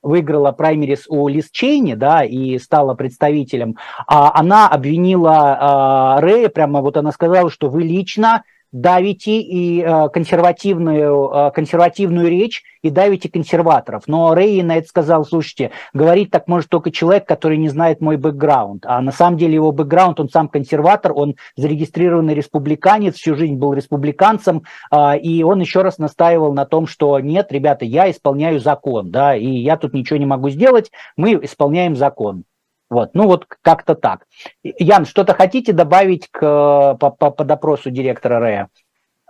выиграла 0.02 0.52
праймерис 0.52 1.04
у 1.08 1.28
Лиз 1.28 1.50
Чейни, 1.50 1.94
да, 1.94 2.24
и 2.24 2.58
стала 2.58 2.94
представителем, 2.94 3.76
а 4.06 4.38
она 4.38 4.68
обвинила 4.68 6.16
э, 6.18 6.20
Рэя, 6.22 6.48
прямо 6.48 6.80
вот 6.80 6.96
она 6.96 7.12
сказала, 7.12 7.50
что 7.50 7.68
вы 7.68 7.82
лично 7.82 8.42
давите 8.72 9.40
и 9.40 9.82
э, 9.82 10.08
консервативную, 10.10 11.30
э, 11.32 11.50
консервативную 11.52 12.28
речь 12.28 12.62
и 12.82 12.90
давите 12.90 13.28
консерваторов. 13.28 14.04
Но 14.06 14.34
Рэй 14.34 14.62
на 14.62 14.76
это 14.76 14.88
сказал, 14.88 15.24
слушайте, 15.24 15.70
говорить 15.92 16.30
так 16.30 16.46
может 16.46 16.70
только 16.70 16.90
человек, 16.90 17.26
который 17.26 17.58
не 17.58 17.68
знает 17.68 18.00
мой 18.00 18.16
бэкграунд. 18.16 18.86
А 18.86 19.00
на 19.00 19.12
самом 19.12 19.38
деле 19.38 19.54
его 19.54 19.72
бэкграунд, 19.72 20.20
он 20.20 20.28
сам 20.28 20.48
консерватор, 20.48 21.12
он 21.14 21.36
зарегистрированный 21.56 22.34
республиканец, 22.34 23.16
всю 23.16 23.34
жизнь 23.34 23.56
был 23.56 23.72
республиканцем, 23.72 24.62
э, 24.92 25.18
и 25.18 25.42
он 25.42 25.60
еще 25.60 25.82
раз 25.82 25.98
настаивал 25.98 26.52
на 26.52 26.64
том, 26.64 26.86
что 26.86 27.18
нет, 27.18 27.50
ребята, 27.50 27.84
я 27.84 28.10
исполняю 28.10 28.60
закон, 28.60 29.10
да, 29.10 29.34
и 29.34 29.46
я 29.46 29.76
тут 29.76 29.92
ничего 29.94 30.18
не 30.18 30.26
могу 30.26 30.50
сделать, 30.50 30.90
мы 31.16 31.32
исполняем 31.42 31.96
закон. 31.96 32.44
Вот, 32.90 33.10
ну 33.14 33.26
вот 33.26 33.46
как-то 33.62 33.94
так. 33.94 34.26
Ян, 34.62 35.06
что-то 35.06 35.32
хотите 35.32 35.72
добавить 35.72 36.28
к, 36.28 36.96
по, 36.98 37.10
по, 37.10 37.30
по 37.30 37.44
допросу 37.44 37.90
директора 37.90 38.40
РЭя? 38.40 38.68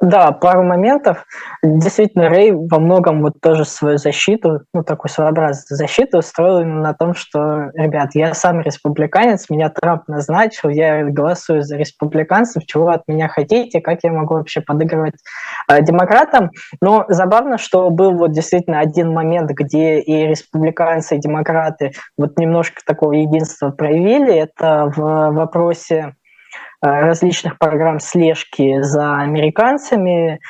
Да, 0.01 0.33
пару 0.33 0.63
моментов. 0.63 1.27
Действительно, 1.63 2.31
Рэй 2.31 2.53
во 2.53 2.79
многом 2.79 3.21
вот 3.21 3.35
тоже 3.43 3.67
свою 3.67 3.99
защиту, 3.99 4.63
ну, 4.73 4.83
такую 4.83 5.11
своеобразную 5.11 5.77
защиту 5.77 6.19
устроил 6.19 6.65
на 6.65 6.95
том, 6.95 7.15
что, 7.15 7.71
ребят, 7.75 8.13
я 8.15 8.33
сам 8.33 8.63
республиканец, 8.63 9.51
меня 9.51 9.69
Трамп 9.69 10.09
назначил, 10.09 10.71
я 10.71 11.05
голосую 11.05 11.63
за 11.63 11.77
республиканцев, 11.77 12.65
чего 12.65 12.89
от 12.89 13.03
меня 13.09 13.29
хотите, 13.29 13.83
как 13.83 13.99
я 14.03 14.11
могу 14.11 14.37
вообще 14.37 14.63
подыгрывать 14.63 15.17
э, 15.69 15.83
демократам. 15.83 16.51
Но 16.81 17.05
забавно, 17.09 17.59
что 17.59 17.91
был 17.91 18.13
вот 18.13 18.33
действительно 18.33 18.81
один 18.81 19.13
момент, 19.13 19.51
где 19.51 20.01
и 20.01 20.27
республиканцы, 20.27 21.17
и 21.17 21.21
демократы 21.21 21.93
вот 22.17 22.39
немножко 22.39 22.81
такого 22.87 23.13
единства 23.13 23.69
проявили, 23.69 24.35
это 24.35 24.91
в 24.97 25.31
вопросе 25.33 26.15
различных 26.83 27.59
программ 27.59 28.01
слежки 28.01 28.81
за 28.83 29.19
американцами, 29.19 30.41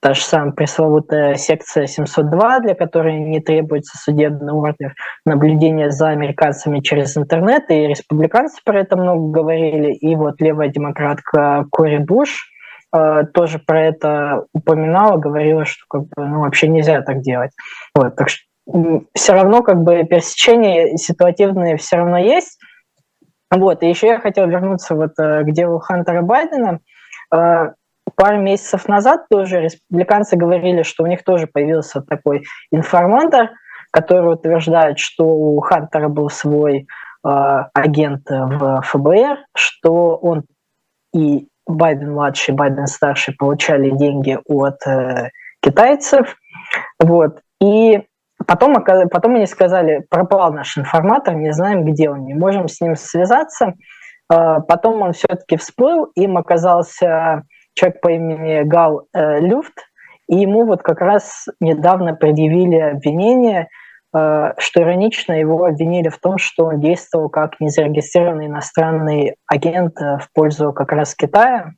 та 0.00 0.14
же 0.14 0.22
самая 0.22 0.52
пресловутая 0.52 1.34
секция 1.34 1.86
702, 1.86 2.60
для 2.60 2.74
которой 2.74 3.18
не 3.18 3.40
требуется 3.40 3.98
судебный 3.98 4.52
ордер, 4.52 4.94
наблюдение 5.26 5.90
за 5.90 6.08
американцами 6.08 6.80
через 6.80 7.16
интернет, 7.16 7.64
и 7.70 7.86
республиканцы 7.86 8.60
про 8.64 8.80
это 8.80 8.96
много 8.96 9.30
говорили, 9.30 9.92
и 9.92 10.16
вот 10.16 10.40
левая 10.40 10.68
демократка 10.68 11.66
Кори 11.70 11.98
Буш 11.98 12.50
э, 12.94 13.24
тоже 13.34 13.58
про 13.58 13.86
это 13.86 14.44
упоминала, 14.54 15.18
говорила, 15.18 15.64
что 15.64 15.84
как 15.88 16.02
бы, 16.02 16.08
ну, 16.16 16.40
вообще 16.40 16.68
нельзя 16.68 17.02
так 17.02 17.20
делать. 17.20 17.50
Вот, 17.94 18.16
так 18.16 18.30
что 18.30 18.42
все 19.14 19.32
равно 19.32 19.62
как 19.62 19.82
бы 19.82 20.04
пересечения 20.04 20.96
ситуативные 20.96 21.76
все 21.76 21.96
равно 21.96 22.18
есть, 22.18 22.58
вот, 23.50 23.82
и 23.82 23.88
еще 23.88 24.06
я 24.06 24.20
хотел 24.20 24.46
вернуться 24.48 24.94
вот 24.94 25.18
э, 25.18 25.42
к 25.42 25.50
делу 25.52 25.80
Хантера 25.80 26.22
Байдена. 26.22 26.80
Э, 27.34 27.72
пару 28.14 28.40
месяцев 28.40 28.86
назад 28.86 29.28
тоже 29.28 29.60
республиканцы 29.60 30.36
говорили, 30.36 30.82
что 30.82 31.02
у 31.02 31.06
них 31.06 31.24
тоже 31.24 31.46
появился 31.46 32.00
такой 32.00 32.44
информатор, 32.70 33.50
который 33.90 34.34
утверждает, 34.34 34.98
что 34.98 35.24
у 35.24 35.60
Хантера 35.60 36.08
был 36.08 36.30
свой 36.30 36.78
э, 36.78 37.28
агент 37.74 38.30
в 38.30 38.82
ФБР, 38.82 39.38
что 39.56 40.16
он 40.16 40.44
и 41.12 41.48
Байден-младший, 41.66 42.54
Байден-старший 42.54 43.34
получали 43.36 43.90
деньги 43.90 44.38
от 44.46 44.80
китайцев. 45.60 46.36
Вот. 47.00 47.40
И 47.60 48.02
Потом, 48.46 48.74
потом 48.82 49.34
они 49.36 49.46
сказали, 49.46 50.04
пропал 50.08 50.52
наш 50.52 50.78
информатор, 50.78 51.34
не 51.34 51.52
знаем, 51.52 51.84
где 51.84 52.10
он, 52.10 52.24
не 52.24 52.34
можем 52.34 52.68
с 52.68 52.80
ним 52.80 52.96
связаться. 52.96 53.74
А, 54.30 54.60
потом 54.60 55.02
он 55.02 55.12
все-таки 55.12 55.56
всплыл, 55.56 56.04
им 56.14 56.38
оказался 56.38 57.42
человек 57.74 58.00
по 58.00 58.08
имени 58.08 58.62
Гал 58.62 59.06
э, 59.12 59.40
Люфт, 59.40 59.74
и 60.28 60.36
ему 60.36 60.64
вот 60.64 60.82
как 60.82 61.00
раз 61.00 61.46
недавно 61.60 62.14
предъявили 62.14 62.76
обвинение, 62.76 63.68
э, 64.14 64.52
что 64.58 64.82
иронично, 64.82 65.32
его 65.32 65.64
обвинили 65.64 66.08
в 66.08 66.18
том, 66.18 66.38
что 66.38 66.66
он 66.66 66.80
действовал 66.80 67.28
как 67.28 67.58
незарегистрированный 67.60 68.46
иностранный 68.46 69.36
агент 69.46 70.00
э, 70.00 70.18
в 70.18 70.28
пользу 70.32 70.72
как 70.72 70.92
раз 70.92 71.14
Китая. 71.14 71.72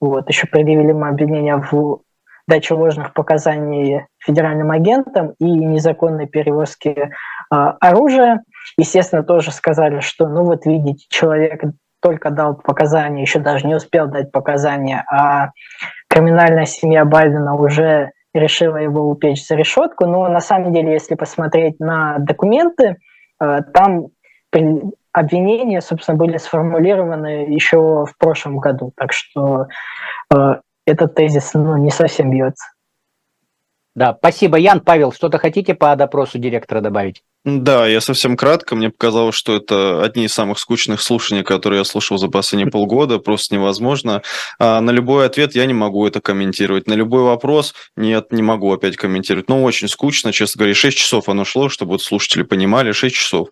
Вот, 0.00 0.28
еще 0.28 0.46
предъявили 0.46 0.88
ему 0.88 1.04
обвинение 1.04 1.56
в 1.56 2.00
дачи 2.50 2.72
ложных 2.72 3.14
показаний 3.14 4.06
федеральным 4.18 4.70
агентам 4.70 5.34
и 5.38 5.44
незаконной 5.44 6.26
перевозки 6.26 6.88
э, 6.88 7.08
оружия. 7.50 8.42
Естественно, 8.76 9.22
тоже 9.22 9.52
сказали, 9.52 10.00
что, 10.00 10.28
ну 10.28 10.44
вот 10.44 10.66
видите, 10.66 11.06
человек 11.08 11.62
только 12.02 12.30
дал 12.30 12.56
показания, 12.56 13.22
еще 13.22 13.38
даже 13.38 13.66
не 13.66 13.74
успел 13.74 14.08
дать 14.08 14.32
показания, 14.32 15.04
а 15.10 15.50
криминальная 16.08 16.66
семья 16.66 17.04
Байдена 17.04 17.54
уже 17.54 18.10
решила 18.34 18.76
его 18.76 19.08
упечь 19.08 19.46
за 19.46 19.54
решетку. 19.54 20.06
Но 20.06 20.28
на 20.28 20.40
самом 20.40 20.72
деле, 20.72 20.92
если 20.92 21.14
посмотреть 21.14 21.78
на 21.78 22.18
документы, 22.18 22.96
э, 23.40 23.60
там 23.72 24.08
обвинения, 25.12 25.80
собственно, 25.80 26.18
были 26.18 26.36
сформулированы 26.36 27.52
еще 27.52 28.06
в 28.06 28.14
прошлом 28.18 28.58
году. 28.58 28.92
Так 28.96 29.12
что 29.12 29.66
э, 30.34 30.60
этот 30.90 31.14
тезис 31.14 31.54
ну, 31.54 31.76
не 31.76 31.90
совсем 31.90 32.30
бьется. 32.30 32.66
Да, 33.94 34.14
спасибо, 34.18 34.56
Ян. 34.58 34.80
Павел, 34.80 35.12
что-то 35.12 35.38
хотите 35.38 35.74
по 35.74 35.94
допросу 35.96 36.38
директора 36.38 36.80
добавить? 36.80 37.24
Да, 37.46 37.86
я 37.86 38.02
совсем 38.02 38.36
кратко. 38.36 38.76
Мне 38.76 38.90
показалось, 38.90 39.34
что 39.34 39.56
это 39.56 40.04
одни 40.04 40.26
из 40.26 40.34
самых 40.34 40.58
скучных 40.58 41.00
слушаний, 41.00 41.42
которые 41.42 41.78
я 41.78 41.84
слушал 41.84 42.18
за 42.18 42.28
последние 42.28 42.70
полгода. 42.70 43.18
Просто 43.18 43.54
невозможно. 43.54 44.20
А 44.58 44.82
на 44.82 44.90
любой 44.90 45.24
ответ 45.24 45.54
я 45.54 45.64
не 45.64 45.72
могу 45.72 46.06
это 46.06 46.20
комментировать. 46.20 46.86
На 46.86 46.92
любой 46.92 47.22
вопрос 47.22 47.74
нет, 47.96 48.30
не 48.30 48.42
могу 48.42 48.70
опять 48.70 48.96
комментировать. 48.96 49.48
Ну, 49.48 49.64
очень 49.64 49.88
скучно, 49.88 50.32
честно 50.32 50.58
говоря. 50.58 50.74
6 50.74 50.98
часов 50.98 51.30
оно 51.30 51.46
шло, 51.46 51.70
чтобы 51.70 51.92
вот 51.92 52.02
слушатели 52.02 52.42
понимали. 52.42 52.92
6 52.92 53.16
часов. 53.16 53.48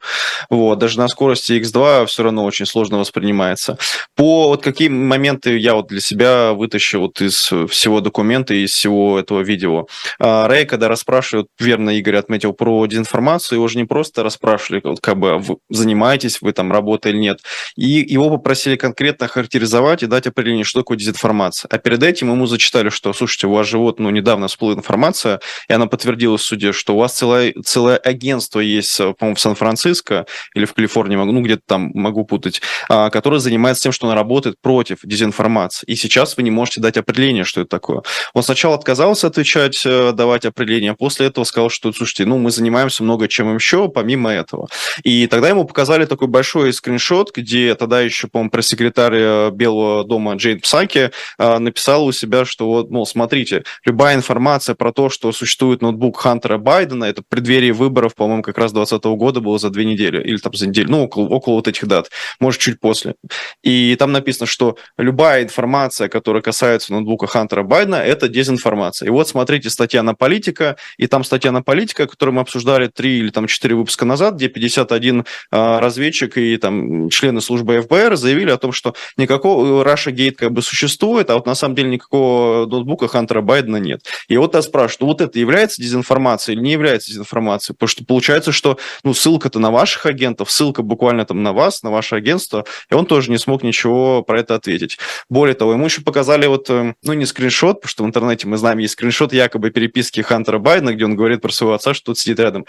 Вот. 0.50 0.78
Даже 0.78 0.98
на 0.98 1.08
скорости 1.08 1.52
X2 1.52 2.04
все 2.06 2.22
равно 2.22 2.44
очень 2.44 2.66
сложно 2.66 2.98
воспринимается. 2.98 3.78
По 4.14 4.48
вот 4.48 4.62
какие 4.62 4.90
моменты 4.90 5.56
я 5.56 5.72
вот 5.74 5.86
для 5.86 6.02
себя 6.02 6.52
вытащил 6.52 7.00
вот 7.00 7.22
из 7.22 7.38
всего 7.70 8.02
документа, 8.02 8.52
из 8.52 8.72
всего 8.72 9.18
этого 9.18 9.40
видео. 9.40 9.86
А, 10.18 10.46
Рэй, 10.46 10.66
когда 10.66 10.88
расспрашивают, 10.88 11.48
верно 11.58 11.88
Игорь 11.88 12.16
отметил, 12.16 12.52
про 12.52 12.84
дезинформацию, 12.84 13.56
его 13.56 13.66
же 13.66 13.77
не 13.78 13.84
просто 13.84 14.22
расспрашивали, 14.22 14.80
вот, 14.84 15.00
как 15.00 15.18
бы, 15.18 15.38
вы 15.38 15.56
занимаетесь 15.70 16.40
вы 16.40 16.52
там 16.52 16.72
работой 16.72 17.12
или 17.12 17.18
нет. 17.18 17.40
И 17.76 17.86
его 17.86 18.30
попросили 18.30 18.76
конкретно 18.76 19.28
характеризовать 19.28 20.02
и 20.02 20.06
дать 20.06 20.26
определение, 20.26 20.64
что 20.64 20.80
такое 20.80 20.98
дезинформация. 20.98 21.68
А 21.70 21.78
перед 21.78 22.02
этим 22.02 22.30
ему 22.30 22.46
зачитали, 22.46 22.90
что, 22.90 23.12
слушайте, 23.12 23.46
у 23.46 23.52
вас 23.52 23.66
же 23.66 23.78
вот, 23.78 23.98
ну, 23.98 24.10
недавно 24.10 24.48
всплыла 24.48 24.74
информация, 24.74 25.40
и 25.68 25.72
она 25.72 25.86
подтвердилась 25.86 26.42
в 26.42 26.44
суде, 26.44 26.72
что 26.72 26.94
у 26.94 26.98
вас 26.98 27.14
целое, 27.14 27.54
целое 27.64 27.96
агентство 27.96 28.60
есть, 28.60 28.98
по-моему, 28.98 29.36
в 29.36 29.40
Сан-Франциско 29.40 30.26
или 30.54 30.64
в 30.64 30.74
Калифорнии, 30.74 31.16
ну, 31.16 31.40
где-то 31.40 31.62
там 31.66 31.90
могу 31.94 32.24
путать, 32.24 32.60
а, 32.88 33.10
которое 33.10 33.38
занимается 33.38 33.84
тем, 33.84 33.92
что 33.92 34.06
оно 34.06 34.14
работает 34.14 34.56
против 34.60 34.98
дезинформации. 35.02 35.86
И 35.86 35.96
сейчас 35.96 36.36
вы 36.36 36.42
не 36.42 36.50
можете 36.50 36.80
дать 36.80 36.96
определение, 36.96 37.44
что 37.44 37.60
это 37.60 37.70
такое. 37.70 38.02
Он 38.34 38.42
сначала 38.42 38.74
отказался 38.74 39.26
отвечать, 39.26 39.82
э, 39.84 40.12
давать 40.12 40.44
определение, 40.44 40.92
а 40.92 40.94
после 40.94 41.26
этого 41.26 41.44
сказал, 41.44 41.70
что, 41.70 41.92
слушайте, 41.92 42.24
ну, 42.24 42.38
мы 42.38 42.50
занимаемся 42.50 43.02
много 43.02 43.28
чем 43.28 43.58
еще, 43.68 43.88
помимо 43.88 44.30
этого. 44.30 44.68
И 45.02 45.26
тогда 45.26 45.48
ему 45.50 45.64
показали 45.64 46.06
такой 46.06 46.28
большой 46.28 46.72
скриншот, 46.72 47.36
где 47.36 47.74
тогда 47.74 48.00
еще, 48.00 48.28
по-моему, 48.28 48.50
пресс-секретарь 48.50 49.14
э, 49.14 49.50
Белого 49.50 50.04
дома 50.04 50.34
Джейн 50.34 50.60
Псаки 50.60 51.10
э, 51.38 51.58
написал 51.58 52.06
у 52.06 52.12
себя, 52.12 52.44
что 52.44 52.66
вот, 52.66 52.90
мол, 52.90 53.06
смотрите, 53.06 53.64
любая 53.84 54.16
информация 54.16 54.74
про 54.74 54.92
то, 54.92 55.10
что 55.10 55.32
существует 55.32 55.82
ноутбук 55.82 56.18
Хантера 56.18 56.58
Байдена, 56.58 57.04
это 57.04 57.22
в 57.22 57.26
преддверии 57.26 57.72
выборов, 57.72 58.14
по-моему, 58.14 58.42
как 58.42 58.56
раз 58.58 58.72
2020 58.72 59.04
года 59.18 59.40
было 59.40 59.58
за 59.58 59.70
две 59.70 59.84
недели, 59.84 60.22
или 60.22 60.38
там 60.38 60.54
за 60.54 60.68
неделю, 60.68 60.90
ну, 60.90 61.04
около, 61.04 61.28
около 61.28 61.54
вот 61.54 61.68
этих 61.68 61.86
дат, 61.86 62.10
может, 62.40 62.60
чуть 62.60 62.80
после. 62.80 63.14
И 63.62 63.96
там 63.98 64.12
написано, 64.12 64.46
что 64.46 64.76
любая 64.96 65.42
информация, 65.42 66.08
которая 66.08 66.42
касается 66.42 66.92
ноутбука 66.92 67.26
Хантера 67.26 67.62
Байдена, 67.62 67.96
это 67.96 68.28
дезинформация. 68.28 69.08
И 69.08 69.10
вот 69.10 69.28
смотрите 69.28 69.68
статья 69.68 70.02
на 70.02 70.14
политика, 70.14 70.76
и 70.96 71.06
там 71.06 71.24
статья 71.24 71.52
на 71.52 71.62
политика, 71.62 72.06
которую 72.06 72.36
мы 72.36 72.40
обсуждали 72.40 72.88
три 72.88 73.18
или 73.18 73.30
там 73.30 73.46
4 73.58 73.74
выпуска 73.74 74.04
назад, 74.04 74.34
где 74.34 74.48
51 74.48 75.24
а, 75.50 75.80
разведчик 75.80 76.38
и 76.38 76.56
там 76.56 77.10
члены 77.10 77.40
службы 77.40 77.80
ФБР 77.80 78.16
заявили 78.16 78.50
о 78.50 78.56
том, 78.56 78.72
что 78.72 78.94
никакого 79.16 79.82
Russia 79.84 80.12
Gate 80.12 80.36
как 80.36 80.52
бы 80.52 80.62
существует, 80.62 81.28
а 81.30 81.34
вот 81.34 81.46
на 81.46 81.54
самом 81.54 81.74
деле 81.74 81.90
никакого 81.90 82.66
ноутбука 82.66 83.08
Хантера 83.08 83.40
Байдена 83.40 83.76
нет. 83.76 84.02
И 84.28 84.36
вот 84.36 84.54
я 84.54 84.62
спрашиваю, 84.62 84.98
ну 85.00 85.06
вот 85.08 85.20
это 85.20 85.38
является 85.38 85.82
дезинформацией 85.82 86.56
или 86.56 86.64
не 86.64 86.72
является 86.72 87.10
дезинформацией? 87.10 87.74
Потому 87.74 87.88
что 87.88 88.04
получается, 88.04 88.52
что 88.52 88.78
ну, 89.02 89.12
ссылка-то 89.12 89.58
на 89.58 89.70
ваших 89.70 90.06
агентов, 90.06 90.50
ссылка 90.50 90.82
буквально 90.82 91.24
там 91.24 91.42
на 91.42 91.52
вас, 91.52 91.82
на 91.82 91.90
ваше 91.90 92.14
агентство, 92.14 92.64
и 92.90 92.94
он 92.94 93.06
тоже 93.06 93.30
не 93.30 93.38
смог 93.38 93.62
ничего 93.62 94.22
про 94.22 94.40
это 94.40 94.54
ответить. 94.54 94.98
Более 95.28 95.54
того, 95.54 95.72
ему 95.72 95.86
еще 95.86 96.02
показали 96.02 96.46
вот, 96.46 96.70
э, 96.70 96.94
ну 97.02 97.12
не 97.12 97.26
скриншот, 97.26 97.80
потому 97.80 97.90
что 97.90 98.04
в 98.04 98.06
интернете 98.06 98.46
мы 98.46 98.56
знаем, 98.56 98.78
есть 98.78 98.92
скриншот 98.92 99.32
якобы 99.32 99.70
переписки 99.70 100.20
Хантера 100.20 100.58
Байдена, 100.58 100.94
где 100.94 101.04
он 101.04 101.16
говорит 101.16 101.42
про 101.42 101.50
своего 101.50 101.74
отца, 101.74 101.94
что 101.94 102.06
тут 102.06 102.18
сидит 102.18 102.38
рядом 102.40 102.66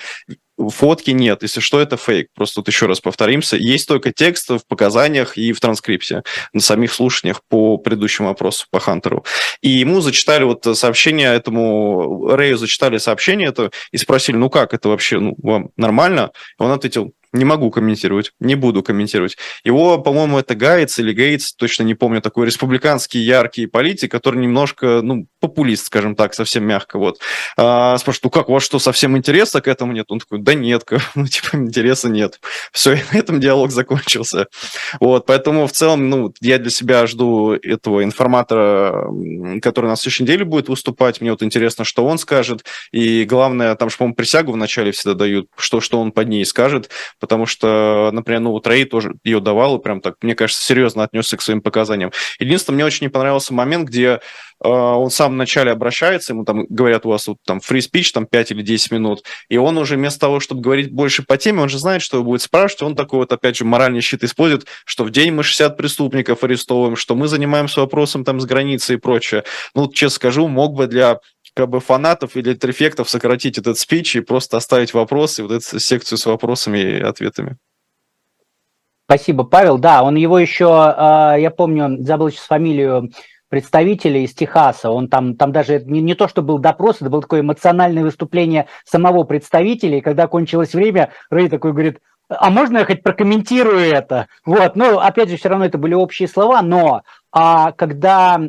фотки 0.67 1.11
нет. 1.11 1.43
Если 1.43 1.61
что, 1.61 1.79
это 1.79 1.97
фейк. 1.97 2.27
Просто 2.35 2.55
тут 2.55 2.67
еще 2.67 2.85
раз 2.85 2.99
повторимся. 2.99 3.55
Есть 3.55 3.87
только 3.87 4.11
текст 4.11 4.49
в 4.49 4.61
показаниях 4.67 5.37
и 5.37 5.53
в 5.53 5.59
транскрипте 5.59 6.23
на 6.53 6.59
самих 6.59 6.93
слушаниях 6.93 7.41
по 7.47 7.77
предыдущему 7.77 8.27
вопросу, 8.27 8.67
по 8.69 8.79
Хантеру. 8.79 9.25
И 9.61 9.69
ему 9.69 10.01
зачитали 10.01 10.43
вот 10.43 10.65
сообщение 10.77 11.33
этому, 11.33 12.27
Рэю 12.27 12.57
зачитали 12.57 12.97
сообщение 12.97 13.49
это 13.49 13.71
и 13.91 13.97
спросили, 13.97 14.35
ну 14.35 14.49
как, 14.49 14.73
это 14.73 14.89
вообще 14.89 15.19
ну, 15.19 15.35
вам 15.41 15.69
нормально? 15.77 16.31
И 16.59 16.63
он 16.63 16.71
ответил, 16.71 17.13
Не 17.31 17.45
могу 17.45 17.69
комментировать, 17.69 18.31
не 18.39 18.55
буду 18.55 18.81
комментировать. 18.81 19.37
Его, 19.63 19.99
по-моему, 19.99 20.39
это 20.39 20.55
Гайц 20.55 20.97
или 20.97 21.13
Гейтс, 21.13 21.53
точно 21.53 21.83
не 21.83 21.93
помню, 21.93 22.21
такой 22.21 22.47
республиканский 22.47 23.21
яркий 23.21 23.67
политик, 23.67 24.11
который 24.11 24.39
немножко, 24.39 25.01
ну, 25.03 25.27
популист, 25.39 25.85
скажем 25.85 26.15
так, 26.15 26.33
совсем 26.33 26.63
мягко, 26.65 26.97
вот. 26.97 27.19
А, 27.55 27.95
спрашивает, 27.99 28.23
ну 28.23 28.29
как, 28.31 28.49
у 28.49 28.53
вас 28.53 28.63
что, 28.63 28.79
совсем 28.79 29.15
интереса 29.15 29.61
к 29.61 29.67
этому 29.67 29.91
нет? 29.91 30.07
Он 30.09 30.19
такой, 30.19 30.39
да 30.39 30.55
нет, 30.55 30.83
ну, 31.15 31.27
типа, 31.27 31.57
интереса 31.57 32.09
нет. 32.09 32.39
Все, 32.71 32.93
и 32.93 32.99
на 33.13 33.19
этом 33.19 33.39
диалог 33.39 33.69
закончился. 33.71 34.47
Вот, 34.99 35.27
поэтому 35.27 35.67
в 35.67 35.71
целом, 35.71 36.09
ну, 36.09 36.33
я 36.41 36.57
для 36.57 36.71
себя 36.71 37.05
жду 37.05 37.51
этого 37.51 38.03
информатора, 38.03 39.05
который 39.61 39.85
на 39.85 39.97
следующей 39.97 40.23
неделе 40.23 40.45
будет 40.45 40.67
выступать. 40.67 41.21
Мне 41.21 41.29
вот 41.29 41.43
интересно, 41.43 41.85
что 41.85 42.07
он 42.07 42.17
скажет. 42.17 42.65
И 42.91 43.23
главное, 43.25 43.75
там 43.75 43.91
же, 43.91 43.97
по-моему, 43.97 44.15
присягу 44.15 44.53
вначале 44.53 44.91
всегда 44.91 45.13
дают, 45.13 45.47
что, 45.57 45.79
что 45.79 46.01
он 46.01 46.11
под 46.11 46.27
ней 46.27 46.43
скажет 46.43 46.89
потому 47.19 47.45
что, 47.45 48.09
например, 48.13 48.41
ну, 48.41 48.51
вот 48.51 48.67
Рэй 48.67 48.85
тоже 48.85 49.15
ее 49.23 49.39
давал 49.39 49.77
и 49.77 49.81
прям 49.81 50.01
так, 50.01 50.15
мне 50.21 50.35
кажется, 50.35 50.63
серьезно 50.63 51.03
отнесся 51.03 51.37
к 51.37 51.41
своим 51.41 51.61
показаниям. 51.61 52.11
Единственное, 52.39 52.75
мне 52.75 52.85
очень 52.85 53.05
не 53.05 53.09
понравился 53.09 53.53
момент, 53.53 53.87
где 53.87 54.07
э, 54.07 54.19
он 54.67 55.09
сам 55.09 55.33
вначале 55.33 55.71
обращается, 55.71 56.33
ему 56.33 56.45
там 56.45 56.65
говорят, 56.69 57.05
у 57.05 57.09
вас 57.09 57.27
вот 57.27 57.37
там 57.45 57.59
free 57.59 57.79
speech, 57.79 58.11
там 58.13 58.25
5 58.25 58.51
или 58.51 58.61
10 58.61 58.91
минут, 58.91 59.23
и 59.49 59.57
он 59.57 59.77
уже 59.77 59.95
вместо 59.95 60.19
того, 60.19 60.39
чтобы 60.39 60.61
говорить 60.61 60.91
больше 60.91 61.23
по 61.23 61.37
теме, 61.37 61.61
он 61.61 61.69
же 61.69 61.79
знает, 61.79 62.01
что 62.01 62.17
его 62.17 62.25
будет 62.25 62.41
спрашивать, 62.41 62.83
он 62.83 62.95
такой 62.95 63.19
вот, 63.19 63.31
опять 63.31 63.57
же, 63.57 63.65
моральный 63.65 64.01
щит 64.01 64.23
использует, 64.23 64.65
что 64.85 65.03
в 65.03 65.11
день 65.11 65.31
мы 65.31 65.43
60 65.43 65.77
преступников 65.77 66.43
арестовываем, 66.43 66.95
что 66.95 67.15
мы 67.15 67.27
занимаемся 67.27 67.81
вопросом 67.81 68.23
там 68.23 68.39
с 68.39 68.45
границей 68.45 68.95
и 68.95 68.99
прочее. 68.99 69.43
Ну, 69.75 69.89
честно 69.91 70.15
скажу, 70.15 70.47
мог 70.47 70.73
бы 70.73 70.87
для 70.87 71.19
как 71.59 71.69
бы 71.69 71.81
фанатов 71.81 72.37
или 72.37 72.53
трефектов 72.53 73.09
сократить 73.09 73.57
этот 73.57 73.77
спич 73.77 74.15
и 74.15 74.21
просто 74.21 74.55
оставить 74.55 74.93
вопросы, 74.93 75.43
вот 75.43 75.51
эту 75.51 75.77
секцию 75.77 76.17
с 76.17 76.25
вопросами 76.25 76.77
и 76.77 77.01
ответами. 77.01 77.57
Спасибо, 79.03 79.43
Павел. 79.43 79.77
Да, 79.77 80.03
он 80.03 80.15
его 80.15 80.39
еще, 80.39 80.69
а, 80.71 81.35
я 81.35 81.51
помню, 81.51 82.01
забыл 82.01 82.29
сейчас 82.29 82.45
фамилию 82.45 83.11
представителя 83.49 84.21
из 84.21 84.33
Техаса. 84.33 84.89
Он 84.89 85.09
там, 85.09 85.35
там 85.35 85.51
даже 85.51 85.83
не, 85.83 85.99
не 86.01 86.15
то, 86.15 86.29
что 86.29 86.41
был 86.41 86.59
допрос, 86.59 87.01
это 87.01 87.09
было 87.09 87.23
такое 87.23 87.41
эмоциональное 87.41 88.03
выступление 88.03 88.67
самого 88.85 89.25
представителя. 89.25 89.97
И 89.97 90.01
когда 90.01 90.27
кончилось 90.27 90.73
время, 90.73 91.11
Рэй 91.29 91.49
такой 91.49 91.73
говорит, 91.73 91.99
а 92.29 92.49
можно 92.51 92.79
я 92.79 92.85
хоть 92.85 93.03
прокомментирую 93.03 93.79
это? 93.79 94.27
Вот, 94.45 94.75
ну, 94.75 94.99
опять 94.99 95.29
же, 95.29 95.37
все 95.37 95.49
равно 95.49 95.65
это 95.65 95.77
были 95.77 95.95
общие 95.95 96.27
слова, 96.27 96.61
но 96.61 97.01
а 97.31 97.71
когда 97.73 98.39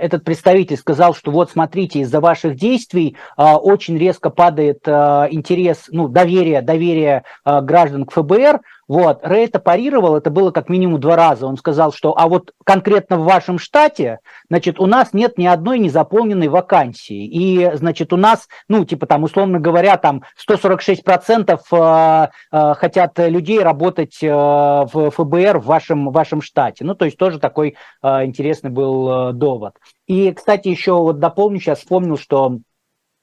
этот 0.00 0.24
представитель 0.24 0.76
сказал, 0.76 1.14
что 1.14 1.30
вот 1.30 1.50
смотрите, 1.50 2.00
из-за 2.00 2.20
ваших 2.20 2.56
действий 2.56 3.16
а, 3.36 3.56
очень 3.56 3.98
резко 3.98 4.30
падает 4.30 4.80
а, 4.86 5.26
интерес, 5.30 5.86
ну, 5.88 6.08
доверие, 6.08 6.62
доверие 6.62 7.24
а, 7.44 7.60
граждан 7.60 8.04
к 8.04 8.12
ФБР, 8.12 8.60
вот, 8.88 9.20
Рэй 9.22 9.44
это 9.44 9.58
парировал, 9.58 10.16
это 10.16 10.30
было 10.30 10.50
как 10.50 10.70
минимум 10.70 10.98
два 10.98 11.14
раза. 11.14 11.46
Он 11.46 11.58
сказал, 11.58 11.92
что 11.92 12.18
а 12.18 12.26
вот 12.26 12.52
конкретно 12.64 13.18
в 13.18 13.24
вашем 13.24 13.58
штате, 13.58 14.20
значит, 14.48 14.80
у 14.80 14.86
нас 14.86 15.12
нет 15.12 15.36
ни 15.36 15.44
одной 15.44 15.78
незаполненной 15.78 16.48
вакансии. 16.48 17.26
И, 17.26 17.70
значит, 17.74 18.14
у 18.14 18.16
нас, 18.16 18.48
ну, 18.66 18.86
типа 18.86 19.06
там, 19.06 19.24
условно 19.24 19.60
говоря, 19.60 19.98
там 19.98 20.22
146% 20.48 21.58
э, 21.70 22.28
э, 22.50 22.74
хотят 22.74 23.18
людей 23.18 23.60
работать 23.60 24.22
э, 24.22 24.28
в 24.30 25.10
ФБР 25.10 25.58
в 25.58 25.66
вашем, 25.66 26.08
в 26.08 26.12
вашем 26.12 26.40
штате. 26.40 26.84
Ну, 26.84 26.94
то 26.94 27.04
есть 27.04 27.18
тоже 27.18 27.38
такой 27.38 27.76
интересный 28.02 28.70
был 28.70 29.32
довод. 29.32 29.74
И, 30.06 30.32
кстати, 30.32 30.68
еще 30.68 30.94
вот 30.94 31.18
дополню, 31.18 31.60
сейчас 31.60 31.80
вспомнил, 31.80 32.16
что 32.16 32.58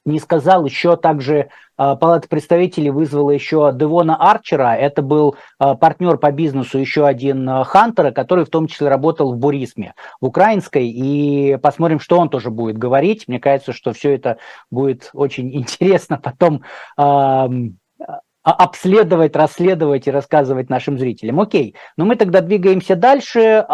не 0.06 0.20
сказал, 0.20 0.64
еще 0.64 0.96
также 0.96 1.50
а, 1.76 1.96
Палата 1.96 2.28
представителей 2.28 2.90
вызвала 2.90 3.30
еще 3.30 3.72
Девона 3.74 4.16
Арчера, 4.16 4.76
это 4.76 5.02
был 5.02 5.36
а, 5.58 5.74
партнер 5.74 6.16
по 6.16 6.32
бизнесу, 6.32 6.78
еще 6.78 7.06
один 7.06 7.48
а, 7.48 7.64
Хантера, 7.64 8.12
который 8.12 8.44
в 8.44 8.50
том 8.50 8.66
числе 8.66 8.88
работал 8.88 9.34
в 9.34 9.38
Бурисме, 9.38 9.94
в 10.20 10.26
украинской, 10.26 10.88
и 10.88 11.56
посмотрим, 11.56 12.00
что 12.00 12.18
он 12.18 12.30
тоже 12.30 12.50
будет 12.50 12.78
говорить. 12.78 13.28
Мне 13.28 13.40
кажется, 13.40 13.72
что 13.72 13.92
все 13.92 14.14
это 14.14 14.38
будет 14.70 15.10
очень 15.12 15.54
интересно 15.54 16.18
потом 16.22 16.62
обследовать, 18.42 19.34
расследовать 19.34 20.06
и 20.06 20.10
рассказывать 20.12 20.70
нашим 20.70 20.98
зрителям. 20.98 21.40
Окей, 21.40 21.74
но 21.96 22.04
мы 22.04 22.14
тогда 22.14 22.40
двигаемся 22.40 22.94
дальше. 22.94 23.66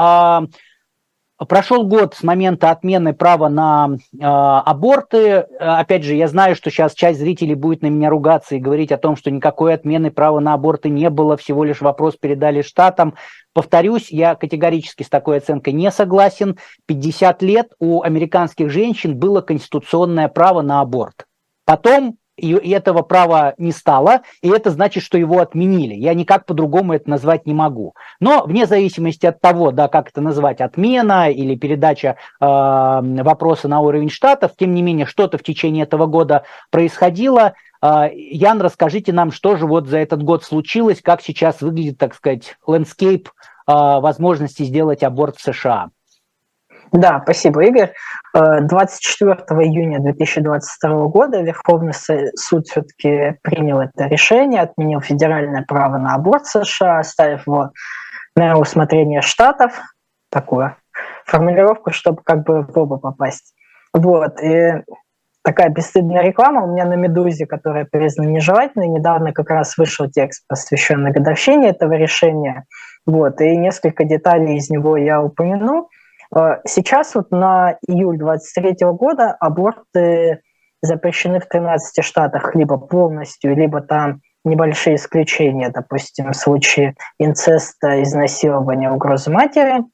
Прошел 1.48 1.85
год 1.87 2.14
с 2.14 2.22
момента 2.22 2.70
отмены 2.70 3.14
права 3.14 3.48
на 3.48 3.90
э, 3.90 4.18
аборты. 4.20 5.46
Опять 5.59 6.05
же, 6.05 6.14
я 6.14 6.28
знаю, 6.28 6.55
что 6.57 6.70
сейчас 6.70 6.94
часть 6.94 7.18
зрителей 7.20 7.55
будет 7.55 7.83
на 7.83 7.87
меня 7.87 8.11
ругаться 8.11 8.55
и 8.55 8.61
говорить 8.61 8.92
о 8.92 8.98
том, 8.98 9.16
что 9.16 9.31
никакой 9.31 9.74
отмены 9.74 10.11
права 10.11 10.40
на 10.40 10.55
аборты 10.55 10.88
не 10.88 11.09
было, 11.11 11.37
всего 11.37 11.64
лишь 11.64 11.81
вопрос 11.81 12.16
передали 12.16 12.62
штатам. 12.62 13.14
Повторюсь, 13.55 14.11
я 14.11 14.35
категорически 14.35 15.02
с 15.02 15.09
такой 15.09 15.38
оценкой 15.38 15.72
не 15.72 15.90
согласен. 15.90 16.59
50 16.87 17.42
лет 17.42 17.72
у 17.78 18.02
американских 18.02 18.70
женщин 18.70 19.18
было 19.18 19.40
конституционное 19.40 20.28
право 20.28 20.62
на 20.62 20.81
аборт. 20.81 21.26
Потом 21.64 22.16
и, 22.36 22.52
этого 22.52 23.02
права 23.02 23.54
не 23.58 23.72
стало, 23.72 24.22
и 24.40 24.48
это 24.48 24.70
значит, 24.70 25.02
что 25.02 25.18
его 25.18 25.40
отменили. 25.40 25.94
Я 25.94 26.14
никак 26.14 26.46
по-другому 26.46 26.94
это 26.94 27.08
назвать 27.10 27.46
не 27.46 27.54
могу. 27.54 27.94
Но 28.20 28.44
вне 28.44 28.66
зависимости 28.66 29.26
от 29.26 29.40
того, 29.40 29.70
да, 29.70 29.88
как 29.88 30.08
это 30.08 30.20
назвать, 30.20 30.60
отмена 30.60 31.30
или 31.30 31.54
передача 31.56 32.16
э, 32.40 32.44
вопроса 32.44 33.68
на 33.68 33.80
уровень 33.80 34.10
штатов, 34.10 34.52
тем 34.58 34.74
не 34.74 34.82
менее, 34.82 35.06
что-то 35.06 35.38
в 35.38 35.42
течение 35.42 35.84
этого 35.84 36.06
года 36.06 36.44
происходило. 36.70 37.54
Э, 37.82 38.08
Ян, 38.12 38.60
расскажите 38.60 39.12
нам, 39.12 39.30
что 39.30 39.56
же 39.56 39.66
вот 39.66 39.88
за 39.88 39.98
этот 39.98 40.22
год 40.22 40.44
случилось, 40.44 41.02
как 41.02 41.20
сейчас 41.20 41.60
выглядит, 41.60 41.98
так 41.98 42.14
сказать, 42.14 42.56
landscape 42.66 43.28
э, 43.28 43.32
возможности 43.66 44.62
сделать 44.62 45.02
аборт 45.02 45.36
в 45.36 45.42
США. 45.42 45.90
Да, 46.92 47.20
спасибо, 47.22 47.64
Игорь. 47.64 47.92
24 48.35 49.33
э, 49.33 49.55
июня 49.64 49.98
2022 50.00 51.07
года 51.07 51.40
Верховный 51.40 51.94
суд 52.37 52.66
все-таки 52.66 53.38
принял 53.42 53.81
это 53.81 54.07
решение, 54.07 54.61
отменил 54.61 55.00
федеральное 55.00 55.64
право 55.66 55.96
на 55.96 56.14
аборт 56.14 56.46
США, 56.46 56.98
оставив 56.98 57.46
его 57.46 57.70
на 58.37 58.59
усмотрение 58.59 59.22
штатов, 59.22 59.81
такую 60.31 60.76
формулировку, 61.24 61.92
чтобы 61.92 62.20
как 62.22 62.44
бы 62.44 62.62
в 62.62 62.78
оба 62.78 62.98
попасть. 62.98 63.55
Вот, 63.94 64.40
и 64.42 64.83
такая 65.42 65.70
бесстыдная 65.70 66.22
реклама 66.22 66.64
у 66.64 66.72
меня 66.72 66.85
на 66.85 66.94
«Медузе», 66.94 67.46
которая 67.46 67.87
признана 67.90 68.28
нежелательной. 68.28 68.88
Недавно 68.88 69.33
как 69.33 69.48
раз 69.48 69.78
вышел 69.78 70.11
текст, 70.11 70.44
посвященный 70.46 71.12
годовщине 71.12 71.70
этого 71.70 71.94
решения. 71.94 72.64
Вот, 73.07 73.40
и 73.40 73.57
несколько 73.57 74.05
деталей 74.05 74.57
из 74.57 74.68
него 74.68 74.96
я 74.96 75.22
упомяну. 75.22 75.88
Э, 76.34 76.58
сейчас 76.64 77.14
вот 77.14 77.30
на 77.30 77.76
июль 77.86 78.18
23 78.18 78.76
года 78.92 79.36
аборты 79.38 80.40
запрещены 80.80 81.40
в 81.40 81.46
13 81.46 82.04
штатах 82.04 82.54
либо 82.54 82.76
полностью, 82.78 83.54
либо 83.54 83.80
там 83.80 84.20
небольшие 84.44 84.96
исключения, 84.96 85.68
допустим, 85.68 86.32
в 86.32 86.36
случае 86.36 86.96
инцеста, 87.18 88.02
изнасилования, 88.02 88.90
угрозы 88.90 89.30
матери. 89.30 89.84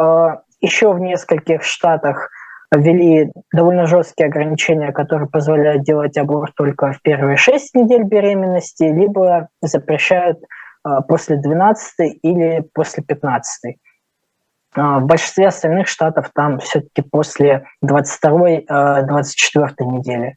Э, 0.00 0.38
Еще 0.60 0.92
в 0.92 0.98
нескольких 0.98 1.62
штатах 1.62 2.30
ввели 2.74 3.30
довольно 3.52 3.86
жесткие 3.86 4.28
ограничения, 4.28 4.92
которые 4.92 5.28
позволяют 5.28 5.82
делать 5.84 6.16
аборт 6.16 6.54
только 6.56 6.92
в 6.92 7.02
первые 7.02 7.36
6 7.36 7.74
недель 7.74 8.02
беременности, 8.04 8.84
либо 8.84 9.48
запрещают 9.60 10.38
э, 10.38 10.90
после 11.06 11.36
12 11.36 12.18
или 12.22 12.64
после 12.72 13.04
15. 13.04 13.76
А, 14.76 14.98
в 14.98 15.06
большинстве 15.06 15.48
остальных 15.48 15.88
штатов 15.88 16.30
там 16.34 16.58
все-таки 16.58 17.02
после 17.02 17.66
22-24 17.84 18.66
э, 18.68 19.84
недели. 19.84 20.36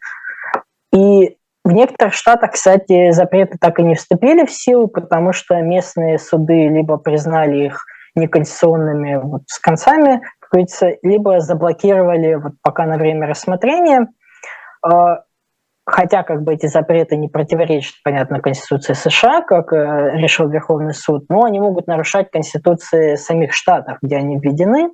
И 0.93 1.37
в 1.63 1.71
некоторых 1.71 2.13
штатах, 2.13 2.51
кстати, 2.51 3.11
запреты 3.11 3.57
так 3.59 3.79
и 3.79 3.83
не 3.83 3.95
вступили 3.95 4.45
в 4.45 4.51
силу, 4.51 4.87
потому 4.87 5.33
что 5.33 5.59
местные 5.61 6.17
суды 6.17 6.69
либо 6.69 6.97
признали 6.97 7.65
их 7.65 7.85
неконституционными 8.15 9.15
вот, 9.17 9.41
с 9.47 9.59
концами, 9.59 10.21
как 10.39 10.51
говорится, 10.51 10.93
либо 11.03 11.39
заблокировали 11.39 12.35
вот, 12.35 12.53
пока 12.61 12.85
на 12.85 12.97
время 12.97 13.27
рассмотрения. 13.27 14.07
Хотя 15.89 16.23
как 16.23 16.43
бы 16.43 16.53
эти 16.53 16.65
запреты 16.65 17.15
не 17.15 17.29
противоречат, 17.29 17.95
понятно, 18.03 18.41
Конституции 18.41 18.91
США, 18.91 19.41
как 19.41 19.71
э, 19.71 20.17
решил 20.17 20.49
Верховный 20.49 20.93
суд, 20.93 21.23
но 21.29 21.45
они 21.45 21.61
могут 21.61 21.87
нарушать 21.87 22.29
Конституции 22.29 23.15
самих 23.15 23.53
штатов, 23.53 23.97
где 24.01 24.17
они 24.17 24.37
введены. 24.37 24.89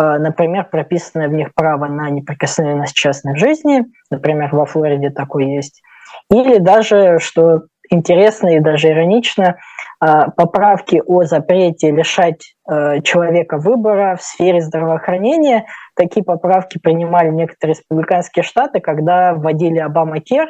Э, 0.00 0.18
например, 0.18 0.68
прописанное 0.70 1.26
в 1.26 1.32
них 1.32 1.52
право 1.52 1.86
на 1.86 2.08
неприкосновенность 2.10 2.94
частной 2.94 3.36
жизни, 3.36 3.86
например, 4.08 4.50
во 4.52 4.66
Флориде 4.66 5.10
такое 5.10 5.46
есть. 5.46 5.82
Или 6.30 6.58
даже, 6.58 7.18
что 7.18 7.62
интересно 7.90 8.54
и 8.54 8.60
даже 8.60 8.90
иронично, 8.90 9.56
э, 10.00 10.06
поправки 10.36 11.02
о 11.04 11.24
запрете 11.24 11.90
лишать 11.90 12.54
человека 13.02 13.58
выбора 13.58 14.14
в 14.14 14.22
сфере 14.22 14.60
здравоохранения 14.60 15.66
такие 16.00 16.24
поправки 16.24 16.78
принимали 16.78 17.28
некоторые 17.28 17.74
республиканские 17.74 18.42
штаты, 18.42 18.80
когда 18.80 19.34
вводили 19.34 19.78
Обама 19.78 20.20
Кер. 20.20 20.48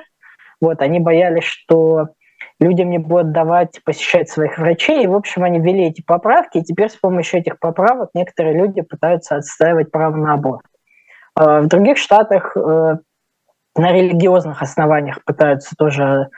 Вот, 0.60 0.80
они 0.80 1.00
боялись, 1.00 1.42
что 1.42 2.10
людям 2.60 2.90
не 2.90 2.98
будут 2.98 3.32
давать 3.32 3.80
посещать 3.84 4.30
своих 4.30 4.58
врачей. 4.58 5.02
И, 5.02 5.06
в 5.08 5.14
общем, 5.14 5.42
они 5.42 5.58
ввели 5.58 5.88
эти 5.88 6.02
поправки, 6.02 6.58
и 6.58 6.62
теперь 6.62 6.88
с 6.88 6.94
помощью 6.94 7.40
этих 7.40 7.58
поправок 7.58 8.10
некоторые 8.14 8.54
люди 8.54 8.82
пытаются 8.82 9.36
отстаивать 9.36 9.90
право 9.90 10.14
на 10.14 10.34
аборт. 10.34 10.64
В 11.34 11.66
других 11.66 11.98
штатах 11.98 12.54
на 12.54 13.00
религиозных 13.76 14.62
основаниях 14.62 15.24
пытаются 15.24 15.74
тоже 15.76 16.28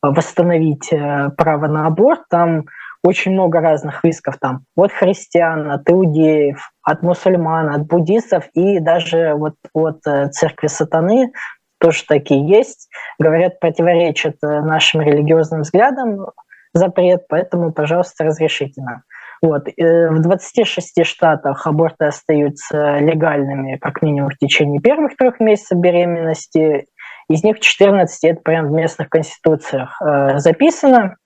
восстановить 0.00 0.88
право 1.36 1.66
на 1.66 1.86
аборт. 1.86 2.22
Там 2.30 2.64
очень 3.02 3.32
много 3.32 3.60
разных 3.60 4.04
рисков 4.04 4.36
там 4.40 4.64
от 4.76 4.92
христиан, 4.92 5.70
от 5.70 5.88
иудеев, 5.90 6.70
от 6.82 7.02
мусульман, 7.02 7.74
от 7.74 7.86
буддистов 7.86 8.48
и 8.54 8.78
даже 8.78 9.34
вот 9.34 9.54
от 9.74 10.06
э, 10.06 10.28
церкви 10.28 10.68
сатаны 10.68 11.32
тоже 11.80 12.04
такие 12.06 12.46
есть. 12.46 12.88
Говорят, 13.18 13.58
противоречат 13.58 14.36
э, 14.42 14.60
нашим 14.60 15.00
религиозным 15.00 15.62
взглядам 15.62 16.26
запрет, 16.74 17.26
поэтому, 17.28 17.72
пожалуйста, 17.72 18.24
разрешите 18.24 18.80
нам. 18.80 19.02
Вот. 19.42 19.66
Э, 19.68 20.08
в 20.10 20.20
26 20.20 21.04
штатах 21.04 21.66
аборты 21.66 22.04
остаются 22.04 22.98
легальными 22.98 23.78
как 23.78 24.02
минимум 24.02 24.30
в 24.30 24.38
течение 24.38 24.80
первых 24.80 25.16
трех 25.16 25.40
месяцев 25.40 25.76
беременности. 25.76 26.86
Из 27.28 27.42
них 27.42 27.58
14 27.58 28.24
это 28.24 28.40
прямо 28.42 28.68
в 28.68 28.72
местных 28.72 29.08
конституциях 29.08 30.00
записано. 30.36 31.16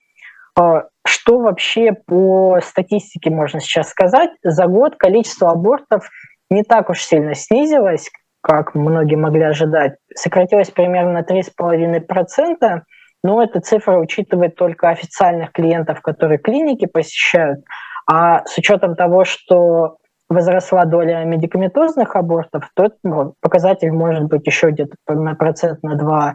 Что 1.07 1.38
вообще 1.38 1.92
по 1.92 2.59
статистике 2.61 3.31
можно 3.31 3.61
сейчас 3.61 3.88
сказать? 3.88 4.31
За 4.42 4.66
год 4.66 4.97
количество 4.97 5.51
абортов 5.51 6.09
не 6.51 6.62
так 6.62 6.90
уж 6.90 7.01
сильно 7.01 7.35
снизилось, 7.35 8.11
как 8.42 8.75
многие 8.75 9.16
могли 9.16 9.42
ожидать. 9.42 9.97
Сократилось 10.14 10.71
примерно 10.71 11.12
на 11.12 11.23
3,5%, 11.23 12.83
но 13.22 13.43
эта 13.43 13.61
цифра 13.61 13.99
учитывает 13.99 14.57
только 14.57 14.89
официальных 14.89 15.53
клиентов, 15.53 16.01
которые 16.01 16.39
клиники 16.39 16.87
посещают. 16.87 17.64
А 18.11 18.45
с 18.45 18.59
учетом 18.59 18.97
того, 18.97 19.24
что 19.24 19.97
возросла 20.28 20.85
доля 20.87 21.24
медикаментозных 21.24 22.16
абортов, 22.16 22.68
то 22.74 22.87
этот 22.87 22.99
ну, 23.05 23.35
показатель 23.41 23.93
может 23.93 24.24
быть 24.24 24.47
еще 24.47 24.70
где-то 24.70 24.97
на 25.09 25.35
процент 25.35 25.83
на 25.83 25.95
2 25.95 26.35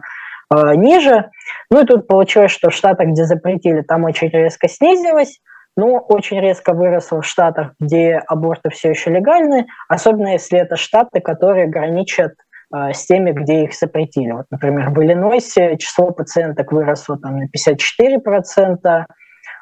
ниже. 0.74 1.30
Ну 1.70 1.82
и 1.82 1.86
тут 1.86 2.06
получилось, 2.06 2.52
что 2.52 2.70
в 2.70 2.74
штатах, 2.74 3.08
где 3.08 3.24
запретили, 3.24 3.82
там 3.82 4.04
очень 4.04 4.28
резко 4.28 4.68
снизилось, 4.68 5.40
но 5.76 5.98
очень 5.98 6.40
резко 6.40 6.74
выросло 6.74 7.22
в 7.22 7.26
штатах, 7.26 7.72
где 7.80 8.20
аборты 8.26 8.70
все 8.70 8.90
еще 8.90 9.10
легальны, 9.10 9.66
особенно 9.88 10.28
если 10.28 10.58
это 10.58 10.76
штаты, 10.76 11.20
которые 11.20 11.68
граничат 11.68 12.32
э, 12.74 12.92
с 12.92 13.06
теми, 13.06 13.32
где 13.32 13.64
их 13.64 13.74
запретили. 13.74 14.32
Вот, 14.32 14.46
например, 14.50 14.90
в 14.90 15.02
Иллинойсе 15.02 15.78
число 15.78 16.10
пациенток 16.10 16.72
выросло 16.72 17.18
там, 17.18 17.38
на 17.38 17.44
54%, 17.44 19.04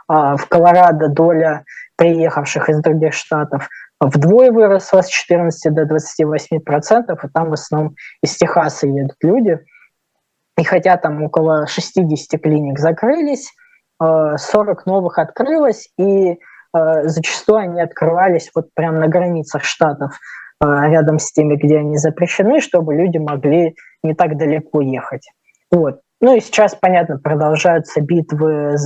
а 0.08 0.36
в 0.36 0.48
Колорадо 0.48 1.08
доля 1.08 1.64
приехавших 1.96 2.68
из 2.68 2.80
других 2.80 3.14
штатов 3.14 3.68
вдвое 4.00 4.50
выросла 4.50 5.02
с 5.02 5.08
14 5.08 5.72
до 5.72 5.82
28%, 5.82 6.56
и 6.58 7.28
там 7.32 7.50
в 7.50 7.52
основном 7.52 7.94
из 8.22 8.36
Техаса 8.36 8.88
едут 8.88 9.16
люди– 9.22 9.58
и 10.58 10.64
хотя 10.64 10.96
там 10.96 11.22
около 11.22 11.66
60 11.66 12.40
клиник 12.40 12.78
закрылись, 12.78 13.52
40 14.00 14.38
э, 14.40 14.90
новых 14.90 15.18
открылось, 15.18 15.88
и 15.98 16.32
э, 16.32 16.36
зачастую 17.04 17.58
они 17.58 17.80
открывались 17.80 18.50
вот 18.54 18.68
прямо 18.74 18.98
на 18.98 19.08
границах 19.08 19.64
штатов, 19.64 20.18
э, 20.62 20.66
рядом 20.66 21.18
с 21.18 21.32
теми, 21.32 21.56
где 21.56 21.78
они 21.78 21.96
запрещены, 21.96 22.60
чтобы 22.60 22.94
люди 22.94 23.18
могли 23.18 23.74
не 24.02 24.14
так 24.14 24.36
далеко 24.36 24.80
ехать. 24.80 25.28
Вот. 25.70 26.00
Ну 26.20 26.36
и 26.36 26.40
сейчас, 26.40 26.74
понятно, 26.74 27.18
продолжаются 27.18 28.00
битвы 28.00 28.76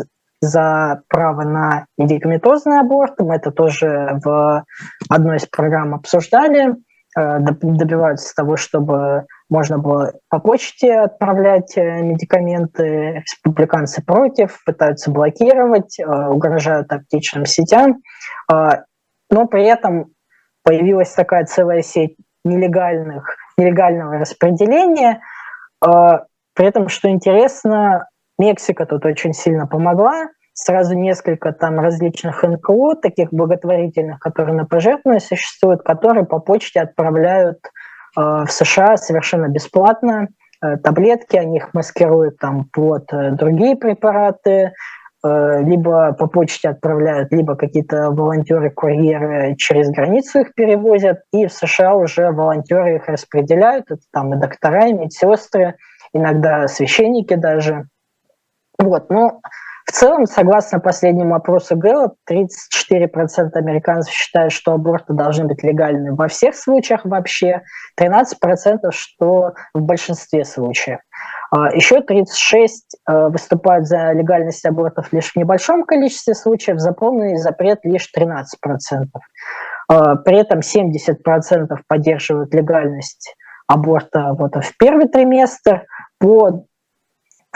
за 0.40 1.02
право 1.08 1.42
на 1.42 1.86
медикаментозный 1.96 2.80
аборт. 2.80 3.14
Мы 3.18 3.36
это 3.36 3.50
тоже 3.50 4.20
в 4.24 4.64
одной 5.08 5.36
из 5.36 5.46
программ 5.46 5.94
обсуждали. 5.94 6.76
Добиваются 7.16 8.34
того, 8.34 8.56
чтобы 8.56 9.24
можно 9.54 9.78
было 9.78 10.14
по 10.28 10.40
почте 10.40 10.98
отправлять 10.98 11.78
э, 11.78 12.02
медикаменты, 12.02 13.22
республиканцы 13.24 14.02
против, 14.04 14.58
пытаются 14.66 15.12
блокировать, 15.12 16.00
э, 16.00 16.04
угрожают 16.04 16.92
аптечным 16.92 17.46
сетям, 17.46 18.02
а, 18.50 18.82
но 19.30 19.46
при 19.46 19.64
этом 19.64 20.06
появилась 20.64 21.12
такая 21.12 21.44
целая 21.44 21.82
сеть 21.82 22.16
нелегальных, 22.44 23.36
нелегального 23.56 24.18
распределения. 24.18 25.20
При 25.80 26.66
этом, 26.66 26.88
что 26.88 27.08
интересно, 27.08 28.08
Мексика 28.38 28.86
тут 28.86 29.04
очень 29.04 29.34
сильно 29.34 29.66
помогла, 29.66 30.30
сразу 30.52 30.94
несколько 30.94 31.52
там 31.52 31.78
различных 31.78 32.42
НКО, 32.42 32.96
таких 32.96 33.32
благотворительных, 33.32 34.18
которые 34.18 34.56
на 34.56 34.66
пожертвования 34.66 35.20
существуют, 35.20 35.82
которые 35.82 36.24
по 36.24 36.38
почте 36.38 36.80
отправляют 36.80 37.58
Э, 37.66 37.83
в 38.16 38.46
США 38.48 38.96
совершенно 38.96 39.48
бесплатно. 39.48 40.28
Э, 40.62 40.76
таблетки, 40.76 41.36
они 41.36 41.56
их 41.58 41.74
маскируют 41.74 42.38
там 42.38 42.64
под 42.72 43.12
э, 43.12 43.32
другие 43.32 43.76
препараты, 43.76 44.72
либо 45.26 46.12
по 46.12 46.26
почте 46.26 46.68
отправляют, 46.68 47.32
либо 47.32 47.56
какие-то 47.56 48.10
волонтеры-курьеры 48.10 49.56
через 49.56 49.88
границу 49.88 50.40
их 50.40 50.52
перевозят, 50.52 51.20
и 51.32 51.46
в 51.46 51.52
США 51.54 51.94
уже 51.94 52.30
волонтеры 52.30 52.96
их 52.96 53.08
распределяют, 53.08 53.86
это 53.90 54.02
там 54.12 54.34
и 54.34 54.38
доктора, 54.38 54.88
и 54.88 54.92
медсестры, 54.92 55.76
иногда 56.12 56.68
священники 56.68 57.36
даже. 57.36 57.86
Вот, 58.78 59.08
но 59.08 59.30
в 59.30 59.40
целом, 59.94 60.26
согласно 60.26 60.80
последнему 60.80 61.34
опросу 61.34 61.76
Gallup, 61.76 62.14
34% 62.28 63.50
американцев 63.54 64.12
считают, 64.12 64.52
что 64.52 64.72
аборты 64.72 65.14
должны 65.14 65.46
быть 65.46 65.62
легальны 65.62 66.14
во 66.14 66.28
всех 66.28 66.56
случаях 66.56 67.04
вообще, 67.04 67.62
13% 68.00 68.90
что 68.90 69.52
в 69.72 69.80
большинстве 69.80 70.44
случаев. 70.44 70.98
А, 71.50 71.72
Еще 71.74 72.00
36 72.00 72.96
э, 73.08 73.28
выступают 73.28 73.86
за 73.86 74.12
легальность 74.12 74.64
абортов 74.66 75.12
лишь 75.12 75.32
в 75.32 75.36
небольшом 75.36 75.84
количестве 75.84 76.34
случаев, 76.34 76.80
за 76.80 76.92
полный 76.92 77.36
запрет 77.36 77.80
лишь 77.84 78.10
13%. 78.16 78.44
А, 79.88 80.16
при 80.16 80.38
этом 80.38 80.58
70% 80.60 81.68
поддерживают 81.86 82.52
легальность 82.52 83.34
аборта 83.66 84.34
вот 84.34 84.56
в 84.56 84.76
первый 84.78 85.08
триместр, 85.08 85.86
по 86.18 86.66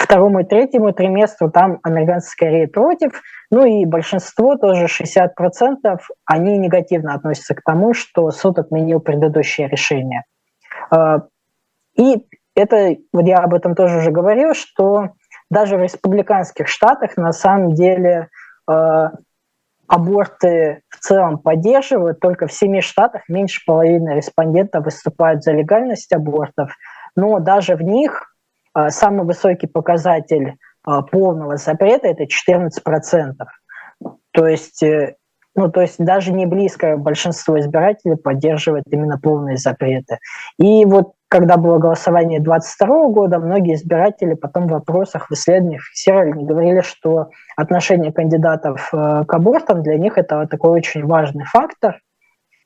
второму 0.08 0.40
и 0.40 0.44
третьему 0.44 0.94
триместру 0.94 1.50
там 1.50 1.80
американцы 1.82 2.30
скорее 2.30 2.66
против, 2.66 3.20
ну 3.50 3.66
и 3.66 3.84
большинство, 3.84 4.56
тоже 4.56 4.86
60%, 4.86 5.28
они 6.24 6.56
негативно 6.56 7.12
относятся 7.12 7.54
к 7.54 7.62
тому, 7.62 7.92
что 7.92 8.30
суд 8.30 8.58
отменил 8.58 9.00
предыдущее 9.00 9.68
решение. 9.68 10.24
А, 10.90 11.24
и 11.94 12.26
это, 12.56 12.96
вот 13.12 13.26
я 13.26 13.40
об 13.40 13.52
этом 13.52 13.74
тоже 13.74 13.98
уже 13.98 14.10
говорил, 14.10 14.54
что 14.54 15.10
даже 15.50 15.76
в 15.76 15.82
республиканских 15.82 16.68
штатах 16.68 17.18
на 17.18 17.32
самом 17.32 17.74
деле 17.74 18.28
а, 18.66 19.10
аборты 19.88 20.80
в 20.88 21.00
целом 21.00 21.38
поддерживают, 21.38 22.18
только 22.18 22.46
в 22.46 22.52
семи 22.52 22.80
штатах 22.80 23.28
меньше 23.28 23.60
половины 23.66 24.14
респондентов 24.14 24.86
выступают 24.86 25.44
за 25.44 25.52
легальность 25.52 26.14
абортов, 26.14 26.70
но 27.14 27.40
даже 27.40 27.76
в 27.76 27.82
них 27.82 28.27
самый 28.90 29.24
высокий 29.24 29.66
показатель 29.66 30.54
а, 30.84 31.02
полного 31.02 31.56
запрета– 31.56 32.08
это 32.08 32.24
14%. 32.24 33.34
То 34.32 34.46
есть, 34.46 34.82
э, 34.82 35.16
ну, 35.54 35.70
то 35.70 35.82
есть 35.82 35.96
даже 35.98 36.32
не 36.32 36.46
близко 36.46 36.96
большинство 36.96 37.58
избирателей 37.58 38.16
поддерживает 38.16 38.84
именно 38.90 39.18
полные 39.18 39.58
запреты. 39.58 40.18
И 40.58 40.84
вот 40.86 41.12
когда 41.28 41.58
было 41.58 41.78
голосование 41.78 42.40
2022 42.40 43.08
года, 43.08 43.38
многие 43.38 43.74
избиратели 43.74 44.32
потом 44.32 44.66
в 44.66 44.72
вопросах, 44.72 45.28
в 45.28 45.34
исследованиях 45.34 45.82
фиксировали, 45.82 46.44
говорили, 46.44 46.80
что 46.80 47.28
отношение 47.56 48.12
кандидатов 48.12 48.88
э, 48.94 49.24
к 49.26 49.34
абортам 49.34 49.82
для 49.82 49.98
них 49.98 50.16
это 50.16 50.46
такой 50.46 50.70
очень 50.70 51.04
важный 51.04 51.44
фактор. 51.44 52.00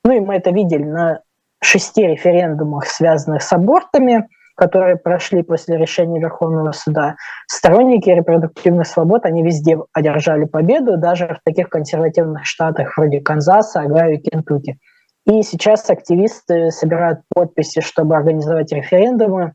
Ну 0.05 0.13
и 0.13 0.21
мы 0.21 0.37
это 0.37 0.51
видели 0.51 0.85
на 0.85 1.23
шести 1.61 2.07
референдумах, 2.07 2.87
связанных 2.87 3.43
с 3.43 3.53
абортами– 3.53 4.29
которые 4.57 4.97
прошли 4.97 5.43
после 5.43 5.77
решения 5.77 6.21
Верховного 6.21 6.73
суда, 6.73 7.17
сторонники 7.47 8.11
репродуктивных 8.11 8.87
свобод, 8.87 9.25
они 9.25 9.43
везде 9.43 9.79
одержали 9.93 10.45
победу, 10.45 10.97
даже 10.97 11.27
в 11.27 11.41
таких 11.45 11.69
консервативных 11.69 12.45
штатах 12.45 12.97
вроде 12.97 13.21
Канзаса, 13.21 13.81
Агаю 13.81 14.15
и 14.15 14.19
Кентукки. 14.19 14.79
И 15.27 15.43
сейчас 15.43 15.89
активисты 15.89 16.71
собирают 16.71 17.21
подписи, 17.33 17.81
чтобы 17.81 18.17
организовать 18.17 18.73
референдумы 18.73 19.55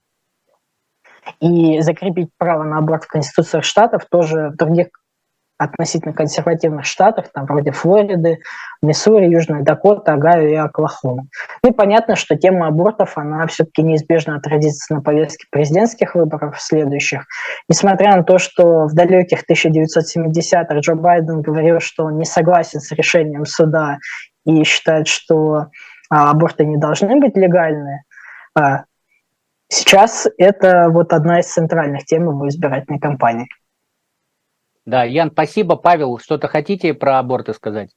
и 1.42 1.82
закрепить 1.82 2.30
право 2.38 2.64
на 2.64 2.78
аборт 2.78 3.04
в 3.04 3.08
конституциях 3.08 3.66
штатов 3.66 4.06
тоже 4.10 4.50
в 4.50 4.56
других 4.56 4.88
относительно 5.58 6.14
консервативных 6.14 6.86
штатах, 6.86 7.32
там 7.34 7.46
вроде 7.46 7.72
Флориды, 7.72 8.40
Миссури, 8.82 9.26
Южная 9.26 9.64
Дакота, 9.64 10.14
Огайо 10.14 10.48
и 10.48 10.56
Оклахома. 10.56 11.28
Ну 11.64 11.70
и 11.72 11.74
понятно, 11.74 12.16
что 12.16 12.38
тема 12.38 12.68
абортов, 12.68 13.18
она 13.18 13.46
все-таки 13.48 13.82
неизбежно 13.82 14.36
отразится 14.36 14.94
на 14.94 15.02
повестке 15.02 15.48
президентских 15.52 16.14
выборов 16.14 16.62
следующих. 16.62 17.26
Несмотря 17.68 18.16
на 18.16 18.24
то, 18.24 18.38
что 18.38 18.86
в 18.86 18.94
далеких 18.94 19.44
1970-х 19.50 20.80
Джо 20.80 20.96
Байден 20.96 21.42
говорил, 21.42 21.80
что 21.80 22.06
он 22.06 22.18
не 22.18 22.26
согласен 22.26 22.80
с 22.80 22.92
решением 22.92 23.46
суда 23.46 23.98
и 24.46 24.64
считает, 24.64 25.08
что 25.08 25.68
а, 26.10 26.32
аборты 26.32 26.66
не 26.66 26.78
должны 26.78 27.20
быть 27.20 27.36
легальны, 27.36 28.04
а, 28.56 28.84
сейчас 29.70 30.28
это 30.38 30.90
вот 30.90 31.14
одна 31.14 31.40
из 31.40 31.48
центральных 31.52 32.06
тем 32.06 32.30
его 32.30 32.48
избирательной 32.48 33.00
кампании. 33.00 33.48
Да, 34.88 35.04
Ян, 35.04 35.30
спасибо. 35.32 35.76
Павел, 35.76 36.18
что-то 36.18 36.48
хотите 36.48 36.94
про 36.94 37.20
аборты 37.20 37.54
сказать? 37.54 37.90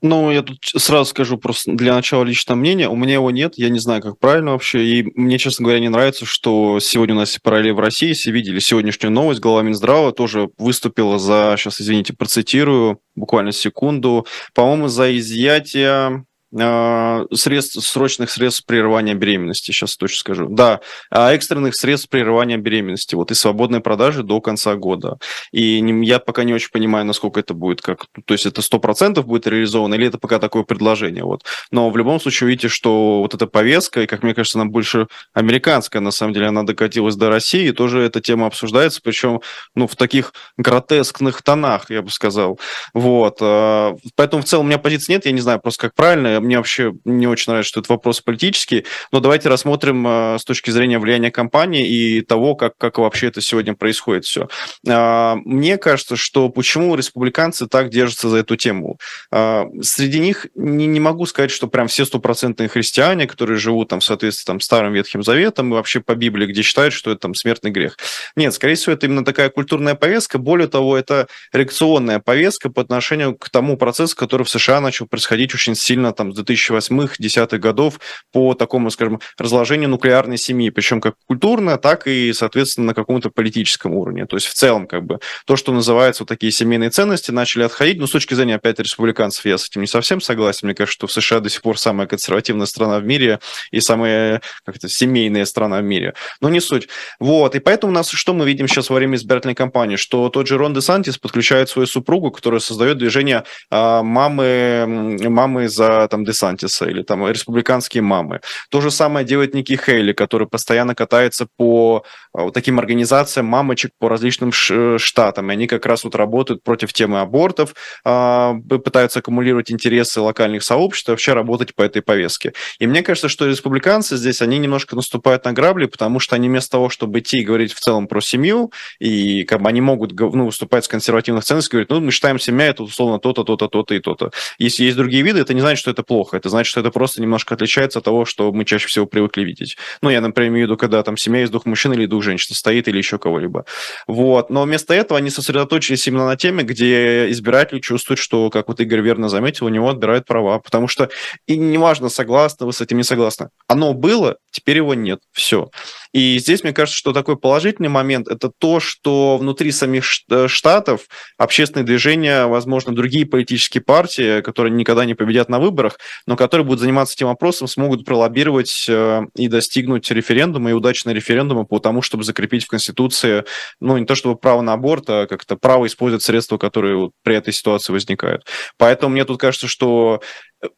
Ну, 0.00 0.32
я 0.32 0.42
тут 0.42 0.56
сразу 0.62 1.10
скажу 1.10 1.36
просто 1.36 1.70
для 1.72 1.94
начала 1.94 2.24
личное 2.24 2.54
мнение. 2.56 2.88
У 2.88 2.96
меня 2.96 3.14
его 3.14 3.30
нет, 3.30 3.52
я 3.56 3.68
не 3.68 3.78
знаю, 3.78 4.00
как 4.00 4.18
правильно 4.18 4.52
вообще. 4.52 4.84
И 4.84 5.02
мне, 5.14 5.36
честно 5.36 5.64
говоря, 5.64 5.80
не 5.80 5.90
нравится, 5.90 6.24
что 6.24 6.80
сегодня 6.80 7.14
у 7.14 7.18
нас 7.18 7.38
параллель 7.40 7.74
в 7.74 7.78
России, 7.78 8.14
все 8.14 8.32
видели 8.32 8.58
сегодняшнюю 8.58 9.12
новость, 9.12 9.40
глава 9.40 9.60
Минздрава 9.62 10.12
тоже 10.12 10.48
выступила 10.56 11.18
за, 11.18 11.56
сейчас, 11.58 11.78
извините, 11.78 12.14
процитирую, 12.14 12.98
буквально 13.14 13.52
секунду, 13.52 14.26
по-моему, 14.54 14.88
за 14.88 15.16
изъятие 15.18 16.24
средств, 16.52 17.86
срочных 17.86 18.30
средств 18.30 18.66
прерывания 18.66 19.14
беременности, 19.14 19.72
сейчас 19.72 19.96
точно 19.96 20.18
скажу. 20.18 20.48
Да, 20.50 20.80
а, 21.10 21.32
экстренных 21.32 21.74
средств 21.74 22.10
прерывания 22.10 22.58
беременности, 22.58 23.14
вот 23.14 23.30
и 23.30 23.34
свободной 23.34 23.80
продажи 23.80 24.22
до 24.22 24.40
конца 24.40 24.74
года. 24.74 25.18
И 25.50 25.82
я 26.04 26.18
пока 26.18 26.44
не 26.44 26.52
очень 26.52 26.70
понимаю, 26.70 27.06
насколько 27.06 27.40
это 27.40 27.54
будет, 27.54 27.80
как, 27.80 28.06
то 28.26 28.34
есть 28.34 28.44
это 28.44 28.60
100% 28.60 29.22
будет 29.22 29.46
реализовано, 29.46 29.94
или 29.94 30.06
это 30.06 30.18
пока 30.18 30.38
такое 30.38 30.62
предложение. 30.62 31.24
Вот. 31.24 31.44
Но 31.70 31.88
в 31.88 31.96
любом 31.96 32.20
случае 32.20 32.50
видите, 32.50 32.68
что 32.68 33.20
вот 33.20 33.32
эта 33.32 33.46
повестка, 33.46 34.02
и, 34.02 34.06
как 34.06 34.22
мне 34.22 34.34
кажется, 34.34 34.58
она 34.58 34.68
больше 34.68 35.06
американская, 35.32 36.02
на 36.02 36.10
самом 36.10 36.34
деле, 36.34 36.48
она 36.48 36.64
докатилась 36.64 37.16
до 37.16 37.30
России, 37.30 37.68
и 37.68 37.72
тоже 37.72 38.00
эта 38.02 38.20
тема 38.20 38.46
обсуждается, 38.46 39.00
причем 39.02 39.40
ну, 39.74 39.86
в 39.86 39.96
таких 39.96 40.34
гротескных 40.58 41.40
тонах, 41.42 41.90
я 41.90 42.02
бы 42.02 42.10
сказал. 42.10 42.60
Вот. 42.92 43.38
А, 43.40 43.94
поэтому 44.16 44.42
в 44.42 44.46
целом 44.46 44.66
у 44.66 44.68
меня 44.68 44.78
позиции 44.78 45.12
нет, 45.12 45.24
я 45.24 45.32
не 45.32 45.40
знаю 45.40 45.58
просто 45.60 45.88
как 45.88 45.94
правильно, 45.94 46.41
мне 46.42 46.58
вообще 46.58 46.92
не 47.04 47.26
очень 47.26 47.50
нравится, 47.50 47.68
что 47.68 47.80
это 47.80 47.92
вопрос 47.92 48.20
политический, 48.20 48.84
но 49.10 49.20
давайте 49.20 49.48
рассмотрим 49.48 50.06
э, 50.06 50.38
с 50.38 50.44
точки 50.44 50.70
зрения 50.70 50.98
влияния 50.98 51.30
компании 51.30 51.88
и 51.88 52.20
того, 52.20 52.54
как, 52.54 52.76
как 52.76 52.98
вообще 52.98 53.28
это 53.28 53.40
сегодня 53.40 53.74
происходит 53.74 54.24
все. 54.24 54.48
Э, 54.86 55.34
мне 55.44 55.78
кажется, 55.78 56.16
что 56.16 56.48
почему 56.48 56.94
республиканцы 56.94 57.66
так 57.66 57.90
держатся 57.90 58.28
за 58.28 58.38
эту 58.38 58.56
тему. 58.56 58.98
Э, 59.30 59.64
среди 59.82 60.20
них 60.20 60.46
не, 60.54 60.86
не 60.86 61.00
могу 61.00 61.26
сказать, 61.26 61.50
что 61.50 61.68
прям 61.68 61.88
все 61.88 62.04
стопроцентные 62.04 62.68
христиане, 62.68 63.26
которые 63.26 63.58
живут 63.58 63.88
там 63.88 64.00
в 64.00 64.04
соответствии 64.04 64.44
там, 64.44 64.60
старым 64.60 64.92
Ветхим 64.92 65.22
Заветом 65.22 65.72
и 65.72 65.74
вообще 65.74 66.00
по 66.00 66.14
Библии, 66.14 66.46
где 66.46 66.62
считают, 66.62 66.94
что 66.94 67.10
это 67.10 67.20
там 67.20 67.34
смертный 67.34 67.70
грех. 67.70 67.96
Нет, 68.36 68.54
скорее 68.54 68.74
всего, 68.74 68.92
это 68.92 69.06
именно 69.06 69.24
такая 69.24 69.48
культурная 69.48 69.94
повестка. 69.94 70.38
Более 70.38 70.68
того, 70.68 70.96
это 70.96 71.28
реакционная 71.52 72.18
повестка 72.18 72.70
по 72.70 72.82
отношению 72.82 73.36
к 73.36 73.50
тому 73.50 73.76
процессу, 73.76 74.16
который 74.16 74.44
в 74.44 74.50
США 74.50 74.80
начал 74.80 75.06
происходить 75.06 75.54
очень 75.54 75.74
сильно 75.74 76.12
там 76.12 76.31
с 76.34 76.38
2008-2010 76.38 77.58
годов 77.58 78.00
по 78.32 78.54
такому, 78.54 78.90
скажем, 78.90 79.20
разложению 79.38 79.88
нуклеарной 79.90 80.38
семьи, 80.38 80.70
причем 80.70 81.00
как 81.00 81.14
культурно, 81.26 81.78
так 81.78 82.06
и, 82.06 82.32
соответственно, 82.32 82.88
на 82.88 82.94
каком-то 82.94 83.30
политическом 83.30 83.94
уровне. 83.94 84.26
То 84.26 84.36
есть 84.36 84.46
в 84.46 84.54
целом, 84.54 84.86
как 84.86 85.04
бы, 85.04 85.18
то, 85.46 85.56
что 85.56 85.72
называется 85.72 86.22
вот 86.22 86.28
такие 86.28 86.52
семейные 86.52 86.90
ценности, 86.90 87.30
начали 87.30 87.64
отходить. 87.64 87.98
Но 87.98 88.06
с 88.06 88.10
точки 88.10 88.34
зрения, 88.34 88.56
опять, 88.56 88.78
республиканцев, 88.78 89.44
я 89.44 89.58
с 89.58 89.68
этим 89.68 89.80
не 89.80 89.86
совсем 89.86 90.20
согласен. 90.20 90.68
Мне 90.68 90.74
кажется, 90.74 90.94
что 90.94 91.06
в 91.06 91.12
США 91.12 91.40
до 91.40 91.48
сих 91.48 91.62
пор 91.62 91.78
самая 91.78 92.06
консервативная 92.06 92.66
страна 92.66 92.98
в 92.98 93.04
мире 93.04 93.40
и 93.70 93.80
самая 93.80 94.40
как-то 94.64 94.88
семейная 94.88 95.44
страна 95.44 95.80
в 95.80 95.84
мире. 95.84 96.14
Но 96.40 96.48
не 96.48 96.60
суть. 96.60 96.88
Вот. 97.18 97.54
И 97.54 97.58
поэтому 97.58 97.92
у 97.92 97.94
нас 97.94 98.10
что 98.10 98.34
мы 98.34 98.46
видим 98.46 98.68
сейчас 98.68 98.90
во 98.90 98.96
время 98.96 99.16
избирательной 99.16 99.54
кампании? 99.54 99.96
Что 99.96 100.28
тот 100.28 100.46
же 100.46 100.58
Рон 100.58 100.74
де 100.74 100.80
Сантис 100.80 101.18
подключает 101.18 101.68
свою 101.68 101.86
супругу, 101.86 102.30
которая 102.30 102.60
создает 102.60 102.98
движение 102.98 103.44
а, 103.70 104.02
мамы, 104.02 105.18
мамы 105.28 105.68
за 105.68 106.06
там, 106.08 106.21
Десантиса 106.24 106.86
или 106.86 107.02
там 107.02 107.26
республиканские 107.28 108.02
мамы. 108.02 108.40
То 108.70 108.80
же 108.80 108.90
самое 108.90 109.26
делает 109.26 109.54
Ники 109.54 109.76
Хейли, 109.76 110.12
который 110.12 110.46
постоянно 110.46 110.94
катается 110.94 111.46
по 111.56 112.04
а, 112.32 112.44
вот 112.44 112.54
таким 112.54 112.78
организациям 112.78 113.46
мамочек 113.46 113.92
по 113.98 114.08
различным 114.08 114.52
штатам. 114.52 115.50
И 115.50 115.52
они 115.52 115.66
как 115.66 115.86
раз 115.86 116.04
вот 116.04 116.14
работают 116.14 116.62
против 116.62 116.92
темы 116.92 117.20
абортов, 117.20 117.74
а, 118.04 118.54
пытаются 118.54 119.18
аккумулировать 119.20 119.70
интересы 119.70 120.20
локальных 120.20 120.62
сообществ, 120.62 121.08
вообще 121.08 121.32
работать 121.32 121.74
по 121.74 121.82
этой 121.82 122.02
повестке. 122.02 122.52
И 122.78 122.86
мне 122.86 123.02
кажется, 123.02 123.28
что 123.28 123.46
республиканцы 123.46 124.16
здесь, 124.16 124.42
они 124.42 124.58
немножко 124.58 124.96
наступают 124.96 125.44
на 125.44 125.52
грабли, 125.52 125.86
потому 125.86 126.20
что 126.20 126.36
они 126.36 126.48
вместо 126.48 126.72
того, 126.72 126.88
чтобы 126.88 127.20
идти 127.20 127.40
и 127.40 127.44
говорить 127.44 127.72
в 127.72 127.80
целом 127.80 128.06
про 128.06 128.20
семью, 128.20 128.72
и 128.98 129.44
как 129.44 129.60
бы 129.62 129.68
они 129.68 129.80
могут 129.80 130.18
ну, 130.18 130.46
выступать 130.46 130.84
с 130.84 130.88
консервативных 130.88 131.44
ценностей, 131.44 131.72
говорить, 131.72 131.90
ну, 131.90 132.00
мы 132.00 132.10
считаем 132.10 132.38
семья, 132.38 132.66
это 132.66 132.82
условно 132.82 133.18
то-то, 133.18 133.44
то-то, 133.44 133.68
то-то 133.68 133.94
и 133.94 134.00
то-то. 134.00 134.30
Если 134.58 134.84
есть 134.84 134.96
другие 134.96 135.22
виды, 135.22 135.40
это 135.40 135.54
не 135.54 135.60
значит, 135.60 135.80
что 135.80 135.90
это 135.90 136.01
плохо. 136.02 136.36
Это 136.36 136.48
значит, 136.48 136.70
что 136.70 136.80
это 136.80 136.90
просто 136.90 137.20
немножко 137.22 137.54
отличается 137.54 137.98
от 137.98 138.04
того, 138.04 138.24
что 138.24 138.52
мы 138.52 138.64
чаще 138.64 138.86
всего 138.86 139.06
привыкли 139.06 139.44
видеть. 139.44 139.76
Ну, 140.00 140.10
я, 140.10 140.20
например, 140.20 140.50
имею 140.50 140.66
в 140.66 140.68
виду, 140.70 140.76
когда 140.76 141.02
там 141.02 141.16
семья 141.16 141.42
из 141.42 141.50
двух 141.50 141.66
мужчин 141.66 141.92
или 141.92 142.06
двух 142.06 142.22
женщин 142.22 142.54
стоит 142.54 142.88
или 142.88 142.98
еще 142.98 143.18
кого-либо. 143.18 143.64
Вот. 144.06 144.50
Но 144.50 144.62
вместо 144.62 144.94
этого 144.94 145.18
они 145.18 145.30
сосредоточились 145.30 146.06
именно 146.06 146.26
на 146.26 146.36
теме, 146.36 146.62
где 146.62 147.30
избиратели 147.30 147.80
чувствуют, 147.80 148.18
что, 148.18 148.50
как 148.50 148.68
вот 148.68 148.80
Игорь 148.80 149.00
верно 149.00 149.28
заметил, 149.28 149.66
у 149.66 149.70
него 149.70 149.88
отбирают 149.88 150.26
права. 150.26 150.58
Потому 150.58 150.88
что, 150.88 151.10
и 151.46 151.56
неважно, 151.56 152.08
согласны 152.08 152.66
вы 152.66 152.72
с 152.72 152.80
этим, 152.80 152.96
не 152.96 153.04
согласны. 153.04 153.48
Оно 153.66 153.94
было, 153.94 154.36
теперь 154.52 154.76
его 154.76 154.94
нет. 154.94 155.20
Все. 155.32 155.70
И 156.12 156.38
здесь, 156.38 156.62
мне 156.62 156.72
кажется, 156.72 156.98
что 156.98 157.12
такой 157.12 157.36
положительный 157.36 157.88
момент– 157.88 158.28
это 158.30 158.50
то, 158.56 158.78
что 158.78 159.38
внутри 159.38 159.72
самих 159.72 160.04
э, 160.30 160.46
штатов 160.46 161.08
общественные 161.38 161.86
движения, 161.86 162.46
возможно, 162.46 162.94
другие 162.94 163.26
политические 163.26 163.82
партии, 163.82 164.42
которые 164.42 164.72
никогда 164.72 165.04
не 165.04 165.14
победят 165.14 165.48
на 165.48 165.58
выборах, 165.58 165.98
но 166.26 166.36
которые 166.36 166.66
будут 166.66 166.80
заниматься 166.80 167.14
этим 167.14 167.28
вопросом, 167.28 167.66
смогут 167.66 168.04
пролоббировать 168.04 168.86
э, 168.88 169.22
и 169.34 169.48
достигнуть 169.48 170.10
референдума 170.10 170.70
и 170.70 170.74
удачного 170.74 171.14
референдума 171.14 171.64
по 171.64 171.78
тому, 171.78 172.02
чтобы 172.02 172.24
закрепить 172.24 172.64
в 172.64 172.68
Конституции, 172.68 173.44
ну, 173.80 173.96
не 173.96 174.04
то 174.04 174.14
чтобы 174.14 174.36
право 174.36 174.60
на 174.60 174.74
аборт, 174.74 175.08
а 175.08 175.26
как-то 175.26 175.56
право 175.56 175.86
использовать 175.86 176.22
средства, 176.22 176.58
которые 176.58 176.96
вот 176.96 177.12
при 177.22 177.36
этой 177.36 177.54
ситуации 177.54 177.92
возникают. 177.92 178.46
Поэтому 178.76 179.12
мне 179.12 179.24
тут 179.24 179.40
кажется, 179.40 179.66
что 179.66 180.20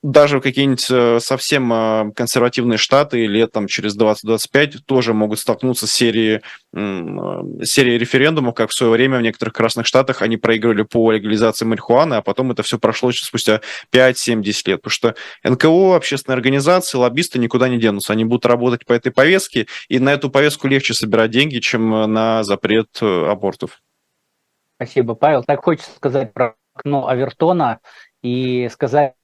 даже 0.02 0.40
какие-нибудь 0.40 0.86
э, 0.90 1.20
совсем 1.20 1.72
э, 1.72 2.12
консервативные 2.12 2.78
штаты 2.78 3.26
лет 3.26 3.52
там, 3.52 3.66
через 3.66 3.96
20-25 3.98 4.78
тоже 4.86 5.12
могут 5.12 5.38
столкнуться 5.38 5.86
с 5.86 5.92
серией, 5.92 6.40
э, 6.72 7.64
серией 7.64 7.98
референдумов, 7.98 8.54
как 8.54 8.70
в 8.70 8.74
свое 8.74 8.92
время 8.92 9.18
в 9.18 9.22
некоторых 9.22 9.52
красных 9.52 9.86
штатах 9.86 10.22
они 10.22 10.38
проигрывали 10.38 10.82
по 10.82 11.12
легализации 11.12 11.66
марихуаны, 11.66 12.14
а 12.14 12.22
потом 12.22 12.50
это 12.50 12.62
все 12.62 12.78
прошло 12.78 13.12
спустя 13.12 13.60
5-7-10 13.92 14.62
лет. 14.66 14.82
Потому 14.82 14.90
что 14.90 15.14
НКО, 15.42 15.96
общественные 15.96 16.36
организации, 16.36 16.96
лоббисты 16.96 17.38
никуда 17.38 17.68
не 17.68 17.78
денутся. 17.78 18.14
Они 18.14 18.24
будут 18.24 18.46
работать 18.46 18.86
по 18.86 18.94
этой 18.94 19.12
повестке, 19.12 19.66
и 19.88 19.98
на 19.98 20.14
эту 20.14 20.30
повестку 20.30 20.66
легче 20.66 20.94
собирать 20.94 21.30
деньги, 21.30 21.58
чем 21.58 21.90
на 21.90 22.42
запрет 22.42 22.88
абортов. 23.02 23.82
Спасибо, 24.76 25.14
Павел. 25.14 25.44
Так 25.44 25.62
хочется 25.62 25.90
сказать 25.94 26.32
про 26.32 26.56
окно 26.74 27.06
Авертона 27.06 27.80
и 28.22 28.68
сказать 28.72 29.14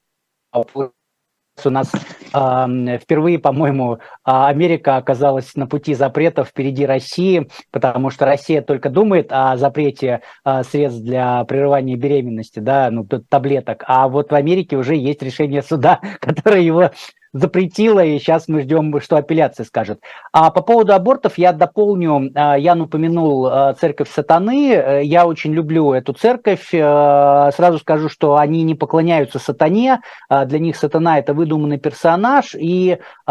у 0.53 1.71
нас 1.71 1.93
э, 1.93 2.99
впервые, 2.99 3.39
по-моему, 3.39 3.99
а, 4.25 4.49
Америка 4.49 4.97
оказалась 4.97 5.55
на 5.57 5.67
пути 5.67 5.95
запрета 5.95 6.45
впереди 6.45 6.87
России, 6.87 7.49
потому 7.71 8.11
что 8.11 8.25
Россия 8.25 8.63
только 8.63 8.89
думает 8.89 9.29
о 9.31 9.57
запрете 9.57 10.23
э, 10.45 10.63
средств 10.63 11.03
для 11.03 11.45
прерывания 11.45 11.97
беременности, 11.97 12.61
да, 12.61 12.91
ну, 12.91 13.05
таблеток, 13.05 13.85
а 13.87 14.09
вот 14.09 14.31
в 14.31 14.35
Америке 14.35 14.77
уже 14.77 14.97
есть 14.97 15.23
решение 15.23 15.63
суда, 15.63 16.01
которое 16.21 16.63
его 16.63 16.91
запретила, 17.33 18.05
и 18.05 18.19
сейчас 18.19 18.49
мы 18.49 18.63
ждем, 18.63 19.01
что 19.01 19.17
апелляция 19.17 19.65
скажет. 19.65 20.01
А 20.33 20.51
по 20.51 20.63
поводу 20.63 20.95
абортов 20.95 21.39
я 21.39 21.53
дополню, 21.53 22.31
а, 22.35 22.59
Ян 22.59 22.81
упомянул 22.81 23.47
а, 23.47 23.75
церковь 23.75 24.11
сатаны, 24.11 24.73
э, 24.73 25.05
я 25.05 25.27
очень 25.27 25.53
люблю 25.53 25.93
эту 25.93 26.13
церковь, 26.13 26.71
э, 26.73 27.51
сразу 27.57 27.79
скажу, 27.79 28.09
что 28.09 28.37
они 28.37 28.63
не 28.65 28.75
поклоняются 28.75 29.39
сатане, 29.39 30.01
а, 30.29 30.45
для 30.45 30.59
них 30.59 30.77
сатана 30.77 31.19
это 31.19 31.35
выдуманный 31.35 31.79
персонаж, 31.79 32.55
и 32.55 32.99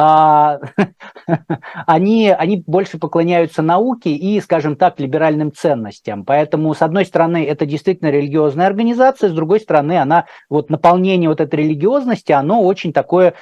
они, 1.86 2.30
они 2.30 2.64
больше 2.66 2.98
поклоняются 3.00 3.62
науке 3.62 4.12
и, 4.12 4.40
скажем 4.40 4.76
так, 4.78 5.00
либеральным 5.00 5.52
ценностям. 5.52 6.24
Поэтому, 6.24 6.74
с 6.74 6.82
одной 6.82 7.06
стороны, 7.06 7.46
это 7.46 7.66
действительно 7.66 8.10
религиозная 8.10 8.68
организация, 8.68 9.30
с 9.30 9.34
другой 9.34 9.60
стороны, 9.60 10.00
она, 10.00 10.26
вот 10.50 10.70
наполнение 10.70 11.28
вот 11.30 11.42
этой 11.42 11.60
религиозности, 11.60 12.32
оно 12.32 12.62
очень 12.64 12.94
такое 12.94 13.34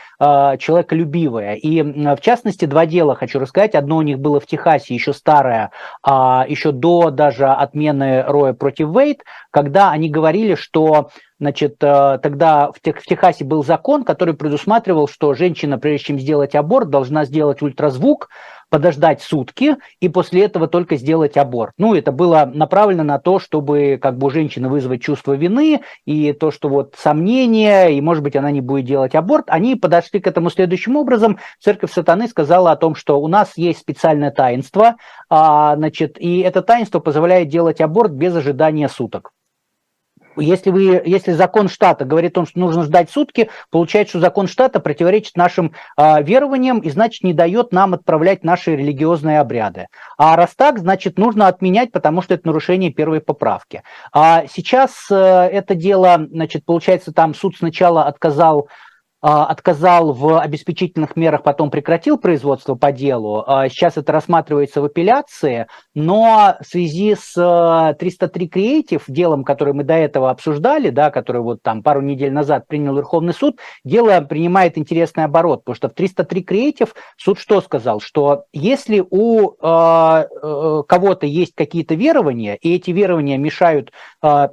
человеколюбивое. 0.58 1.56
И 1.56 1.82
в 1.82 2.22
частности, 2.22 2.66
два 2.66 2.86
дела 2.86 3.16
хочу 3.16 3.39
рассказать. 3.39 3.76
Одно 3.76 3.98
у 3.98 4.02
них 4.02 4.20
было 4.20 4.39
в 4.39 4.45
Техасе, 4.45 4.93
еще 4.93 5.14
старое, 5.14 5.72
еще 6.06 6.72
до 6.72 7.12
даже 7.12 7.48
отмены 7.48 8.24
Роя 8.24 8.54
против 8.54 8.89
Вейт, 8.89 9.24
когда 9.52 9.91
они 9.91 10.10
говорили, 10.10 10.56
что 10.56 11.10
Значит, 11.39 11.78
тогда 11.78 12.72
в 12.72 12.80
Техасе 12.82 13.45
был 13.45 13.64
закон, 13.64 14.04
который 14.04 14.34
предусматривал, 14.34 15.08
что 15.08 15.36
женщина, 15.36 15.78
прежде 15.78 16.08
чем 16.08 16.20
сделать 16.20 16.56
аборт, 16.56 16.89
должна 16.89 17.26
сделать 17.26 17.62
ультразвук, 17.62 18.30
подождать 18.70 19.22
сутки 19.22 19.78
и 19.99 20.09
после 20.09 20.45
этого 20.45 20.68
только 20.68 20.97
сделать 20.97 21.38
аборт. 21.38 21.72
Ну, 21.78 21.95
это 21.95 22.11
было 22.11 22.49
направлено 22.53 23.03
на 23.03 23.20
то, 23.20 23.39
чтобы 23.39 23.97
как 24.01 24.18
бы 24.18 24.28
у 24.28 24.30
женщины 24.30 24.70
вызвать 24.70 25.01
чувство 25.01 25.34
вины 25.34 25.82
и 26.05 26.34
то, 26.34 26.51
что 26.51 26.70
вот 26.70 26.95
сомнения, 26.97 27.88
и, 27.88 28.01
может 28.01 28.24
быть, 28.24 28.36
она 28.36 28.51
не 28.51 28.61
будет 28.61 28.86
делать 28.86 29.15
аборт. 29.15 29.45
Они 29.47 29.76
подошли 29.76 30.20
к 30.20 30.28
этому 30.28 30.49
следующим 30.49 30.95
образом. 30.95 31.39
Церковь 31.59 31.91
сатаны 31.91 32.28
сказала 32.28 32.72
о 32.72 32.76
том, 32.76 32.95
что 32.95 33.20
у 33.20 33.28
нас 33.28 33.53
есть 33.55 33.80
специальное 33.80 34.32
таинство, 34.32 34.95
а, 35.30 35.76
значит, 35.76 36.20
и 36.20 36.39
это 36.39 36.61
таинство 36.61 36.99
позволяет 36.99 37.49
делать 37.49 37.82
аборт 37.82 38.11
без 38.11 38.36
ожидания 38.36 38.89
суток 38.89 39.32
если, 40.38 40.70
вы, 40.70 41.02
если 41.06 41.32
закон 41.32 41.68
штата 41.68 42.06
говорит 42.06 42.32
о 42.32 42.36
том, 42.36 42.48
что 42.48 42.60
нужно 42.60 42.84
ждать 42.84 43.10
сутки, 43.10 43.50
получается, 43.72 44.12
что 44.12 44.20
закон 44.20 44.48
штата 44.48 44.80
противоречит 44.80 45.36
нашим 45.36 45.74
э, 45.98 46.24
верованиям 46.24 46.80
и, 46.80 46.90
значит, 46.90 47.24
не 47.24 47.34
дает 47.34 47.72
нам 47.72 47.94
отправлять 47.94 48.44
наши 48.44 48.76
религиозные 48.76 49.40
обряды. 49.40 49.88
А 50.18 50.36
раз 50.36 50.52
так, 50.56 50.80
значит, 50.80 51.18
нужно 51.18 51.48
отменять, 51.48 51.92
потому 51.92 52.22
что 52.22 52.34
это 52.34 52.48
нарушение 52.48 52.92
первой 52.92 53.22
поправки. 53.22 53.84
А 54.14 54.46
сейчас 54.52 55.08
э, 55.10 55.16
это 55.16 55.76
дело, 55.76 56.28
значит, 56.30 56.66
получается, 56.66 57.12
там 57.12 57.34
суд 57.34 57.56
сначала 57.58 58.04
отказал 58.06 58.70
отказал 59.22 60.13
в 60.13 60.39
обеспечительных 60.39 61.15
мерах, 61.15 61.43
потом 61.43 61.72
прекратил 61.72 62.18
производство 62.18 62.76
по 62.76 62.91
делу. 62.91 63.43
А, 63.47 63.68
сейчас 63.68 63.97
это 63.97 64.11
рассматривается 64.11 64.82
в 64.82 64.86
апелляции, 64.86 65.68
но 65.95 66.55
в 66.61 66.65
связи 66.65 67.15
с 67.15 67.34
303 67.99 68.45
э, 68.45 68.49
Creative, 68.49 69.01
делом, 69.07 69.43
которое 69.43 69.74
мы 69.74 69.84
до 69.84 69.95
этого 69.95 70.30
обсуждали, 70.30 70.91
да, 70.91 71.09
который 71.09 71.41
вот 71.41 71.63
там 71.63 71.82
пару 71.82 72.01
недель 72.01 72.32
назад 72.32 72.68
принял 72.68 72.95
Верховный 72.95 73.34
суд, 73.34 73.59
дело 73.84 74.22
принимает 74.22 74.78
интересный 74.78 75.24
оборот, 75.24 75.63
потому 75.63 75.76
что 75.76 75.89
в 75.89 75.93
303 75.93 76.43
Creative 76.43 76.89
суд 77.18 77.39
что 77.39 77.61
сказал? 77.61 77.99
Что 77.99 78.43
если 78.53 79.03
у 79.09 79.49
э, 79.49 79.55
э, 79.61 80.84
кого-то 80.88 81.26
есть 81.26 81.55
какие-то 81.55 81.95
верования, 81.95 82.55
и 82.55 82.76
эти 82.76 82.91
верования 82.91 83.38
мешают 83.38 83.91
э, 84.22 84.49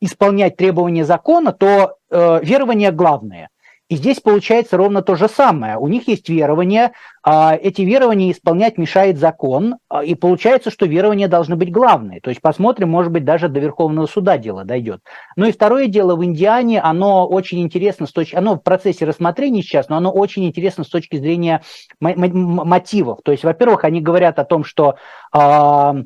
исполнять 0.00 0.56
требования 0.56 1.04
закона, 1.04 1.52
то 1.52 1.96
э, 2.10 2.40
верования 2.42 2.90
главные. 2.90 3.48
И 3.92 3.96
здесь 3.96 4.20
получается 4.20 4.78
ровно 4.78 5.02
то 5.02 5.16
же 5.16 5.28
самое. 5.28 5.76
У 5.76 5.86
них 5.86 6.08
есть 6.08 6.26
верования, 6.30 6.92
а 7.22 7.54
эти 7.54 7.82
верования 7.82 8.32
исполнять 8.32 8.78
мешает 8.78 9.18
закон, 9.18 9.76
а, 9.90 10.02
и 10.02 10.14
получается, 10.14 10.70
что 10.70 10.86
верования 10.86 11.28
должны 11.28 11.56
быть 11.56 11.70
главные. 11.70 12.22
То 12.22 12.30
есть 12.30 12.40
посмотрим, 12.40 12.88
может 12.88 13.12
быть, 13.12 13.26
даже 13.26 13.50
до 13.50 13.60
Верховного 13.60 14.06
суда 14.06 14.38
дело 14.38 14.64
дойдет. 14.64 15.02
Ну 15.36 15.44
и 15.44 15.52
второе 15.52 15.88
дело 15.88 16.16
в 16.16 16.24
Индиане, 16.24 16.80
оно 16.80 17.28
очень 17.28 17.60
интересно, 17.60 18.06
с 18.06 18.12
точки, 18.12 18.34
оно 18.34 18.54
в 18.54 18.62
процессе 18.62 19.04
рассмотрения 19.04 19.60
сейчас, 19.60 19.90
но 19.90 19.98
оно 19.98 20.10
очень 20.10 20.46
интересно 20.46 20.84
с 20.84 20.88
точки 20.88 21.16
зрения 21.16 21.60
мотивов. 22.00 23.18
То 23.22 23.32
есть, 23.32 23.44
во-первых, 23.44 23.84
они 23.84 24.00
говорят 24.00 24.38
о 24.38 24.46
том, 24.46 24.64
что 24.64 24.94
а, 25.32 25.96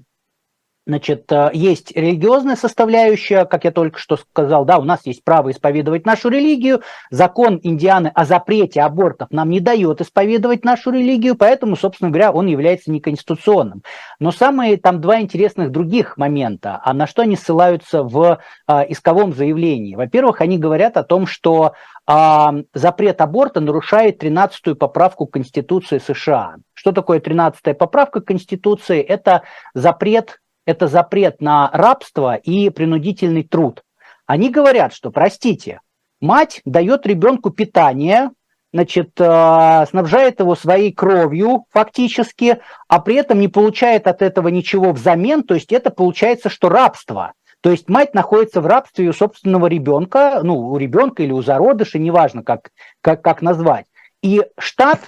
Значит, 0.88 1.32
э, 1.32 1.50
есть 1.52 1.90
религиозная 1.96 2.54
составляющая, 2.54 3.44
как 3.44 3.64
я 3.64 3.72
только 3.72 3.98
что 3.98 4.16
сказал, 4.16 4.64
да, 4.64 4.78
у 4.78 4.84
нас 4.84 5.00
есть 5.04 5.24
право 5.24 5.50
исповедовать 5.50 6.06
нашу 6.06 6.28
религию, 6.28 6.82
закон 7.10 7.58
Индианы 7.60 8.12
о 8.14 8.24
запрете 8.24 8.82
абортов 8.82 9.28
нам 9.32 9.50
не 9.50 9.58
дает 9.58 10.00
исповедовать 10.00 10.64
нашу 10.64 10.92
религию, 10.92 11.34
поэтому, 11.34 11.74
собственно 11.74 12.10
говоря, 12.10 12.30
он 12.30 12.46
является 12.46 12.92
неконституционным. 12.92 13.82
Но 14.20 14.30
самые 14.30 14.76
там 14.76 15.00
два 15.00 15.20
интересных 15.20 15.72
других 15.72 16.16
момента, 16.16 16.80
а 16.84 16.94
на 16.94 17.08
что 17.08 17.22
они 17.22 17.34
ссылаются 17.34 18.04
в 18.04 18.38
а, 18.68 18.82
исковом 18.88 19.34
заявлении. 19.34 19.96
Во-первых, 19.96 20.40
они 20.40 20.56
говорят 20.56 20.96
о 20.96 21.02
том, 21.02 21.26
что 21.26 21.72
а, 22.06 22.54
запрет 22.72 23.20
аборта 23.20 23.58
нарушает 23.58 24.22
13-ю 24.22 24.76
поправку 24.76 25.26
Конституции 25.26 25.98
США. 25.98 26.56
Что 26.74 26.92
такое 26.92 27.18
13-я 27.18 27.74
поправка 27.74 28.20
Конституции? 28.20 29.00
Это 29.00 29.42
запрет 29.74 30.38
это 30.66 30.88
запрет 30.88 31.40
на 31.40 31.70
рабство 31.72 32.34
и 32.34 32.68
принудительный 32.68 33.44
труд. 33.44 33.82
Они 34.26 34.50
говорят, 34.50 34.92
что, 34.92 35.10
простите, 35.10 35.80
мать 36.20 36.60
дает 36.64 37.06
ребенку 37.06 37.50
питание, 37.50 38.30
значит, 38.72 39.12
э, 39.18 39.86
снабжает 39.88 40.40
его 40.40 40.54
своей 40.54 40.92
кровью 40.92 41.64
фактически, 41.70 42.58
а 42.88 43.00
при 43.00 43.14
этом 43.14 43.40
не 43.40 43.48
получает 43.48 44.06
от 44.06 44.20
этого 44.20 44.48
ничего 44.48 44.92
взамен, 44.92 45.44
то 45.44 45.54
есть 45.54 45.72
это 45.72 45.90
получается, 45.90 46.50
что 46.50 46.68
рабство. 46.68 47.32
То 47.62 47.70
есть 47.70 47.88
мать 47.88 48.14
находится 48.14 48.60
в 48.60 48.66
рабстве 48.66 49.08
у 49.08 49.12
собственного 49.12 49.66
ребенка, 49.66 50.40
ну, 50.42 50.68
у 50.68 50.76
ребенка 50.76 51.22
или 51.22 51.32
у 51.32 51.42
зародыша, 51.42 51.98
неважно, 51.98 52.42
как, 52.42 52.70
как, 53.00 53.22
как 53.22 53.40
назвать. 53.40 53.86
И 54.22 54.42
штат 54.58 55.00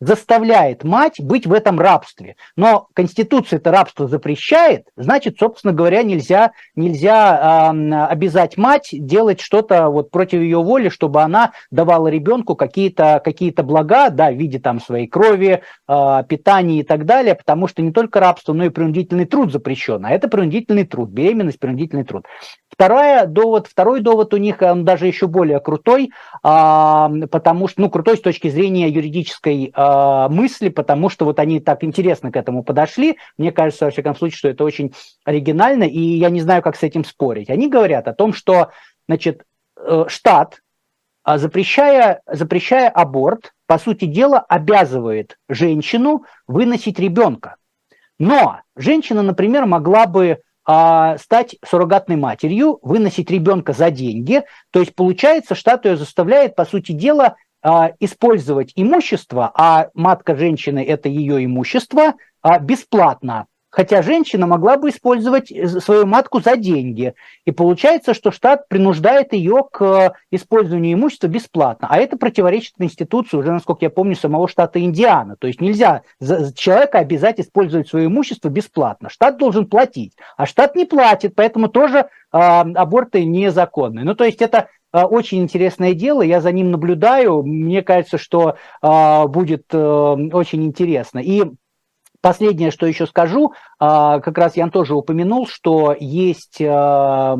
заставляет 0.00 0.84
мать 0.84 1.20
быть 1.20 1.46
в 1.46 1.52
этом 1.52 1.78
рабстве. 1.80 2.36
Но 2.56 2.88
Конституция 2.94 3.58
это 3.58 3.70
рабство 3.70 4.08
запрещает, 4.08 4.86
значит, 4.96 5.38
собственно 5.38 5.72
говоря, 5.72 6.02
нельзя, 6.02 6.52
нельзя 6.74 7.70
э, 7.72 7.94
обязать 8.06 8.56
мать 8.56 8.88
делать 8.92 9.40
что-то 9.40 9.88
вот 9.88 10.10
против 10.10 10.40
ее 10.40 10.62
воли, 10.62 10.88
чтобы 10.88 11.22
она 11.22 11.52
давала 11.70 12.08
ребенку 12.08 12.56
какие-то 12.56 13.20
какие 13.24 13.50
блага, 13.62 14.10
да, 14.10 14.30
в 14.30 14.36
виде 14.36 14.58
там 14.58 14.80
своей 14.80 15.06
крови, 15.06 15.62
э, 15.88 16.22
питания 16.28 16.80
и 16.80 16.82
так 16.82 17.04
далее, 17.06 17.34
потому 17.34 17.68
что 17.68 17.82
не 17.82 17.92
только 17.92 18.20
рабство, 18.20 18.52
но 18.52 18.64
и 18.64 18.70
принудительный 18.70 19.26
труд 19.26 19.52
запрещен. 19.52 20.04
А 20.04 20.10
это 20.10 20.28
принудительный 20.28 20.84
труд, 20.84 21.10
беременность, 21.10 21.58
принудительный 21.58 22.04
труд. 22.04 22.26
Вторая 22.68 23.26
довод, 23.26 23.68
второй 23.68 24.00
довод 24.00 24.34
у 24.34 24.36
них, 24.36 24.60
он 24.60 24.84
даже 24.84 25.06
еще 25.06 25.28
более 25.28 25.60
крутой, 25.60 26.10
а, 26.42 27.10
потому 27.30 27.68
что, 27.68 27.80
ну, 27.80 27.90
крутой 27.90 28.18
с 28.18 28.20
точки 28.20 28.45
зрения 28.50 28.88
юридической 28.88 29.72
а, 29.74 30.28
мысли, 30.28 30.68
потому 30.68 31.08
что 31.08 31.24
вот 31.24 31.38
они 31.38 31.60
так 31.60 31.84
интересно 31.84 32.30
к 32.30 32.36
этому 32.36 32.62
подошли. 32.62 33.18
Мне 33.38 33.52
кажется, 33.52 33.86
во 33.86 33.90
всяком 33.90 34.16
случае, 34.16 34.38
что 34.38 34.48
это 34.48 34.64
очень 34.64 34.94
оригинально, 35.24 35.84
и 35.84 36.00
я 36.00 36.30
не 36.30 36.40
знаю, 36.40 36.62
как 36.62 36.76
с 36.76 36.82
этим 36.82 37.04
спорить. 37.04 37.50
Они 37.50 37.68
говорят 37.68 38.08
о 38.08 38.14
том, 38.14 38.32
что, 38.32 38.70
значит, 39.08 39.44
э, 39.76 40.04
штат, 40.08 40.60
а, 41.24 41.38
запрещая, 41.38 42.22
запрещая 42.26 42.88
аборт, 42.88 43.52
по 43.66 43.78
сути 43.78 44.04
дела, 44.04 44.38
обязывает 44.38 45.38
женщину 45.48 46.24
выносить 46.46 47.00
ребенка. 47.00 47.56
Но 48.18 48.60
женщина, 48.76 49.22
например, 49.22 49.66
могла 49.66 50.06
бы 50.06 50.38
а, 50.68 51.16
стать 51.18 51.56
суррогатной 51.64 52.16
матерью, 52.16 52.80
выносить 52.82 53.30
ребенка 53.30 53.72
за 53.72 53.90
деньги. 53.90 54.42
То 54.70 54.80
есть 54.80 54.94
получается, 54.94 55.54
штат 55.54 55.84
ее 55.84 55.96
заставляет, 55.96 56.56
по 56.56 56.64
сути 56.64 56.92
дела, 56.92 57.36
использовать 57.98 58.72
имущество, 58.76 59.50
а 59.54 59.88
матка 59.94 60.36
женщины– 60.36 60.84
это 60.88 61.08
ее 61.08 61.44
имущество, 61.44 62.14
а, 62.42 62.58
бесплатно 62.60 63.46
хотя 63.76 64.00
женщина 64.00 64.46
могла 64.46 64.78
бы 64.78 64.88
использовать 64.88 65.52
э, 65.52 65.68
свою 65.68 66.06
матку 66.06 66.40
за 66.40 66.56
деньги. 66.56 67.12
И 67.44 67.50
получается, 67.50 68.14
что 68.14 68.30
штат 68.30 68.68
принуждает 68.68 69.34
ее 69.34 69.64
к 69.70 69.82
э, 69.82 70.12
использованию 70.30 70.94
имущества 70.94 71.26
бесплатно. 71.26 71.86
А 71.90 71.98
это 71.98 72.16
противоречит 72.16 72.72
Конституции 72.78 73.36
уже, 73.36 73.52
насколько 73.52 73.84
я 73.84 73.90
помню, 73.90 74.16
самого 74.16 74.48
штата 74.48 74.80
Индиана. 74.80 75.36
То 75.36 75.46
есть 75.46 75.60
нельзя 75.60 76.02
человека 76.54 77.00
обязать 77.00 77.38
использовать 77.38 77.86
свое 77.86 78.06
имущество 78.06 78.48
бесплатно. 78.48 79.10
Штат 79.10 79.36
должен 79.36 79.66
платить, 79.66 80.14
а 80.38 80.46
штат 80.46 80.74
не 80.74 80.86
платит, 80.86 81.34
поэтому 81.34 81.68
тоже 81.68 81.98
э, 81.98 82.06
аборты 82.32 83.26
незаконны. 83.26 84.04
Ну, 84.04 84.14
то 84.14 84.24
есть 84.24 84.40
это 84.40 84.68
очень 85.04 85.42
интересное 85.42 85.92
дело, 85.92 86.22
я 86.22 86.40
за 86.40 86.52
ним 86.52 86.70
наблюдаю, 86.70 87.42
мне 87.42 87.82
кажется, 87.82 88.16
что 88.16 88.56
э, 88.82 89.26
будет 89.26 89.66
э, 89.72 89.78
очень 89.78 90.64
интересно. 90.64 91.18
И 91.18 91.44
Последнее, 92.26 92.72
что 92.72 92.86
еще 92.86 93.06
скажу, 93.06 93.52
а, 93.78 94.18
как 94.18 94.36
раз 94.36 94.56
Ян 94.56 94.72
тоже 94.72 94.96
упомянул, 94.96 95.46
что 95.46 95.94
есть 95.96 96.60
а, 96.60 97.38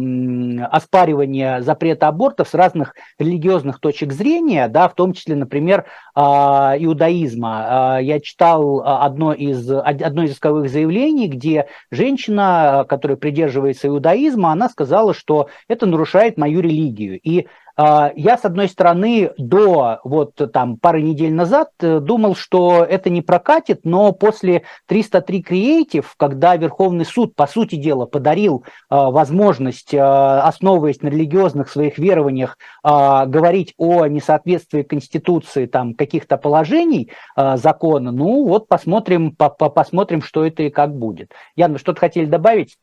оспаривание 0.71 1.61
запрета 1.61 2.07
абортов 2.07 2.49
с 2.49 2.55
разных 2.55 2.95
религиозных 3.19 3.81
точек 3.81 4.13
зрения, 4.13 4.69
да, 4.69 4.87
в 4.89 4.95
том 4.95 5.13
числе, 5.13 5.35
например, 5.35 5.87
а, 6.15 6.77
иудаизма. 6.79 7.99
Я 8.01 8.21
читал 8.21 8.81
одно 8.85 9.33
из, 9.33 9.69
одно 9.69 10.23
из 10.23 10.35
исковых 10.35 10.71
заявлений, 10.71 11.27
где 11.27 11.67
женщина, 11.91 12.87
которая 12.89 13.17
придерживается 13.17 13.89
иудаизма, 13.89 14.53
она 14.53 14.69
сказала, 14.69 15.15
что 15.15 15.49
это 15.67 15.87
нарушает 15.87 16.39
мою 16.39 16.61
религию. 16.61 17.19
И 17.25 17.49
я, 17.79 18.39
с 18.39 18.45
одной 18.45 18.69
стороны, 18.69 19.33
до 19.37 20.01
вот 20.05 20.35
там 20.53 20.79
пары 20.79 21.03
недель 21.03 21.35
назад 21.35 21.71
э, 21.81 22.01
думал, 22.01 22.35
что 22.35 22.85
это 22.85 23.11
не 23.11 23.23
прокатит, 23.23 23.81
но 23.85 24.13
после 24.13 24.63
303 24.87 25.43
Creative, 25.43 26.07
когда 26.17 26.57
Верховный 26.57 27.05
суд, 27.05 27.35
по 27.35 27.47
сути 27.47 27.77
дела, 27.77 28.07
подарил 28.07 28.65
а, 28.89 29.11
возможность, 29.11 29.95
а, 29.95 30.43
основываясь 30.43 31.03
на 31.03 31.09
религиозных 31.09 31.69
своих 31.69 31.99
верованиях, 31.99 32.57
говорить 32.83 33.75
о 33.77 34.07
несоответствии 34.07 34.83
Конституции 34.83 35.67
там 35.67 35.95
каких-то 35.95 36.37
положений 36.37 37.11
закона, 37.37 38.13
ну 38.13 38.47
вот 38.47 38.69
посмотрим, 38.69 39.35
по 39.35 39.51
посмотрим, 39.51 40.23
что 40.23 40.45
это 40.45 40.63
и 40.63 40.71
как 40.71 40.97
будет. 40.97 41.33
Яна, 41.57 41.79
что-то 41.79 42.01
хотели 42.01 42.27
добавить? 42.27 42.77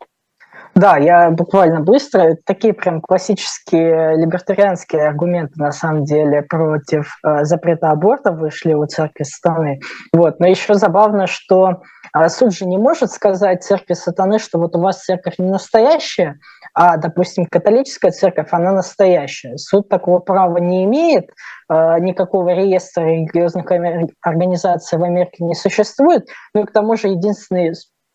Да, 0.75 0.97
я 0.97 1.29
буквально 1.29 1.81
быстро. 1.81 2.35
Такие 2.45 2.73
прям 2.73 2.99
классические 2.99 4.17
либертарианские 4.17 5.07
аргументы, 5.07 5.53
на 5.57 5.71
самом 5.71 6.03
деле, 6.03 6.41
против 6.41 7.15
э, 7.23 7.43
запрета 7.45 7.91
аборта 7.91 8.31
вышли 8.31 8.73
у 8.73 8.85
церкви 8.87 9.23
сатаны. 9.23 9.79
Вот. 10.11 10.39
Но 10.39 10.47
еще 10.47 10.73
забавно, 10.73 11.27
что 11.27 11.83
э, 12.17 12.27
суд 12.29 12.55
же 12.55 12.65
не 12.65 12.77
может 12.77 13.11
сказать 13.11 13.63
церкви 13.63 13.93
сатаны, 13.93 14.39
что 14.39 14.57
вот 14.57 14.75
у 14.75 14.79
вас 14.79 15.03
церковь 15.03 15.35
не 15.37 15.49
настоящая, 15.49 16.39
а, 16.73 16.97
допустим, 16.97 17.45
католическая 17.45 18.09
церковь, 18.09 18.47
она 18.51 18.71
настоящая. 18.71 19.57
Суд 19.57 19.89
такого 19.89 20.17
права 20.19 20.57
не 20.57 20.85
имеет, 20.85 21.29
э, 21.69 21.99
никакого 21.99 22.49
реестра 22.49 23.03
религиозных 23.03 23.65
организаций 24.21 24.97
в 24.97 25.03
Америке 25.03 25.43
не 25.43 25.53
существует. 25.53 26.27
Ну 26.55 26.63
и 26.63 26.65
к 26.65 26.71
тому 26.71 26.97
же 26.97 27.09
единственный 27.09 27.73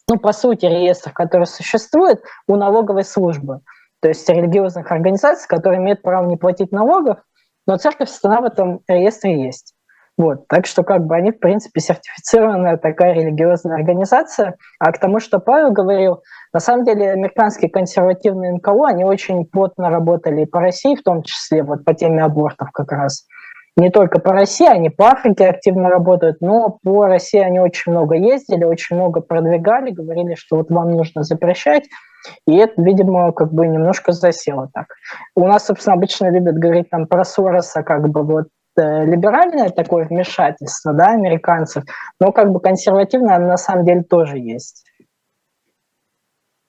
ну, 0.09 0.19
по 0.19 0.33
сути, 0.33 0.67
реестр, 0.67 1.13
который 1.13 1.47
существует 1.47 2.23
у 2.47 2.57
налоговой 2.57 3.05
службы. 3.05 3.61
То 4.01 4.09
есть 4.09 4.29
религиозных 4.29 4.91
организаций, 4.91 5.47
которые 5.49 5.81
имеют 5.81 6.03
право 6.03 6.27
не 6.27 6.37
платить 6.37 6.73
налогов, 6.73 7.19
но 7.67 7.77
церковь 7.77 8.09
страна 8.09 8.41
в 8.41 8.45
этом 8.45 8.81
реестре 8.89 9.45
есть. 9.45 9.75
Вот, 10.17 10.49
так 10.49 10.67
что 10.67 10.83
как 10.83 11.07
бы 11.07 11.15
они, 11.15 11.31
в 11.31 11.39
принципе, 11.39 11.81
сертифицированная 11.81 12.77
такая 12.77 13.13
религиозная 13.13 13.77
организация. 13.77 14.57
А 14.81 14.91
к 14.91 14.99
тому, 14.99 15.21
что 15.21 15.39
Павел 15.39 15.71
говорил, 15.71 16.23
на 16.53 16.59
самом 16.59 16.85
деле 16.85 17.13
американские 17.13 17.71
консервативные 17.71 18.53
НКО, 18.55 18.89
они 18.89 19.05
очень 19.05 19.47
плотно 19.47 19.91
работали 19.91 20.43
и 20.43 20.47
по 20.47 20.61
России, 20.61 20.97
в 20.97 21.05
том 21.05 21.23
числе 21.23 21.63
вот 21.63 21.85
по 21.85 21.95
теме 21.95 22.25
абортов 22.25 22.73
как 22.73 22.91
раз 22.91 23.27
не 23.79 23.91
только 23.91 24.19
по 24.19 24.33
России, 24.33 24.69
они 24.69 24.91
по 24.91 25.07
Африке 25.07 25.47
активно 25.47 25.89
работают, 25.89 26.41
но 26.41 26.79
по 26.83 27.07
России 27.07 27.39
они 27.41 27.61
очень 27.61 27.93
много 27.93 28.17
ездили, 28.17 28.65
очень 28.65 28.97
много 28.97 29.21
продвигали, 29.21 29.93
говорили, 29.93 30.35
что 30.35 30.57
вот 30.57 30.71
вам 30.71 30.91
нужно 30.91 31.23
запрещать, 31.23 31.85
и 32.47 32.57
это, 32.57 32.83
видимо, 32.83 33.33
как 33.33 33.53
бы 33.53 33.69
немножко 33.69 34.11
засело 34.11 34.69
так. 34.75 34.87
У 35.37 35.47
нас, 35.47 35.67
собственно, 35.67 35.95
обычно 35.95 36.29
любят 36.29 36.57
говорить 36.57 36.91
там 36.91 37.07
про 37.07 37.25
Сороса, 37.25 37.85
как 37.85 38.09
бы 38.09 38.25
вот 38.25 38.49
э, 38.77 39.05
либеральное 39.05 39.71
такое 39.71 40.07
вмешательство, 40.07 40.93
да, 40.93 41.13
американцев, 41.13 41.85
но 42.21 42.33
как 42.33 42.51
бы 42.51 42.59
консервативное 42.59 43.39
на 43.39 43.57
самом 43.57 43.85
деле 43.85 44.03
тоже 44.03 44.39
есть. 44.39 44.85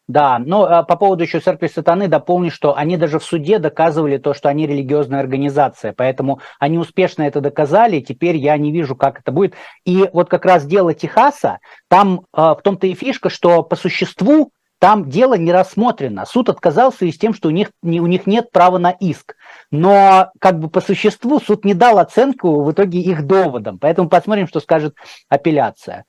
Да, 0.10 0.39
но 0.39 0.64
а, 0.64 0.82
по 0.82 0.95
поводу 0.95 1.22
еще 1.22 1.39
церкви 1.39 1.68
сатаны 1.68 2.07
дополню, 2.07 2.49
что 2.49 2.76
они 2.76 2.97
даже 2.97 3.20
в 3.20 3.24
суде 3.24 3.60
доказывали 3.60 4.18
то, 4.18 4.34
что 4.34 4.49
они 4.49 4.66
религиозная 4.66 5.20
организация, 5.20 5.93
поэтому 5.93 6.39
они 6.57 6.80
успешно 6.80 7.22
это 7.22 7.41
доказали, 7.41 7.99
теперь 7.99 8.36
я 8.36 8.57
не 8.57 8.72
вижу, 8.72 8.95
как 8.95 9.20
это 9.20 9.32
будет. 9.32 9.53
И 9.86 10.10
вот 10.12 10.28
как 10.28 10.45
раз 10.45 10.66
дело 10.66 10.95
Техаса, 10.95 11.60
там 11.89 12.22
а, 12.34 12.55
в 12.55 12.64
том-то 12.64 12.88
и 12.88 12.95
фишка, 12.95 13.30
что 13.30 13.62
по 13.62 13.76
существу 13.76 14.51
там 14.80 15.07
дело 15.07 15.36
не 15.36 15.51
рассмотрено. 15.51 16.26
Суд 16.26 16.49
отказался 16.49 17.05
и 17.05 17.12
с 17.12 17.18
тем, 17.20 17.36
что 17.36 17.49
у 17.49 17.51
них, 17.51 17.70
не, 17.84 18.01
у 18.01 18.07
них 18.07 18.26
нет 18.26 18.51
права 18.51 18.80
на 18.80 18.89
иск. 18.89 19.36
Но 19.70 20.32
как 20.39 20.57
бы 20.57 20.72
по 20.72 20.82
существу 20.82 21.39
суд 21.39 21.66
не 21.66 21.76
дал 21.76 21.99
оценку 21.99 22.64
в 22.64 22.72
итоге 22.72 22.99
их 22.99 23.28
доводам. 23.28 23.78
Поэтому 23.78 24.10
посмотрим, 24.10 24.47
что 24.47 24.60
скажет 24.60 24.95
апелляция. 25.28 26.05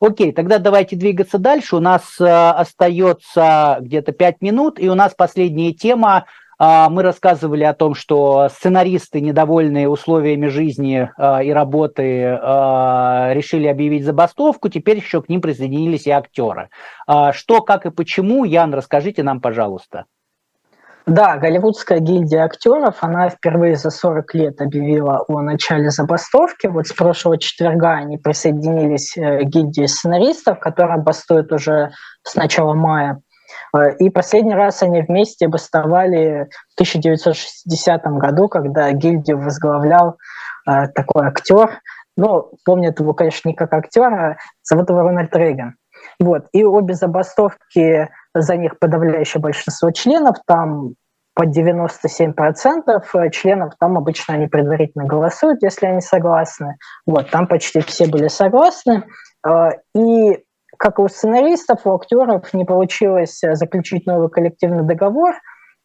Окей, 0.00 0.32
тогда 0.32 0.58
давайте 0.58 0.96
двигаться 0.96 1.38
дальше. 1.38 1.76
У 1.76 1.80
нас 1.80 2.20
э, 2.20 2.24
остается 2.24 3.78
где-то 3.80 4.12
5 4.12 4.42
минут, 4.42 4.80
и 4.80 4.88
у 4.88 4.94
нас 4.94 5.14
последняя 5.14 5.72
тема. 5.72 6.26
Э, 6.58 6.88
мы 6.90 7.02
рассказывали 7.02 7.62
о 7.64 7.74
том, 7.74 7.94
что 7.94 8.48
сценаристы, 8.48 9.20
недовольные 9.20 9.88
условиями 9.88 10.48
жизни 10.48 11.08
э, 11.16 11.44
и 11.44 11.50
работы, 11.52 12.02
э, 12.02 13.34
решили 13.34 13.68
объявить 13.68 14.04
забастовку. 14.04 14.68
Теперь 14.68 14.98
еще 14.98 15.22
к 15.22 15.28
ним 15.28 15.40
присоединились 15.40 16.06
и 16.06 16.10
актеры. 16.10 16.70
Э, 17.08 17.32
что, 17.32 17.62
как 17.62 17.86
и 17.86 17.90
почему, 17.90 18.44
Ян, 18.44 18.74
расскажите 18.74 19.22
нам, 19.22 19.40
пожалуйста. 19.40 20.06
Да, 21.06 21.36
Голливудская 21.36 21.98
гильдия 21.98 22.44
актеров, 22.44 22.96
она 23.02 23.28
впервые 23.28 23.76
за 23.76 23.90
40 23.90 24.34
лет 24.34 24.60
объявила 24.62 25.22
о 25.28 25.42
начале 25.42 25.90
забастовки. 25.90 26.66
Вот 26.66 26.86
с 26.86 26.94
прошлого 26.94 27.36
четверга 27.36 27.92
они 27.92 28.16
присоединились 28.16 29.14
э, 29.18 29.40
к 29.40 29.44
гильдии 29.44 29.84
сценаристов, 29.84 30.60
которая 30.60 30.96
бастует 30.96 31.52
уже 31.52 31.90
с 32.22 32.34
начала 32.36 32.72
мая. 32.72 33.20
Э, 33.76 33.94
и 33.98 34.08
последний 34.08 34.54
раз 34.54 34.82
они 34.82 35.02
вместе 35.02 35.46
бастовали 35.46 36.48
в 36.70 36.74
1960 36.76 38.02
году, 38.18 38.48
когда 38.48 38.90
гильдию 38.92 39.38
возглавлял 39.38 40.16
э, 40.66 40.88
такой 40.88 41.26
актер. 41.26 41.80
Ну, 42.16 42.50
помнят 42.64 42.98
его, 42.98 43.12
конечно, 43.12 43.50
не 43.50 43.54
как 43.54 43.74
актера, 43.74 44.38
зовут 44.62 44.88
его 44.88 45.02
Рональд 45.02 45.36
Рейган. 45.36 45.74
Вот. 46.18 46.46
И 46.52 46.64
обе 46.64 46.94
забастовки 46.94 48.08
за 48.34 48.56
них 48.56 48.78
подавляющее 48.78 49.40
большинство 49.40 49.90
членов, 49.90 50.36
там 50.46 50.94
под 51.34 51.48
97% 51.48 52.32
э, 53.14 53.30
членов, 53.30 53.74
там 53.78 53.98
обычно 53.98 54.34
они 54.34 54.46
предварительно 54.46 55.04
голосуют, 55.04 55.62
если 55.62 55.86
они 55.86 56.00
согласны. 56.00 56.76
Вот, 57.06 57.30
там 57.30 57.46
почти 57.48 57.80
все 57.80 58.06
были 58.06 58.28
согласны. 58.28 59.04
Э, 59.46 59.70
и 59.96 60.38
как 60.78 60.98
у 60.98 61.08
сценаристов, 61.08 61.80
у 61.84 61.94
актеров 61.94 62.52
не 62.54 62.64
получилось 62.64 63.42
э, 63.42 63.54
заключить 63.56 64.06
новый 64.06 64.28
коллективный 64.28 64.84
договор 64.84 65.34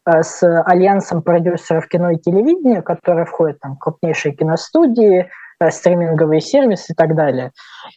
с 0.06 0.41
альянсом 0.66 1.22
продюсеров 1.22 1.88
кино 1.88 2.12
и 2.12 2.18
телевидения, 2.18 2.82
который 2.82 3.26
входит 3.26 3.60
там 3.60 3.78
крупнейшие 3.78 4.34
киностудии, 4.34 5.30
стриминговые 5.70 6.41
сервисы 6.41 6.93
и 6.93 6.95
так 6.95 7.16
далее. 7.16 7.52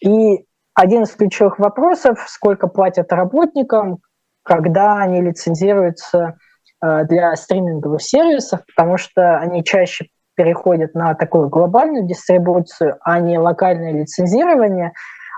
И 0.04 0.44
один 0.74 1.04
из 1.04 1.12
ключевых 1.12 1.58
вопросов, 1.58 2.18
сколько 2.28 2.66
платят 2.66 3.12
работникам, 3.12 4.00
когда 4.42 4.98
они 4.98 5.20
лицензируются 5.20 6.36
э, 6.82 7.04
для 7.04 7.34
стриминговых 7.36 8.02
сервисов, 8.02 8.60
потому 8.66 8.96
что 8.96 9.38
они 9.38 9.64
чаще 9.64 10.06
переходят 10.34 10.94
на 10.94 11.14
такую 11.14 11.48
глобальную 11.48 12.06
дистрибуцию, 12.06 12.96
а 13.02 13.20
не 13.20 13.38
локальное 13.38 13.92
лицензирование. 13.92 14.92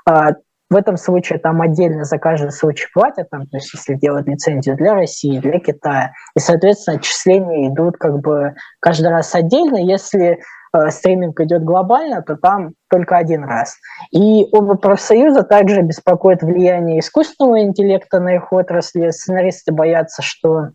А, 0.09 0.31
в 0.71 0.77
этом 0.77 0.97
случае 0.97 1.39
там 1.39 1.61
отдельно 1.63 2.05
за 2.05 2.19
каждый 2.19 2.51
случай 2.51 2.87
платят, 2.93 3.29
там, 3.31 3.47
то 3.47 3.57
есть 3.57 3.73
если 3.75 3.95
делать 3.95 4.27
лицензию 4.27 4.77
для 4.77 4.95
России, 4.95 5.39
для 5.39 5.59
Китая, 5.59 6.13
и, 6.35 6.41
соответственно, 6.41 6.99
отчисления 6.99 7.69
идут 7.69 7.97
как 7.97 8.21
бы 8.21 8.55
каждый 8.81 9.11
раз 9.11 9.35
отдельно. 9.35 9.77
Если 9.77 10.41
стриминг 10.91 11.41
идет 11.41 11.65
глобально, 11.65 12.23
то 12.23 12.37
там 12.37 12.73
только 12.91 13.17
один 13.17 13.45
раз. 13.45 13.77
И 14.11 14.47
оба 14.53 14.77
профсоюза 14.77 15.43
также 15.43 15.83
беспокоит 15.83 16.43
влияние 16.43 17.01
искусственного 17.01 17.63
интеллекта 17.63 18.21
на 18.21 18.37
их 18.37 18.53
отрасли. 18.53 19.11
Сценаристы 19.11 19.73
боятся, 19.73 20.23
что 20.23 20.69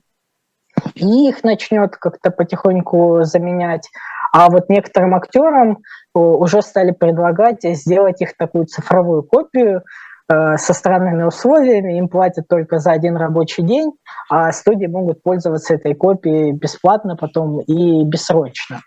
их 0.96 1.44
начнет 1.44 1.96
как-то 1.98 2.32
потихоньку 2.32 3.20
заменять. 3.24 3.90
А 4.32 4.50
вот 4.50 4.70
некоторым 4.70 5.16
актерам 5.16 5.80
э, 6.16 6.20
уже 6.20 6.62
стали 6.62 6.92
предлагать 6.92 7.64
сделать 7.64 8.22
их 8.22 8.38
такую 8.38 8.66
цифровую 8.66 9.24
копию 9.24 9.84
э, 10.32 10.58
со 10.58 10.74
странными 10.74 11.24
условиями, 11.24 11.98
им 11.98 12.10
платят 12.10 12.48
только 12.48 12.78
за 12.78 12.92
один 12.92 13.18
рабочий 13.18 13.64
день, 13.64 13.92
а 14.30 14.52
студии 14.52 14.86
могут 14.86 15.24
пользоваться 15.24 15.74
этой 15.74 15.96
копией 15.96 16.52
бесплатно 16.52 17.16
потом 17.16 17.62
и 17.62 18.04
бессрочно. 18.04 18.82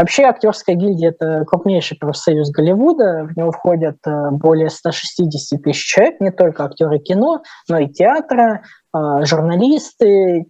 Вообще 0.00 0.22
актерская 0.22 0.76
гильдия– 0.76 1.10
это 1.10 1.44
крупнейший 1.44 1.98
профсоюз 1.98 2.50
Голливуда, 2.50 3.28
в 3.30 3.36
него 3.36 3.52
входят 3.52 3.98
э, 4.06 4.30
более 4.30 4.70
160 4.70 5.62
тысяч 5.62 5.84
человек, 5.84 6.20
не 6.20 6.30
только 6.30 6.64
актеры 6.64 7.00
кино, 7.00 7.42
но 7.68 7.80
и 7.80 7.86
театра, 7.86 8.62
э, 8.96 8.98
журналисты, 9.26 10.46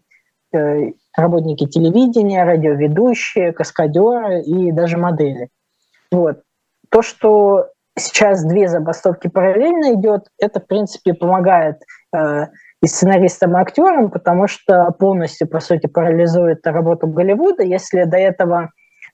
э, 0.55 0.92
работники 1.16 1.66
телевидения, 1.66 2.44
радиоведущие, 2.44 3.53
каскадеры 3.53 4.42
и 4.42 4.70
даже 4.70 4.98
модели. 4.98 5.48
Вот. 6.12 6.42
То, 6.88 7.03
что 7.03 7.70
сейчас 7.98 8.44
две 8.44 8.68
забастовки 8.68 9.26
параллельно 9.26 9.94
идет, 9.94 10.28
это, 10.38 10.61
в 10.61 10.66
принципе, 10.68 11.12
помогает 11.12 11.82
и 12.82 12.86
сценаристам, 12.86 13.57
и 13.57 13.61
актерам, 13.61 14.11
потому 14.12 14.46
что 14.46 14.92
полностью, 14.92 15.48
по 15.48 15.59
сути, 15.59 15.88
парализует 15.88 16.64
работу 16.66 17.09
Голливуда. 17.09 17.64
Если 17.64 18.05
до 18.05 18.16
этого 18.16 18.70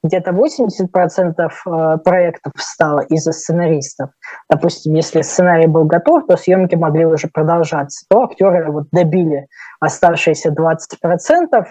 где-то 0.07 0.31
80% 0.31 1.35
э, 1.39 1.99
проектов 1.99 2.53
встало 2.57 3.01
из-за 3.01 3.33
сценаристов. 3.33 4.11
Допустим, 4.51 4.95
если 4.95 5.23
сценарий 5.23 5.67
был 5.67 5.85
готов, 5.85 6.27
то 6.27 6.37
съемки 6.37 6.75
могли 6.75 7.05
уже 7.05 7.29
продолжаться. 7.29 8.05
То 8.09 8.25
актеры 8.25 8.71
вот 8.71 8.89
добили 8.93 9.47
оставшиеся 9.81 10.51
20%. 10.51 11.65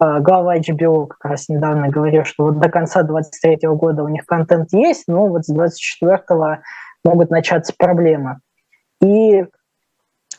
Э, 0.00 0.20
глава 0.20 0.58
HBO 0.58 1.06
как 1.06 1.24
раз 1.30 1.48
недавно 1.48 1.88
говорил, 1.88 2.24
что 2.24 2.44
вот 2.44 2.58
до 2.58 2.68
конца 2.68 3.02
2023 3.02 3.68
года 3.70 4.02
у 4.02 4.08
них 4.08 4.24
контент 4.26 4.72
есть, 4.72 5.04
но 5.06 5.26
вот 5.26 5.44
с 5.44 5.52
2024 5.52 6.62
могут 7.04 7.30
начаться 7.30 7.72
проблемы. 7.76 8.38
И 9.02 9.44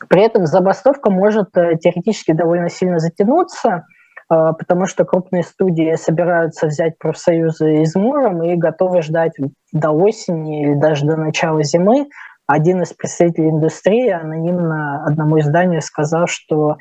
при 0.08 0.22
этом 0.22 0.46
забастовка 0.46 1.10
может 1.10 1.52
теоретически 1.52 2.32
довольно 2.32 2.68
сильно 2.68 2.98
затянуться– 2.98 3.84
потому 4.32 4.86
что 4.86 5.04
крупные 5.04 5.42
студии 5.42 5.94
собираются 5.96 6.66
взять 6.66 6.98
профсоюзы 6.98 7.82
измором 7.82 8.42
и 8.42 8.56
готовы 8.56 9.02
ждать 9.02 9.32
до 9.72 9.90
осени 9.90 10.62
или 10.62 10.74
даже 10.74 11.04
до 11.04 11.16
начала 11.16 11.62
зимы. 11.62 12.08
Один 12.46 12.82
из 12.82 12.92
представителей 12.92 13.50
индустрии 13.50 14.08
анонимно 14.08 15.04
одному 15.04 15.38
изданию 15.40 15.82
сказал, 15.82 16.26
что 16.28 16.76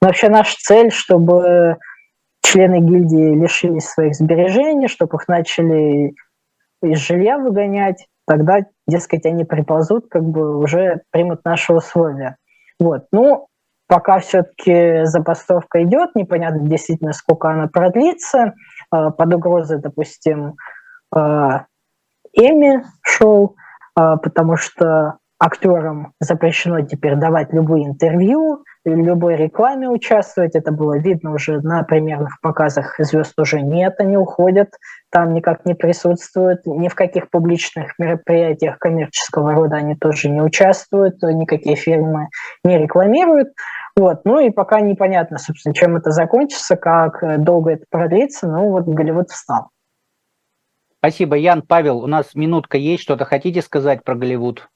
ну, 0.00 0.08
вообще 0.08 0.28
наша 0.28 0.56
цель, 0.58 0.90
чтобы 0.90 1.76
члены 2.42 2.80
гильдии 2.80 3.34
лишились 3.34 3.88
своих 3.88 4.14
сбережений, 4.14 4.88
чтобы 4.88 5.16
их 5.16 5.28
начали 5.28 6.14
из 6.82 6.98
жилья 6.98 7.38
выгонять, 7.38 8.06
тогда, 8.26 8.60
дескать, 8.86 9.26
они 9.26 9.44
приползут, 9.44 10.06
как 10.08 10.24
бы 10.24 10.58
уже 10.58 11.02
примут 11.10 11.44
наши 11.44 11.72
условия. 11.72 12.36
Вот. 12.78 13.06
Ну, 13.12 13.48
Пока 13.88 14.18
все-таки 14.18 15.04
забастовка 15.04 15.82
идет, 15.84 16.14
непонятно 16.14 16.60
действительно, 16.60 17.12
сколько 17.12 17.50
она 17.50 17.68
продлится. 17.68 18.54
А, 18.90 19.10
под 19.10 19.34
угрозой, 19.34 19.78
допустим, 19.80 20.56
а, 21.14 21.66
Эми 22.32 22.84
шоу, 23.02 23.56
а, 23.94 24.16
потому 24.16 24.56
что 24.56 25.18
актерам 25.38 26.12
запрещено 26.20 26.80
теперь 26.80 27.16
давать 27.16 27.52
любые 27.52 27.86
интервью, 27.86 28.64
любой 28.84 29.36
рекламе 29.36 29.88
участвовать. 29.88 30.54
Это 30.54 30.72
было 30.72 30.98
видно 30.98 31.34
уже 31.34 31.60
на 31.60 31.82
примерных 31.82 32.40
показах. 32.40 32.94
Звезд 32.98 33.38
уже 33.38 33.60
нет, 33.60 33.96
они 33.98 34.16
уходят, 34.16 34.70
там 35.10 35.34
никак 35.34 35.66
не 35.66 35.74
присутствуют. 35.74 36.64
Ни 36.66 36.88
в 36.88 36.94
каких 36.94 37.30
публичных 37.30 37.98
мероприятиях 37.98 38.78
коммерческого 38.78 39.52
рода 39.52 39.76
они 39.76 39.96
тоже 39.96 40.28
не 40.28 40.40
участвуют, 40.40 41.22
никакие 41.22 41.76
фирмы 41.76 42.28
не 42.64 42.78
рекламируют. 42.78 43.48
Вот. 43.96 44.24
Ну 44.24 44.40
и 44.40 44.50
пока 44.50 44.80
непонятно, 44.80 45.38
собственно, 45.38 45.74
чем 45.74 45.96
это 45.96 46.10
закончится, 46.10 46.76
как 46.76 47.42
долго 47.42 47.72
это 47.72 47.84
продлится. 47.90 48.46
Ну 48.46 48.70
вот 48.70 48.84
Голливуд 48.84 49.30
встал. 49.30 49.70
Спасибо, 50.98 51.36
Ян. 51.36 51.62
Павел, 51.62 51.98
у 51.98 52.06
нас 52.06 52.34
минутка 52.34 52.78
есть. 52.78 53.02
Что-то 53.02 53.24
хотите 53.24 53.62
сказать 53.62 54.02
про 54.02 54.14
Голливуд? 54.14 54.68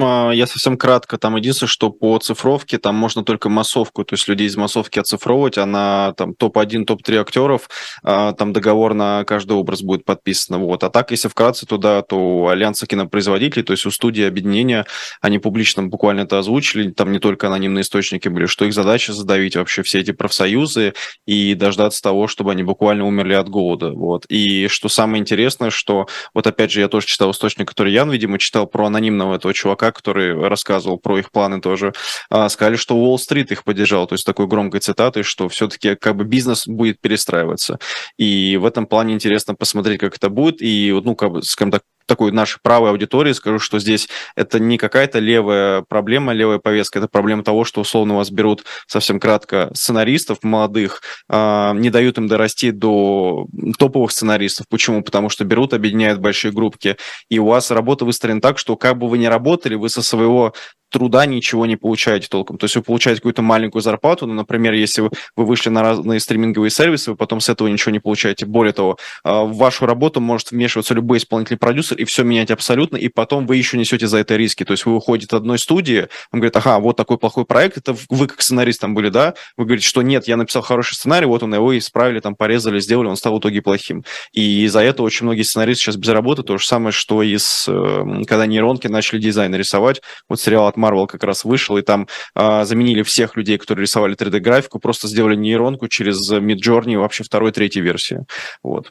А, 0.00 0.30
я 0.30 0.46
совсем 0.46 0.76
кратко. 0.76 1.18
Там 1.18 1.36
единственное, 1.36 1.68
что 1.68 1.90
по 1.90 2.18
цифровке 2.18 2.78
там 2.78 2.94
можно 2.94 3.24
только 3.24 3.48
массовку, 3.48 4.04
то 4.04 4.14
есть 4.14 4.28
людей 4.28 4.46
из 4.46 4.56
массовки 4.56 4.98
оцифровывать, 4.98 5.58
а 5.58 5.66
на 5.66 6.12
там 6.16 6.34
топ-1, 6.34 6.84
топ-3 6.84 7.16
актеров 7.16 7.68
а, 8.04 8.32
там 8.32 8.52
договор 8.52 8.94
на 8.94 9.24
каждый 9.24 9.54
образ 9.54 9.82
будет 9.82 10.04
подписан. 10.04 10.60
Вот. 10.60 10.84
А 10.84 10.90
так, 10.90 11.10
если 11.10 11.28
вкратце 11.28 11.66
туда, 11.66 12.02
то 12.02 12.48
альянсы 12.48 12.86
кинопроизводителей, 12.86 13.64
то 13.64 13.72
есть 13.72 13.86
у 13.86 13.90
студии 13.90 14.22
объединения, 14.22 14.86
они 15.20 15.38
публично 15.38 15.82
буквально 15.82 16.20
это 16.20 16.38
озвучили, 16.38 16.90
там 16.90 17.10
не 17.10 17.18
только 17.18 17.48
анонимные 17.48 17.82
источники 17.82 18.28
были, 18.28 18.46
что 18.46 18.64
их 18.64 18.74
задача 18.74 19.12
задавить 19.12 19.56
вообще 19.56 19.82
все 19.82 20.00
эти 20.00 20.12
профсоюзы 20.12 20.94
и 21.26 21.54
дождаться 21.54 22.02
того, 22.02 22.28
чтобы 22.28 22.52
они 22.52 22.62
буквально 22.62 23.04
умерли 23.04 23.34
от 23.34 23.48
голода. 23.48 23.90
Вот. 23.92 24.26
И 24.28 24.68
что 24.68 24.88
самое 24.88 25.20
интересное, 25.20 25.70
что 25.70 26.06
вот 26.34 26.46
опять 26.46 26.70
же 26.70 26.80
я 26.80 26.88
тоже 26.88 27.06
читал 27.06 27.32
источник, 27.32 27.68
который 27.68 27.92
Ян, 27.92 28.10
видимо, 28.10 28.38
читал 28.38 28.66
про 28.66 28.86
анонимного 28.86 29.34
этого 29.34 29.52
чувака, 29.52 29.87
который 29.92 30.48
рассказывал 30.48 30.98
про 30.98 31.18
их 31.18 31.30
планы 31.30 31.60
тоже, 31.60 31.92
а, 32.30 32.48
сказали, 32.48 32.76
что 32.76 32.96
Уолл-стрит 32.96 33.52
их 33.52 33.64
поддержал, 33.64 34.06
то 34.06 34.14
есть 34.14 34.24
такой 34.24 34.46
громкой 34.46 34.80
цитатой, 34.80 35.22
что 35.22 35.48
все-таки 35.48 35.94
как 35.94 36.16
бы 36.16 36.24
бизнес 36.24 36.66
будет 36.66 37.00
перестраиваться. 37.00 37.78
И 38.16 38.56
в 38.56 38.64
этом 38.64 38.86
плане 38.86 39.14
интересно 39.14 39.54
посмотреть, 39.54 40.00
как 40.00 40.16
это 40.16 40.28
будет, 40.28 40.62
и, 40.62 40.98
ну, 41.04 41.14
как 41.14 41.32
бы, 41.32 41.42
скажем 41.42 41.72
так, 41.72 41.82
такой 42.08 42.32
нашей 42.32 42.58
правой 42.62 42.90
аудитории 42.90 43.32
скажу, 43.32 43.58
что 43.58 43.78
здесь 43.78 44.08
это 44.34 44.58
не 44.58 44.78
какая-то 44.78 45.18
левая 45.20 45.82
проблема, 45.82 46.32
левая 46.32 46.58
повестка, 46.58 46.98
это 46.98 47.08
проблема 47.08 47.44
того, 47.44 47.64
что 47.64 47.82
условно 47.82 48.16
вас 48.16 48.30
берут 48.30 48.64
совсем 48.86 49.20
кратко 49.20 49.70
сценаристов 49.74 50.38
молодых, 50.42 51.02
э, 51.28 51.72
не 51.74 51.90
дают 51.90 52.18
им 52.18 52.26
дорасти 52.26 52.70
до 52.70 53.46
топовых 53.78 54.10
сценаристов. 54.10 54.66
Почему? 54.68 55.02
Потому 55.02 55.28
что 55.28 55.44
берут, 55.44 55.74
объединяют 55.74 56.18
большие 56.18 56.52
группки, 56.52 56.96
и 57.28 57.38
у 57.38 57.46
вас 57.46 57.70
работа 57.70 58.04
выстроена 58.04 58.40
так, 58.40 58.58
что 58.58 58.76
как 58.76 58.98
бы 58.98 59.08
вы 59.08 59.18
ни 59.18 59.26
работали, 59.26 59.74
вы 59.74 59.88
со 59.88 60.02
своего 60.02 60.54
труда 60.90 61.26
ничего 61.26 61.66
не 61.66 61.76
получаете 61.76 62.28
толком. 62.28 62.58
То 62.58 62.64
есть 62.64 62.76
вы 62.76 62.82
получаете 62.82 63.20
какую-то 63.20 63.42
маленькую 63.42 63.82
зарплату, 63.82 64.26
ну, 64.26 64.34
например, 64.34 64.72
если 64.72 65.02
вы 65.02 65.10
вышли 65.36 65.68
на 65.68 65.82
разные 65.82 66.20
стриминговые 66.20 66.70
сервисы, 66.70 67.10
вы 67.10 67.16
потом 67.16 67.40
с 67.40 67.48
этого 67.48 67.68
ничего 67.68 67.92
не 67.92 68.00
получаете. 68.00 68.46
Более 68.46 68.72
того, 68.72 68.98
а, 69.22 69.44
в 69.44 69.56
вашу 69.56 69.86
работу 69.86 70.20
может 70.20 70.50
вмешиваться 70.50 70.94
любой 70.94 71.18
исполнительный 71.18 71.58
продюсер 71.58 71.97
и 71.98 72.04
все 72.04 72.22
менять 72.22 72.50
абсолютно, 72.50 72.96
и 72.96 73.08
потом 73.08 73.46
вы 73.46 73.56
еще 73.56 73.76
несете 73.76 74.06
за 74.06 74.18
это 74.18 74.36
риски. 74.36 74.64
То 74.64 74.72
есть 74.72 74.86
вы 74.86 74.94
уходите 74.94 75.26
от 75.36 75.42
одной 75.42 75.58
студии, 75.58 76.08
он 76.32 76.40
говорит, 76.40 76.56
ага, 76.56 76.78
вот 76.78 76.96
такой 76.96 77.18
плохой 77.18 77.44
проект, 77.44 77.78
это 77.78 77.96
вы 78.08 78.26
как 78.26 78.40
сценарист 78.40 78.80
там 78.80 78.94
были, 78.94 79.08
да? 79.08 79.34
Вы 79.56 79.64
говорите, 79.64 79.86
что 79.86 80.02
нет, 80.02 80.28
я 80.28 80.36
написал 80.36 80.62
хороший 80.62 80.94
сценарий, 80.94 81.26
вот 81.26 81.42
он 81.42 81.54
его 81.54 81.76
исправили, 81.76 82.20
там 82.20 82.36
порезали, 82.36 82.78
сделали, 82.78 83.08
он 83.08 83.16
стал 83.16 83.34
в 83.34 83.40
итоге 83.40 83.62
плохим. 83.62 84.04
И 84.32 84.64
из-за 84.64 84.80
этого 84.80 85.06
очень 85.06 85.26
многие 85.26 85.42
сценаристы 85.42 85.84
сейчас 85.84 85.96
без 85.96 86.08
работы, 86.08 86.42
то 86.42 86.56
же 86.56 86.66
самое, 86.66 86.92
что 86.92 87.22
и 87.22 87.36
с, 87.36 87.68
эм, 87.68 88.24
когда 88.24 88.46
нейронки 88.46 88.86
начали 88.86 89.20
дизайн 89.20 89.54
рисовать. 89.54 90.00
Вот 90.28 90.40
сериал 90.40 90.68
от 90.68 90.76
Marvel 90.76 91.06
как 91.06 91.24
раз 91.24 91.44
вышел, 91.44 91.76
и 91.76 91.82
там 91.82 92.06
э, 92.34 92.64
заменили 92.64 93.02
всех 93.02 93.36
людей, 93.36 93.58
которые 93.58 93.82
рисовали 93.82 94.16
3D-графику, 94.16 94.78
просто 94.78 95.08
сделали 95.08 95.34
нейронку 95.34 95.88
через 95.88 96.30
Midjourney 96.30 96.96
вообще 96.98 97.24
второй, 97.24 97.52
третьей 97.52 97.82
версии. 97.82 98.24
Вот. 98.62 98.90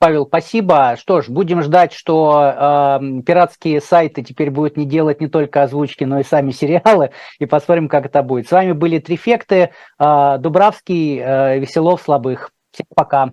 Павел, 0.00 0.26
спасибо. 0.26 0.96
Что 0.98 1.20
ж, 1.20 1.28
будем 1.28 1.62
ждать, 1.62 1.92
что 1.92 2.40
э, 2.42 3.20
пиратские 3.20 3.82
сайты 3.82 4.22
теперь 4.22 4.50
будут 4.50 4.78
не 4.78 4.86
делать 4.86 5.20
не 5.20 5.28
только 5.28 5.62
озвучки, 5.62 6.04
но 6.04 6.20
и 6.20 6.24
сами 6.24 6.52
сериалы, 6.52 7.10
и 7.38 7.44
посмотрим, 7.44 7.86
как 7.86 8.06
это 8.06 8.22
будет. 8.22 8.48
С 8.48 8.50
вами 8.50 8.72
были 8.72 8.98
Трифекты, 8.98 9.72
э, 9.98 10.38
Дубравский, 10.38 11.18
э, 11.18 11.58
Веселов, 11.58 12.00
Слабых. 12.00 12.50
Всем 12.72 12.86
пока. 12.94 13.32